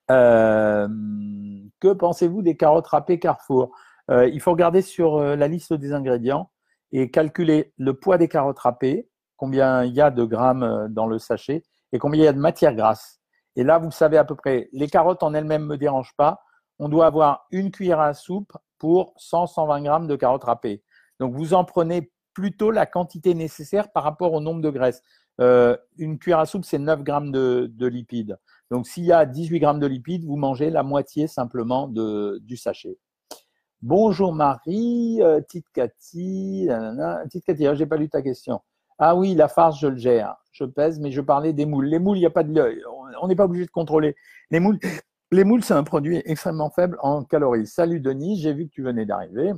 que 0.08 1.92
pensez-vous 1.92 2.42
des 2.42 2.56
carottes 2.56 2.86
râpées 2.88 3.18
Carrefour? 3.18 3.70
Il 4.10 4.40
faut 4.40 4.52
regarder 4.52 4.82
sur 4.82 5.18
la 5.20 5.48
liste 5.48 5.72
des 5.72 5.92
ingrédients 5.92 6.50
et 6.94 7.10
calculer 7.10 7.72
le 7.76 7.94
poids 7.94 8.18
des 8.18 8.28
carottes 8.28 8.60
râpées, 8.60 9.08
combien 9.36 9.84
il 9.84 9.92
y 9.92 10.00
a 10.00 10.12
de 10.12 10.24
grammes 10.24 10.62
euh, 10.62 10.88
dans 10.88 11.06
le 11.06 11.18
sachet 11.18 11.64
et 11.92 11.98
combien 11.98 12.22
il 12.22 12.24
y 12.24 12.28
a 12.28 12.32
de 12.32 12.38
matière 12.38 12.74
grasse. 12.74 13.20
Et 13.56 13.64
là, 13.64 13.78
vous 13.78 13.90
savez 13.90 14.16
à 14.16 14.24
peu 14.24 14.36
près, 14.36 14.68
les 14.72 14.88
carottes 14.88 15.24
en 15.24 15.34
elles-mêmes 15.34 15.62
ne 15.62 15.68
me 15.68 15.76
dérangent 15.76 16.14
pas. 16.16 16.40
On 16.78 16.88
doit 16.88 17.06
avoir 17.06 17.46
une 17.50 17.72
cuillère 17.72 18.00
à 18.00 18.14
soupe 18.14 18.52
pour 18.78 19.14
100-120 19.18 19.82
grammes 19.82 20.06
de 20.06 20.16
carottes 20.16 20.44
râpées. 20.44 20.82
Donc, 21.18 21.34
vous 21.34 21.52
en 21.54 21.64
prenez 21.64 22.12
plutôt 22.34 22.70
la 22.70 22.86
quantité 22.86 23.34
nécessaire 23.34 23.90
par 23.92 24.02
rapport 24.02 24.32
au 24.32 24.40
nombre 24.40 24.60
de 24.60 24.70
graisses. 24.70 25.02
Euh, 25.40 25.76
une 25.98 26.18
cuillère 26.18 26.40
à 26.40 26.46
soupe, 26.46 26.64
c'est 26.64 26.78
9 26.78 27.02
grammes 27.02 27.32
de, 27.32 27.86
lipides. 27.86 28.38
Donc, 28.70 28.86
s'il 28.86 29.04
y 29.04 29.12
a 29.12 29.24
18 29.24 29.60
grammes 29.60 29.80
de 29.80 29.86
lipides, 29.86 30.24
vous 30.24 30.36
mangez 30.36 30.70
la 30.70 30.82
moitié 30.82 31.26
simplement 31.26 31.88
du 31.88 32.56
sachet. 32.56 32.98
Bonjour 33.82 34.32
Marie, 34.32 35.18
euh, 35.20 35.40
Tite 35.46 35.66
Cathy, 35.74 36.68
Tite 37.30 37.44
Cathy, 37.44 37.66
j'ai 37.74 37.84
pas 37.84 37.98
lu 37.98 38.08
ta 38.08 38.22
question. 38.22 38.60
Ah 38.98 39.14
oui, 39.14 39.34
la 39.34 39.48
farce, 39.48 39.78
je 39.80 39.88
le 39.88 39.96
gère. 39.96 40.36
Je 40.52 40.64
pèse, 40.64 41.00
mais 41.00 41.10
je 41.10 41.20
parlais 41.20 41.52
des 41.52 41.66
moules. 41.66 41.86
Les 41.86 41.98
moules, 41.98 42.18
il 42.18 42.24
a 42.26 42.30
pas 42.30 42.44
de, 42.44 42.82
on 43.20 43.28
n'est 43.28 43.34
pas 43.34 43.44
obligé 43.44 43.66
de 43.66 43.70
contrôler. 43.70 44.14
Les 44.50 44.60
moules, 44.60 44.78
les 45.32 45.44
moules, 45.44 45.64
c'est 45.64 45.74
un 45.74 45.82
produit 45.82 46.22
extrêmement 46.24 46.70
faible 46.70 46.96
en 47.02 47.24
calories. 47.24 47.66
Salut 47.66 48.00
Denis, 48.00 48.40
j'ai 48.40 48.52
vu 48.52 48.66
que 48.66 48.70
tu 48.72 48.82
venais 48.82 49.04
d'arriver. 49.04 49.52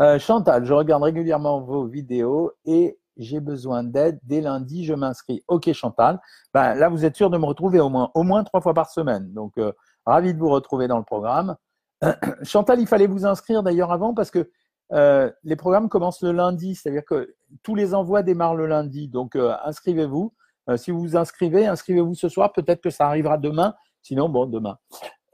Euh, 0.00 0.18
Chantal, 0.18 0.64
je 0.64 0.72
regarde 0.72 1.02
régulièrement 1.02 1.60
vos 1.60 1.86
vidéos 1.86 2.52
et 2.64 2.98
j'ai 3.16 3.40
besoin 3.40 3.84
d'aide. 3.84 4.18
Dès 4.24 4.40
lundi, 4.40 4.84
je 4.84 4.94
m'inscris. 4.94 5.44
Ok, 5.46 5.72
Chantal. 5.72 6.20
Ben, 6.52 6.74
là, 6.74 6.88
vous 6.88 7.04
êtes 7.04 7.16
sûr 7.16 7.30
de 7.30 7.38
me 7.38 7.44
retrouver 7.44 7.80
au 7.80 7.88
moins, 7.88 8.44
trois 8.44 8.60
fois 8.60 8.74
par 8.74 8.90
semaine. 8.90 9.32
Donc, 9.32 9.56
euh, 9.58 9.72
ravi 10.04 10.34
de 10.34 10.38
vous 10.38 10.48
retrouver 10.48 10.88
dans 10.88 10.98
le 10.98 11.04
programme. 11.04 11.56
Chantal, 12.42 12.80
il 12.80 12.86
fallait 12.86 13.06
vous 13.06 13.24
inscrire 13.24 13.62
d'ailleurs 13.62 13.92
avant 13.92 14.14
parce 14.14 14.30
que 14.30 14.50
euh, 14.92 15.30
les 15.44 15.56
programmes 15.56 15.88
commencent 15.88 16.22
le 16.22 16.32
lundi, 16.32 16.74
c'est-à-dire 16.74 17.04
que 17.04 17.34
tous 17.62 17.74
les 17.74 17.94
envois 17.94 18.22
démarrent 18.22 18.56
le 18.56 18.66
lundi. 18.66 19.08
Donc, 19.08 19.36
inscrivez-vous. 19.36 20.34
Si 20.76 20.90
vous 20.90 21.00
vous 21.00 21.16
inscrivez, 21.16 21.66
inscrivez-vous 21.66 22.14
ce 22.14 22.28
soir. 22.28 22.52
Peut-être 22.52 22.80
que 22.80 22.90
ça 22.90 23.06
arrivera 23.06 23.38
demain. 23.38 23.74
Sinon, 24.02 24.28
bon, 24.28 24.46
demain. 24.46 24.76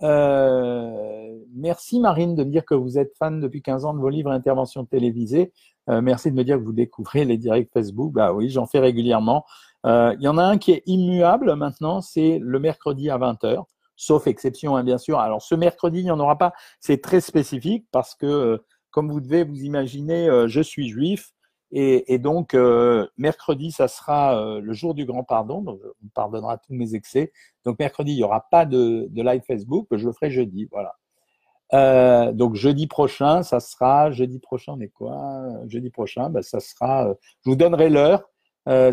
Merci 0.03 2.01
Marine 2.01 2.35
de 2.35 2.45
me 2.45 2.51
dire 2.51 2.65
que 2.65 2.75
vous 2.75 2.99
êtes 2.99 3.17
fan 3.19 3.41
depuis 3.41 3.63
15 3.63 3.85
ans 3.85 3.95
de 3.95 4.01
vos 4.01 4.09
livres 4.09 4.33
et 4.33 4.35
interventions 4.35 4.85
télévisées. 4.85 5.53
merci 5.89 6.31
de 6.31 6.37
me 6.37 6.45
dire 6.45 6.57
que 6.59 6.63
vous 6.63 6.73
découvrez 6.73 7.25
les 7.25 7.37
directs 7.37 7.71
Facebook. 7.73 8.13
Bah 8.13 8.33
oui, 8.33 8.49
j'en 8.49 8.67
fais 8.67 8.81
régulièrement. 8.81 9.45
Il 9.85 10.19
y 10.21 10.29
en 10.29 10.39
a 10.39 10.43
un 10.43 10.59
qui 10.59 10.73
est 10.73 10.83
immuable 10.87 11.55
maintenant, 11.55 12.01
c'est 12.01 12.39
le 12.41 12.59
mercredi 12.59 13.11
à 13.11 13.19
20h 13.19 13.65
sauf 14.01 14.27
exception, 14.27 14.77
hein, 14.77 14.83
bien 14.83 14.99
sûr. 14.99 15.19
Alors, 15.19 15.43
ce 15.43 15.55
mercredi, 15.55 16.01
il 16.01 16.05
n'y 16.05 16.11
en 16.11 16.19
aura 16.19 16.39
pas. 16.39 16.53
C'est 16.81 17.03
très 17.03 17.21
spécifique 17.21 17.87
parce 17.93 18.15
que, 18.15 18.27
euh, 18.27 18.59
comme 18.91 19.11
vous 19.11 19.21
devez 19.21 19.45
vous 19.45 19.63
imaginer, 19.63 20.29
euh, 20.29 20.49
je 20.49 20.63
suis 20.63 20.89
juif. 20.89 21.33
Et, 21.73 22.19
donc, 22.19 22.55
euh, 22.55 23.07
mercredi, 23.17 23.71
ça 23.71 23.87
sera 23.87 24.61
le 24.61 24.73
jour 24.73 24.95
du 24.95 25.05
grand 25.05 25.23
pardon. 25.23 25.63
Donc, 25.63 25.81
on 26.05 26.09
pardonnera 26.09 26.59
tous 26.59 26.75
mes 26.75 26.95
excès. 26.95 27.33
Donc, 27.65 27.79
mercredi, 27.79 28.13
il 28.13 28.17
n'y 28.17 28.25
aura 28.25 28.49
pas 28.51 28.67
de, 28.67 29.09
live 29.15 29.43
Facebook. 29.47 29.87
Je 29.93 30.07
le 30.07 30.13
ferai 30.13 30.31
jeudi. 30.31 30.69
Voilà. 30.73 32.33
donc, 32.33 32.57
jeudi 32.57 32.87
prochain, 32.89 33.43
ça 33.43 33.61
sera. 33.61 34.11
Jeudi 34.11 34.41
prochain, 34.41 34.73
on 34.77 34.81
est 34.81 34.89
quoi? 34.89 35.43
Jeudi 35.69 35.91
prochain, 35.91 36.29
ben, 36.31 36.43
ça 36.43 36.59
sera. 36.59 37.15
je 37.45 37.51
vous 37.51 37.57
donnerai 37.57 37.89
l'heure. 37.89 38.29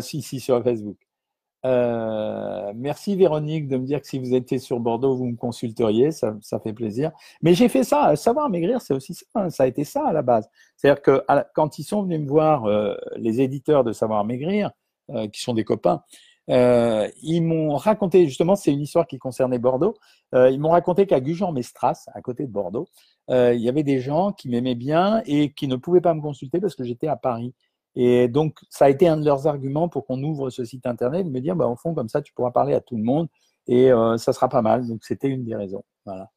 si, 0.00 0.22
si, 0.22 0.38
sur 0.38 0.62
Facebook. 0.62 1.07
Euh, 1.66 2.72
merci 2.76 3.16
Véronique 3.16 3.66
de 3.68 3.76
me 3.76 3.84
dire 3.84 4.00
que 4.00 4.06
si 4.06 4.18
vous 4.18 4.34
étiez 4.34 4.58
sur 4.58 4.78
Bordeaux, 4.80 5.16
vous 5.16 5.26
me 5.26 5.36
consulteriez, 5.36 6.12
ça, 6.12 6.36
fait 6.62 6.72
plaisir. 6.72 7.10
Mais 7.42 7.54
j'ai 7.54 7.68
fait 7.68 7.84
ça, 7.84 8.14
savoir 8.16 8.48
maigrir, 8.48 8.80
c'est 8.80 8.94
aussi 8.94 9.14
ça, 9.14 9.24
hein, 9.34 9.50
ça 9.50 9.64
a 9.64 9.66
été 9.66 9.84
ça 9.84 10.06
à 10.06 10.12
la 10.12 10.22
base. 10.22 10.48
C'est-à-dire 10.76 11.02
que 11.02 11.22
quand 11.54 11.78
ils 11.78 11.84
sont 11.84 12.02
venus 12.02 12.20
me 12.20 12.28
voir, 12.28 12.66
euh, 12.66 12.94
les 13.16 13.40
éditeurs 13.40 13.84
de 13.84 13.92
Savoir 13.92 14.24
maigrir, 14.24 14.70
euh, 15.10 15.26
qui 15.28 15.40
sont 15.40 15.54
des 15.54 15.64
copains, 15.64 16.02
ils 16.48 17.42
m'ont 17.42 17.76
raconté, 17.76 18.26
justement, 18.26 18.56
c'est 18.56 18.72
une 18.72 18.80
histoire 18.80 19.06
qui 19.06 19.18
concernait 19.18 19.58
Bordeaux, 19.58 19.94
ils 20.32 20.58
m'ont 20.58 20.70
raconté 20.70 21.06
qu'à 21.06 21.20
Gujan-Mestras, 21.20 22.06
à 22.14 22.22
côté 22.22 22.46
de 22.46 22.50
Bordeaux, 22.50 22.88
il 23.28 23.60
y 23.60 23.68
avait 23.68 23.82
des 23.82 24.00
gens 24.00 24.32
qui 24.32 24.48
m'aimaient 24.48 24.74
bien 24.74 25.22
et 25.26 25.52
qui 25.52 25.68
ne 25.68 25.76
pouvaient 25.76 26.00
pas 26.00 26.14
me 26.14 26.22
consulter 26.22 26.58
parce 26.58 26.74
que 26.74 26.84
j'étais 26.84 27.06
à 27.08 27.16
Paris. 27.16 27.52
Et 27.94 28.28
donc, 28.28 28.58
ça 28.70 28.86
a 28.86 28.88
été 28.90 29.08
un 29.08 29.16
de 29.16 29.24
leurs 29.24 29.46
arguments 29.46 29.88
pour 29.88 30.06
qu'on 30.06 30.22
ouvre 30.22 30.50
ce 30.50 30.64
site 30.64 30.86
internet, 30.86 31.26
de 31.26 31.30
me 31.30 31.40
dire, 31.40 31.56
bah, 31.56 31.66
au 31.66 31.76
fond, 31.76 31.94
comme 31.94 32.08
ça, 32.08 32.22
tu 32.22 32.32
pourras 32.32 32.50
parler 32.50 32.74
à 32.74 32.80
tout 32.80 32.96
le 32.96 33.02
monde 33.02 33.28
et 33.66 33.92
euh, 33.92 34.16
ça 34.16 34.32
sera 34.32 34.48
pas 34.48 34.62
mal. 34.62 34.86
Donc, 34.86 35.04
c'était 35.04 35.28
une 35.28 35.44
des 35.44 35.54
raisons. 35.54 35.84
Voilà. 36.06 36.30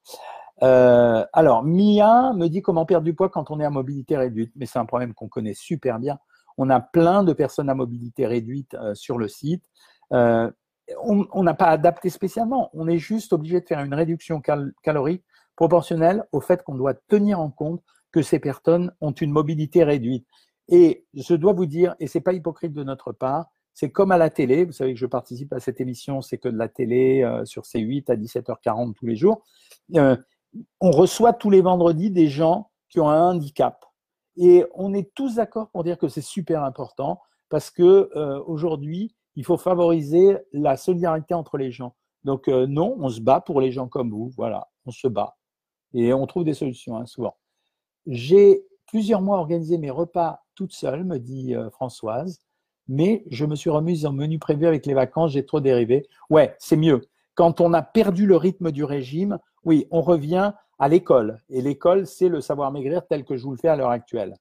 Euh, 0.63 1.25
alors, 1.33 1.63
Mia 1.63 2.33
me 2.33 2.47
dit 2.47 2.61
comment 2.61 2.85
perdre 2.85 3.05
du 3.05 3.13
poids 3.13 3.29
quand 3.29 3.51
on 3.51 3.59
est 3.59 3.65
à 3.65 3.69
mobilité 3.69 4.17
réduite. 4.17 4.51
Mais 4.55 4.65
c'est 4.65 4.79
un 4.79 4.85
problème 4.85 5.13
qu'on 5.13 5.27
connaît 5.27 5.53
super 5.53 5.99
bien. 5.99 6.19
On 6.57 6.69
a 6.69 6.79
plein 6.79 7.23
de 7.23 7.33
personnes 7.33 7.69
à 7.69 7.75
mobilité 7.75 8.27
réduite 8.27 8.73
euh, 8.75 8.93
sur 8.93 9.17
le 9.17 9.27
site. 9.27 9.63
on 10.11 11.43
n'a 11.43 11.53
pas 11.53 11.67
adapté 11.67 12.09
spécialement. 12.09 12.69
On 12.73 12.87
est 12.87 12.97
juste 12.97 13.33
obligé 13.33 13.61
de 13.61 13.65
faire 13.65 13.79
une 13.79 13.93
réduction 13.93 14.41
calorique 14.83 15.23
proportionnelle 15.55 16.25
au 16.31 16.41
fait 16.41 16.63
qu'on 16.63 16.75
doit 16.75 16.93
tenir 16.93 17.39
en 17.39 17.49
compte 17.49 17.81
que 18.11 18.21
ces 18.21 18.39
personnes 18.39 18.91
ont 18.99 19.11
une 19.11 19.31
mobilité 19.31 19.83
réduite. 19.83 20.27
Et 20.71 21.05
je 21.13 21.35
dois 21.35 21.53
vous 21.53 21.65
dire, 21.65 21.95
et 21.99 22.07
c'est 22.07 22.21
pas 22.21 22.33
hypocrite 22.33 22.73
de 22.73 22.83
notre 22.83 23.11
part, 23.11 23.47
c'est 23.73 23.91
comme 23.91 24.11
à 24.11 24.17
la 24.17 24.29
télé. 24.29 24.65
Vous 24.65 24.71
savez 24.71 24.93
que 24.93 24.99
je 24.99 25.05
participe 25.05 25.53
à 25.53 25.59
cette 25.59 25.81
émission, 25.81 26.21
c'est 26.21 26.37
que 26.37 26.49
de 26.49 26.57
la 26.57 26.69
télé 26.69 27.23
euh, 27.23 27.45
sur 27.45 27.63
C8 27.63 28.09
à 28.09 28.15
17h40 28.15 28.93
tous 28.93 29.05
les 29.05 29.15
jours. 29.15 29.43
Euh, 29.95 30.15
on 30.79 30.91
reçoit 30.91 31.33
tous 31.33 31.49
les 31.49 31.61
vendredis 31.61 32.09
des 32.09 32.27
gens 32.27 32.71
qui 32.89 32.99
ont 32.99 33.09
un 33.09 33.31
handicap. 33.31 33.85
Et 34.37 34.65
on 34.73 34.93
est 34.93 35.13
tous 35.13 35.35
d'accord 35.35 35.69
pour 35.69 35.83
dire 35.83 35.97
que 35.97 36.07
c'est 36.07 36.21
super 36.21 36.63
important 36.63 37.21
parce 37.49 37.69
que 37.69 38.09
euh, 38.15 38.41
aujourd'hui, 38.45 39.13
il 39.35 39.45
faut 39.45 39.57
favoriser 39.57 40.37
la 40.53 40.77
solidarité 40.77 41.33
entre 41.33 41.57
les 41.57 41.71
gens. 41.71 41.95
Donc 42.23 42.47
non, 42.47 42.95
on 42.99 43.09
se 43.09 43.19
bat 43.19 43.41
pour 43.41 43.61
les 43.61 43.71
gens 43.71 43.87
comme 43.87 44.11
vous. 44.11 44.31
Voilà, 44.37 44.69
on 44.85 44.91
se 44.91 45.07
bat 45.07 45.37
et 45.93 46.13
on 46.13 46.25
trouve 46.27 46.43
des 46.43 46.53
solutions 46.53 46.97
hein, 46.97 47.05
souvent. 47.05 47.35
J'ai 48.05 48.65
plusieurs 48.87 49.21
mois 49.21 49.37
organisé 49.37 49.77
mes 49.77 49.89
repas 49.89 50.40
toute 50.55 50.73
seule, 50.73 51.03
me 51.03 51.17
dit 51.17 51.55
euh, 51.55 51.69
Françoise, 51.69 52.39
mais 52.87 53.23
je 53.29 53.45
me 53.45 53.55
suis 53.55 53.69
remise 53.69 54.05
en 54.05 54.13
menu 54.13 54.39
prévu 54.39 54.65
avec 54.67 54.85
les 54.85 54.93
vacances, 54.93 55.31
j'ai 55.31 55.45
trop 55.45 55.59
dérivé. 55.59 56.07
Ouais, 56.29 56.55
c'est 56.59 56.77
mieux. 56.77 57.01
Quand 57.35 57.61
on 57.61 57.73
a 57.73 57.81
perdu 57.81 58.25
le 58.25 58.35
rythme 58.35 58.71
du 58.71 58.83
régime, 58.83 59.37
oui, 59.63 59.87
on 59.91 60.01
revient 60.01 60.51
à 60.79 60.87
l'école. 60.89 61.39
Et 61.49 61.61
l'école, 61.61 62.07
c'est 62.07 62.27
le 62.27 62.41
savoir 62.41 62.71
maigrir 62.71 63.05
tel 63.07 63.23
que 63.23 63.37
je 63.37 63.43
vous 63.43 63.51
le 63.51 63.57
fais 63.57 63.69
à 63.69 63.75
l'heure 63.75 63.91
actuelle. 63.91 64.35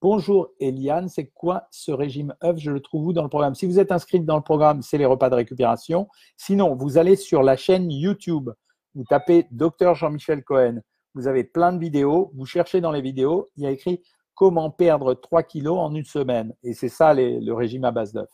Bonjour 0.00 0.50
Eliane, 0.60 1.08
c'est 1.08 1.26
quoi 1.26 1.66
ce 1.72 1.90
régime 1.90 2.32
œuf? 2.44 2.56
Je 2.58 2.70
le 2.70 2.80
trouve 2.80 3.08
où 3.08 3.12
dans 3.12 3.24
le 3.24 3.28
programme? 3.28 3.56
Si 3.56 3.66
vous 3.66 3.80
êtes 3.80 3.90
inscrite 3.90 4.24
dans 4.24 4.36
le 4.36 4.42
programme, 4.42 4.80
c'est 4.80 4.96
les 4.96 5.04
repas 5.04 5.28
de 5.28 5.34
récupération. 5.34 6.08
Sinon, 6.36 6.76
vous 6.76 6.98
allez 6.98 7.16
sur 7.16 7.42
la 7.42 7.56
chaîne 7.56 7.90
YouTube, 7.90 8.50
vous 8.94 9.04
tapez 9.04 9.46
Docteur 9.50 9.96
Jean-Michel 9.96 10.44
Cohen. 10.44 10.80
Vous 11.14 11.26
avez 11.26 11.42
plein 11.42 11.72
de 11.72 11.80
vidéos, 11.80 12.30
vous 12.34 12.46
cherchez 12.46 12.80
dans 12.80 12.92
les 12.92 13.00
vidéos, 13.00 13.48
il 13.56 13.64
y 13.64 13.66
a 13.66 13.70
écrit 13.70 14.00
comment 14.38 14.70
perdre 14.70 15.14
3 15.14 15.42
kilos 15.42 15.78
en 15.78 15.92
une 15.92 16.04
semaine. 16.04 16.54
Et 16.62 16.72
c'est 16.72 16.88
ça 16.88 17.12
le 17.12 17.52
régime 17.52 17.84
à 17.84 17.90
base 17.90 18.12
d'œuf. 18.12 18.30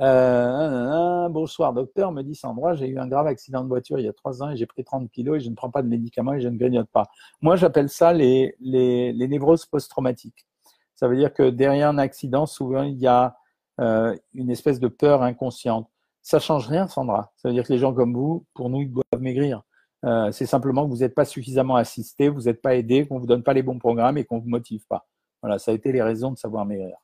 Euh, 0.00 1.28
bonsoir 1.28 1.74
docteur, 1.74 2.10
me 2.10 2.22
dit 2.22 2.34
Sandra, 2.34 2.74
j'ai 2.74 2.88
eu 2.88 2.98
un 2.98 3.06
grave 3.06 3.26
accident 3.26 3.62
de 3.62 3.68
voiture 3.68 4.00
il 4.00 4.06
y 4.06 4.08
a 4.08 4.12
trois 4.14 4.42
ans 4.42 4.50
et 4.50 4.56
j'ai 4.56 4.66
pris 4.66 4.82
30 4.82 5.08
kilos 5.10 5.36
et 5.36 5.40
je 5.40 5.50
ne 5.50 5.54
prends 5.54 5.70
pas 5.70 5.82
de 5.82 5.88
médicaments 5.88 6.32
et 6.32 6.40
je 6.40 6.48
ne 6.48 6.56
grignote 6.56 6.88
pas. 6.88 7.04
Moi, 7.42 7.54
j'appelle 7.54 7.90
ça 7.90 8.14
les 8.14 8.56
névroses 9.28 9.66
post-traumatiques. 9.66 10.46
Ça 10.94 11.06
veut 11.06 11.16
dire 11.16 11.34
que 11.34 11.50
derrière 11.50 11.90
un 11.90 11.98
accident, 11.98 12.46
souvent, 12.46 12.82
il 12.82 12.98
y 12.98 13.06
a 13.06 13.36
euh, 13.80 14.16
une 14.32 14.50
espèce 14.50 14.80
de 14.80 14.88
peur 14.88 15.22
inconsciente. 15.22 15.86
Ça 16.22 16.38
change 16.38 16.66
rien, 16.66 16.88
Sandra. 16.88 17.32
Ça 17.36 17.48
veut 17.48 17.54
dire 17.54 17.64
que 17.64 17.72
les 17.74 17.78
gens 17.78 17.92
comme 17.92 18.14
vous, 18.14 18.46
pour 18.54 18.70
nous, 18.70 18.80
ils 18.80 18.90
doivent 18.90 19.20
maigrir. 19.20 19.62
Euh, 20.04 20.30
c'est 20.32 20.46
simplement 20.46 20.84
que 20.84 20.90
vous 20.90 20.98
n'êtes 20.98 21.14
pas 21.14 21.24
suffisamment 21.24 21.76
assisté, 21.76 22.28
vous 22.28 22.42
n'êtes 22.42 22.60
pas 22.60 22.76
aidé, 22.76 23.06
qu'on 23.06 23.18
vous 23.18 23.26
donne 23.26 23.42
pas 23.42 23.54
les 23.54 23.62
bons 23.62 23.78
programmes 23.78 24.18
et 24.18 24.24
qu'on 24.24 24.38
vous 24.38 24.48
motive 24.48 24.84
pas. 24.86 25.06
Voilà, 25.42 25.58
ça 25.58 25.70
a 25.70 25.74
été 25.74 25.92
les 25.92 26.02
raisons 26.02 26.32
de 26.32 26.38
savoir 26.38 26.64
maigrir. 26.64 26.96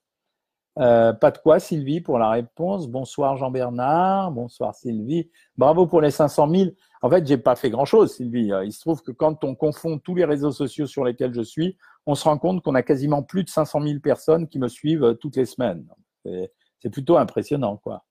Euh, 0.78 1.12
pas 1.12 1.30
de 1.30 1.38
quoi, 1.38 1.58
Sylvie, 1.60 2.00
pour 2.00 2.18
la 2.18 2.30
réponse. 2.30 2.88
Bonsoir, 2.88 3.36
Jean-Bernard. 3.36 4.30
Bonsoir, 4.32 4.74
Sylvie. 4.74 5.30
Bravo 5.56 5.86
pour 5.86 6.00
les 6.00 6.10
500 6.10 6.48
000. 6.48 6.70
En 7.02 7.10
fait, 7.10 7.26
j'ai 7.26 7.38
pas 7.38 7.56
fait 7.56 7.70
grand-chose, 7.70 8.14
Sylvie. 8.14 8.52
Euh, 8.52 8.64
il 8.64 8.72
se 8.72 8.80
trouve 8.80 9.02
que 9.02 9.12
quand 9.12 9.44
on 9.44 9.54
confond 9.54 9.98
tous 9.98 10.14
les 10.14 10.24
réseaux 10.24 10.52
sociaux 10.52 10.86
sur 10.86 11.04
lesquels 11.04 11.34
je 11.34 11.42
suis, 11.42 11.76
on 12.06 12.14
se 12.14 12.24
rend 12.24 12.38
compte 12.38 12.62
qu'on 12.62 12.74
a 12.74 12.82
quasiment 12.82 13.22
plus 13.22 13.44
de 13.44 13.50
500 13.50 13.82
000 13.82 14.00
personnes 14.00 14.46
qui 14.48 14.58
me 14.58 14.68
suivent 14.68 15.16
toutes 15.20 15.36
les 15.36 15.44
semaines. 15.44 15.86
C'est 16.24 16.90
plutôt 16.90 17.16
impressionnant, 17.18 17.76
quoi. 17.76 18.04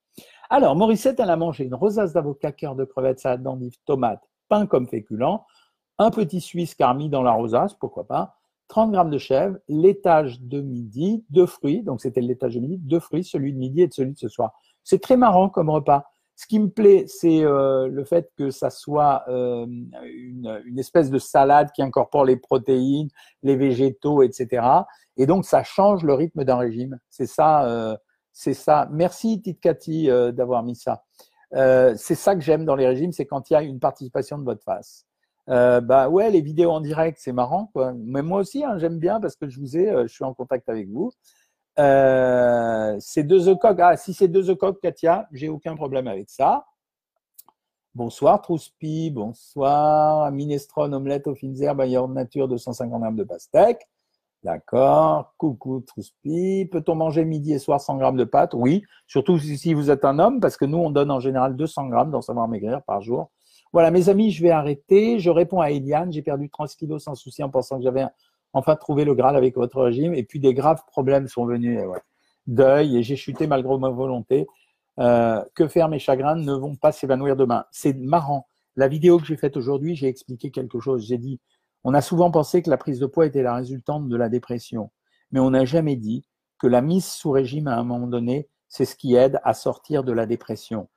Alors, 0.50 0.76
Morissette, 0.76 1.20
elle 1.20 1.30
a 1.30 1.36
mangé 1.36 1.64
une 1.64 1.76
rosace 1.76 2.14
d'avocat, 2.14 2.52
cœur 2.52 2.76
de 2.76 2.84
crevettes, 2.84 3.20
salade 3.20 3.44
d'endive, 3.44 3.74
tomate, 3.86 4.22
pain 4.50 4.66
comme 4.66 4.88
féculent, 4.88 5.40
un 5.98 6.12
petit 6.12 6.42
suisse 6.42 6.76
carmi 6.76 7.10
dans 7.10 7.22
la 7.22 7.32
rosace, 7.32 7.74
pourquoi 7.76 8.08
pas, 8.08 8.40
30 8.70 8.92
grammes 8.92 9.10
de 9.10 9.18
chèvre, 9.18 9.58
l'étage 9.68 10.42
de 10.42 10.62
midi, 10.62 11.26
deux 11.30 11.46
fruits, 11.46 11.82
donc 11.82 12.02
c'était 12.02 12.22
l'étage 12.22 12.56
de 12.56 12.60
midi, 12.60 12.78
deux 12.78 13.00
fruits, 13.00 13.24
celui 13.24 13.52
de 13.52 13.58
midi 13.58 13.82
et 13.82 13.90
celui 13.92 14.14
de 14.14 14.18
ce 14.18 14.30
soir. 14.30 14.54
C'est 14.84 15.02
très 15.02 15.18
marrant 15.18 15.50
comme 15.50 15.70
repas. 15.70 16.06
Ce 16.36 16.48
qui 16.48 16.60
me 16.60 16.70
plaît, 16.70 17.04
c'est 17.08 17.44
euh, 17.44 17.88
le 17.90 18.06
fait 18.06 18.32
que 18.38 18.50
ça 18.50 18.70
soit 18.70 19.26
euh, 19.28 19.66
une, 19.66 20.80
espèce 20.80 21.10
de 21.10 21.20
salade 21.20 21.70
qui 21.74 21.82
incorpore 21.82 22.24
les 22.24 22.38
protéines, 22.38 23.10
les 23.44 23.58
végétaux, 23.58 24.22
etc. 24.24 24.66
Et 25.18 25.26
donc, 25.26 25.44
ça 25.44 25.64
change 25.64 26.04
le 26.04 26.14
rythme 26.14 26.46
d'un 26.46 26.56
régime. 26.56 26.98
C'est 27.10 27.26
ça, 27.26 27.66
euh, 27.66 27.98
c'est 28.32 28.54
ça. 28.54 28.88
Merci, 28.90 29.42
Tite 29.42 29.60
Cathy, 29.60 30.08
d'avoir 30.32 30.64
mis 30.64 30.78
ça. 30.78 31.04
C'est 31.52 32.16
ça 32.16 32.36
que 32.36 32.42
j'aime 32.42 32.66
dans 32.66 32.76
les 32.76 32.88
régimes, 32.88 33.12
c'est 33.12 33.26
quand 33.26 33.50
il 33.50 33.54
y 33.54 33.56
a 33.56 33.62
une 33.62 33.80
participation 33.80 34.38
de 34.38 34.44
votre 34.44 34.64
face. 34.64 35.06
Euh, 35.50 35.82
bah 35.82 36.10
ouais, 36.10 36.30
les 36.30 36.42
vidéos 36.42 36.72
en 36.72 36.82
direct, 36.82 37.18
c'est 37.20 37.32
marrant. 37.32 37.72
Mais 37.96 38.22
moi 38.22 38.42
aussi, 38.42 38.64
hein, 38.64 38.78
j'aime 38.78 39.00
bien 39.00 39.20
parce 39.20 39.36
que 39.36 39.50
je 39.50 39.60
vous 39.60 39.78
ai, 39.78 39.90
euh, 39.90 40.04
je 40.08 40.14
suis 40.14 40.24
en 40.24 40.34
contact 40.34 40.70
avec 40.70 40.88
vous. 40.90 41.12
Euh, 41.80 42.96
c'est 43.00 43.24
deux 43.24 43.56
coq. 43.56 43.80
Ah, 43.80 43.98
si 43.98 44.14
c'est 44.14 44.28
deux 44.28 44.54
coq, 44.56 44.80
Katia, 44.82 45.28
j'ai 45.32 45.50
aucun 45.50 45.76
problème 45.76 46.08
avec 46.08 46.30
ça. 46.30 46.66
Bonsoir, 47.96 48.42
Trouspi. 48.42 49.10
Bonsoir. 49.10 50.32
Minestrone, 50.32 50.94
omelette 50.94 51.28
aux 51.28 51.36
fines 51.36 51.62
herbes, 51.62 51.82
de 51.84 52.14
nature, 52.14 52.48
250 52.48 53.00
grammes 53.02 53.16
de 53.16 53.24
pastèque. 53.24 53.88
D'accord. 54.44 55.34
Coucou, 55.38 55.82
Trouspi. 55.82 56.68
Peut-on 56.72 56.96
manger 56.96 57.26
midi 57.26 57.54
et 57.54 57.60
soir 57.60 57.82
100 57.82 57.98
grammes 57.98 58.18
de 58.18 58.24
pâtes? 58.24 58.54
Oui. 58.54 58.84
Surtout 59.06 59.38
si 59.38 59.74
vous 59.74 59.92
êtes 59.92 60.06
un 60.06 60.18
homme, 60.18 60.40
parce 60.40 60.56
que 60.56 60.66
nous, 60.66 60.78
on 60.78 60.90
donne 60.90 61.12
en 61.12 61.20
général 61.20 61.56
200 61.56 61.88
grammes 61.88 62.12
dans 62.12 62.22
Savoir 62.22 62.48
Maigrir 62.48 62.82
par 62.84 63.02
jour. 63.02 63.32
Voilà, 63.74 63.92
mes 63.92 64.10
amis, 64.10 64.32
je 64.32 64.42
vais 64.42 64.50
arrêter. 64.50 65.20
Je 65.20 65.30
réponds 65.30 65.60
à 65.60 65.72
Eliane. 65.72 66.12
J'ai 66.14 66.22
perdu 66.22 66.50
30 66.50 66.70
kilos 66.70 67.04
sans 67.04 67.16
souci 67.16 67.44
en 67.44 67.50
pensant 67.50 67.78
que 67.78 67.84
j'avais 67.84 68.06
enfin 68.54 68.76
trouvé 68.76 69.04
le 69.04 69.14
Graal 69.14 69.36
avec 69.36 69.56
votre 69.56 69.82
régime. 69.82 70.14
Et 70.14 70.24
puis 70.24 70.40
des 70.40 70.54
graves 70.54 70.84
problèmes 70.88 71.28
sont 71.28 71.46
venus. 71.46 71.80
Deuil 72.48 72.98
et 72.98 73.04
j'ai 73.04 73.16
chuté 73.16 73.46
malgré 73.46 73.78
ma 73.78 73.90
volonté. 73.90 74.48
Euh, 75.00 75.42
que 75.56 75.68
faire 75.68 75.88
mes 75.88 76.00
chagrins 76.00 76.36
ne 76.36 76.54
vont 76.54 76.76
pas 76.76 76.92
s'évanouir 76.92 77.36
demain. 77.36 77.66
C'est 77.72 77.94
marrant. 77.94 78.48
La 78.76 78.88
vidéo 78.88 79.18
que 79.18 79.26
j'ai 79.26 79.38
faite 79.38 79.56
aujourd'hui, 79.56 79.96
j'ai 79.96 80.08
expliqué 80.08 80.52
quelque 80.52 80.80
chose. 80.80 81.06
J'ai 81.06 81.18
dit, 81.18 81.40
on 81.84 81.94
a 81.94 82.02
souvent 82.02 82.32
pensé 82.32 82.62
que 82.62 82.70
la 82.70 82.78
prise 82.78 83.00
de 83.00 83.06
poids 83.06 83.26
était 83.26 83.44
la 83.44 83.56
résultante 83.56 84.08
de 84.08 84.16
la 84.16 84.30
dépression, 84.30 84.92
mais 85.32 85.40
on 85.40 85.52
n'a 85.52 85.66
jamais 85.66 85.96
dit 85.96 86.28
que 86.60 86.68
la 86.68 86.82
mise 86.82 87.06
sous 87.06 87.32
régime 87.32 87.68
à 87.68 87.78
un 87.78 87.84
moment 87.84 88.08
donné, 88.08 88.50
c'est 88.68 88.86
ce 88.86 88.96
qui 88.96 89.16
aide 89.16 89.40
à 89.44 89.54
sortir 89.54 90.04
de 90.04 90.12
la 90.12 90.26
dépression 90.26 90.90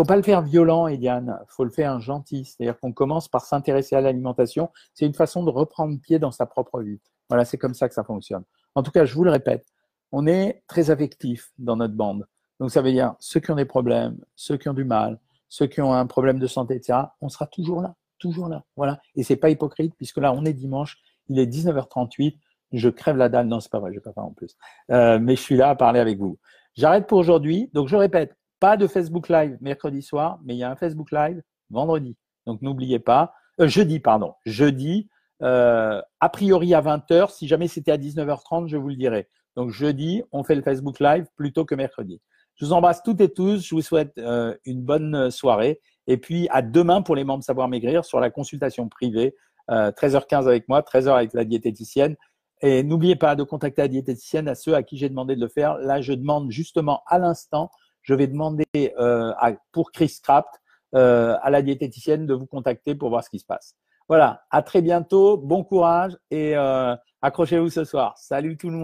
faut 0.00 0.06
pas 0.06 0.16
le 0.16 0.22
faire 0.22 0.40
violent, 0.40 0.86
Eliane. 0.86 1.38
faut 1.48 1.62
le 1.62 1.70
faire 1.70 2.00
gentil. 2.00 2.46
C'est-à-dire 2.46 2.80
qu'on 2.80 2.90
commence 2.90 3.28
par 3.28 3.44
s'intéresser 3.44 3.96
à 3.96 4.00
l'alimentation. 4.00 4.70
C'est 4.94 5.04
une 5.04 5.12
façon 5.12 5.44
de 5.44 5.50
reprendre 5.50 6.00
pied 6.00 6.18
dans 6.18 6.30
sa 6.30 6.46
propre 6.46 6.80
vie. 6.80 6.98
Voilà, 7.28 7.44
c'est 7.44 7.58
comme 7.58 7.74
ça 7.74 7.86
que 7.86 7.94
ça 7.94 8.02
fonctionne. 8.02 8.44
En 8.74 8.82
tout 8.82 8.90
cas, 8.92 9.04
je 9.04 9.14
vous 9.14 9.24
le 9.24 9.30
répète, 9.30 9.66
on 10.10 10.26
est 10.26 10.62
très 10.66 10.90
affectif 10.90 11.52
dans 11.58 11.76
notre 11.76 11.92
bande. 11.92 12.26
Donc, 12.60 12.70
ça 12.70 12.80
veut 12.80 12.92
dire 12.92 13.14
ceux 13.18 13.40
qui 13.40 13.50
ont 13.50 13.56
des 13.56 13.66
problèmes, 13.66 14.18
ceux 14.36 14.56
qui 14.56 14.70
ont 14.70 14.74
du 14.74 14.84
mal, 14.84 15.20
ceux 15.48 15.66
qui 15.66 15.82
ont 15.82 15.92
un 15.92 16.06
problème 16.06 16.38
de 16.38 16.46
santé, 16.46 16.76
etc., 16.76 16.98
on 17.20 17.28
sera 17.28 17.46
toujours 17.46 17.82
là, 17.82 17.94
toujours 18.20 18.48
là. 18.48 18.64
Voilà. 18.76 19.00
Et 19.16 19.24
c'est 19.24 19.36
pas 19.36 19.50
hypocrite 19.50 19.94
puisque 19.96 20.18
là, 20.18 20.32
on 20.32 20.44
est 20.44 20.52
dimanche, 20.52 20.98
il 21.28 21.38
est 21.38 21.46
19h38, 21.46 22.38
je 22.72 22.88
crève 22.88 23.16
la 23.16 23.28
dalle. 23.28 23.48
Non, 23.48 23.60
c'est 23.60 23.70
pas 23.72 23.80
vrai, 23.80 23.90
je 23.90 23.96
vais 23.96 24.02
pas 24.02 24.12
faire 24.12 24.24
en 24.24 24.32
plus. 24.32 24.56
Euh, 24.92 25.18
mais 25.18 25.34
je 25.34 25.40
suis 25.40 25.56
là 25.56 25.70
à 25.70 25.74
parler 25.74 25.98
avec 25.98 26.18
vous. 26.18 26.38
J'arrête 26.76 27.06
pour 27.06 27.18
aujourd'hui. 27.18 27.68
Donc, 27.72 27.88
je 27.88 27.96
répète, 27.96 28.36
pas 28.60 28.76
de 28.76 28.86
Facebook 28.86 29.28
Live 29.28 29.56
mercredi 29.60 30.02
soir, 30.02 30.38
mais 30.44 30.54
il 30.54 30.58
y 30.58 30.62
a 30.62 30.70
un 30.70 30.76
Facebook 30.76 31.10
Live 31.10 31.42
vendredi. 31.70 32.16
Donc 32.46 32.62
n'oubliez 32.62 32.98
pas, 32.98 33.32
euh, 33.60 33.68
jeudi, 33.68 34.00
pardon, 34.00 34.34
jeudi, 34.44 35.08
euh, 35.42 36.00
a 36.20 36.28
priori 36.28 36.74
à 36.74 36.82
20h. 36.82 37.30
Si 37.30 37.48
jamais 37.48 37.68
c'était 37.68 37.92
à 37.92 37.96
19h30, 37.96 38.68
je 38.68 38.76
vous 38.76 38.88
le 38.88 38.96
dirai. 38.96 39.28
Donc 39.56 39.70
jeudi, 39.70 40.22
on 40.32 40.44
fait 40.44 40.54
le 40.54 40.62
Facebook 40.62 41.00
Live 41.00 41.26
plutôt 41.36 41.64
que 41.64 41.74
mercredi. 41.74 42.20
Je 42.56 42.66
vous 42.66 42.72
embrasse 42.72 43.02
toutes 43.02 43.20
et 43.20 43.32
tous. 43.32 43.66
Je 43.66 43.74
vous 43.74 43.80
souhaite 43.80 44.20
une 44.66 44.82
bonne 44.82 45.30
soirée. 45.30 45.80
Et 46.10 46.16
puis 46.16 46.48
à 46.50 46.60
demain 46.60 47.02
pour 47.02 47.14
les 47.14 47.24
membres 47.24 47.44
Savoir 47.44 47.68
Maigrir 47.68 48.04
sur 48.04 48.18
la 48.18 48.30
consultation 48.30 48.88
privée, 48.88 49.36
13h15 49.68 50.48
avec 50.48 50.68
moi, 50.68 50.80
13h 50.80 51.10
avec 51.10 51.32
la 51.32 51.44
diététicienne. 51.44 52.16
Et 52.62 52.82
n'oubliez 52.82 53.14
pas 53.14 53.36
de 53.36 53.44
contacter 53.44 53.82
la 53.82 53.88
diététicienne 53.88 54.48
à 54.48 54.56
ceux 54.56 54.74
à 54.74 54.82
qui 54.82 54.96
j'ai 54.96 55.08
demandé 55.08 55.36
de 55.36 55.40
le 55.40 55.48
faire. 55.48 55.78
Là, 55.78 56.00
je 56.00 56.12
demande 56.12 56.50
justement 56.50 57.02
à 57.06 57.18
l'instant 57.18 57.70
je 58.02 58.14
vais 58.14 58.26
demander 58.26 58.64
euh, 58.76 59.32
pour 59.72 59.92
Chris 59.92 60.18
Craft 60.22 60.48
euh, 60.94 61.36
à 61.42 61.50
la 61.50 61.62
diététicienne 61.62 62.26
de 62.26 62.34
vous 62.34 62.46
contacter 62.46 62.94
pour 62.94 63.10
voir 63.10 63.24
ce 63.24 63.30
qui 63.30 63.38
se 63.38 63.44
passe. 63.44 63.76
Voilà, 64.08 64.42
à 64.50 64.62
très 64.62 64.82
bientôt, 64.82 65.36
bon 65.36 65.62
courage 65.62 66.16
et 66.30 66.56
euh, 66.56 66.96
accrochez-vous 67.22 67.70
ce 67.70 67.84
soir. 67.84 68.18
Salut 68.18 68.56
tout 68.56 68.70
le 68.70 68.76
monde. 68.76 68.78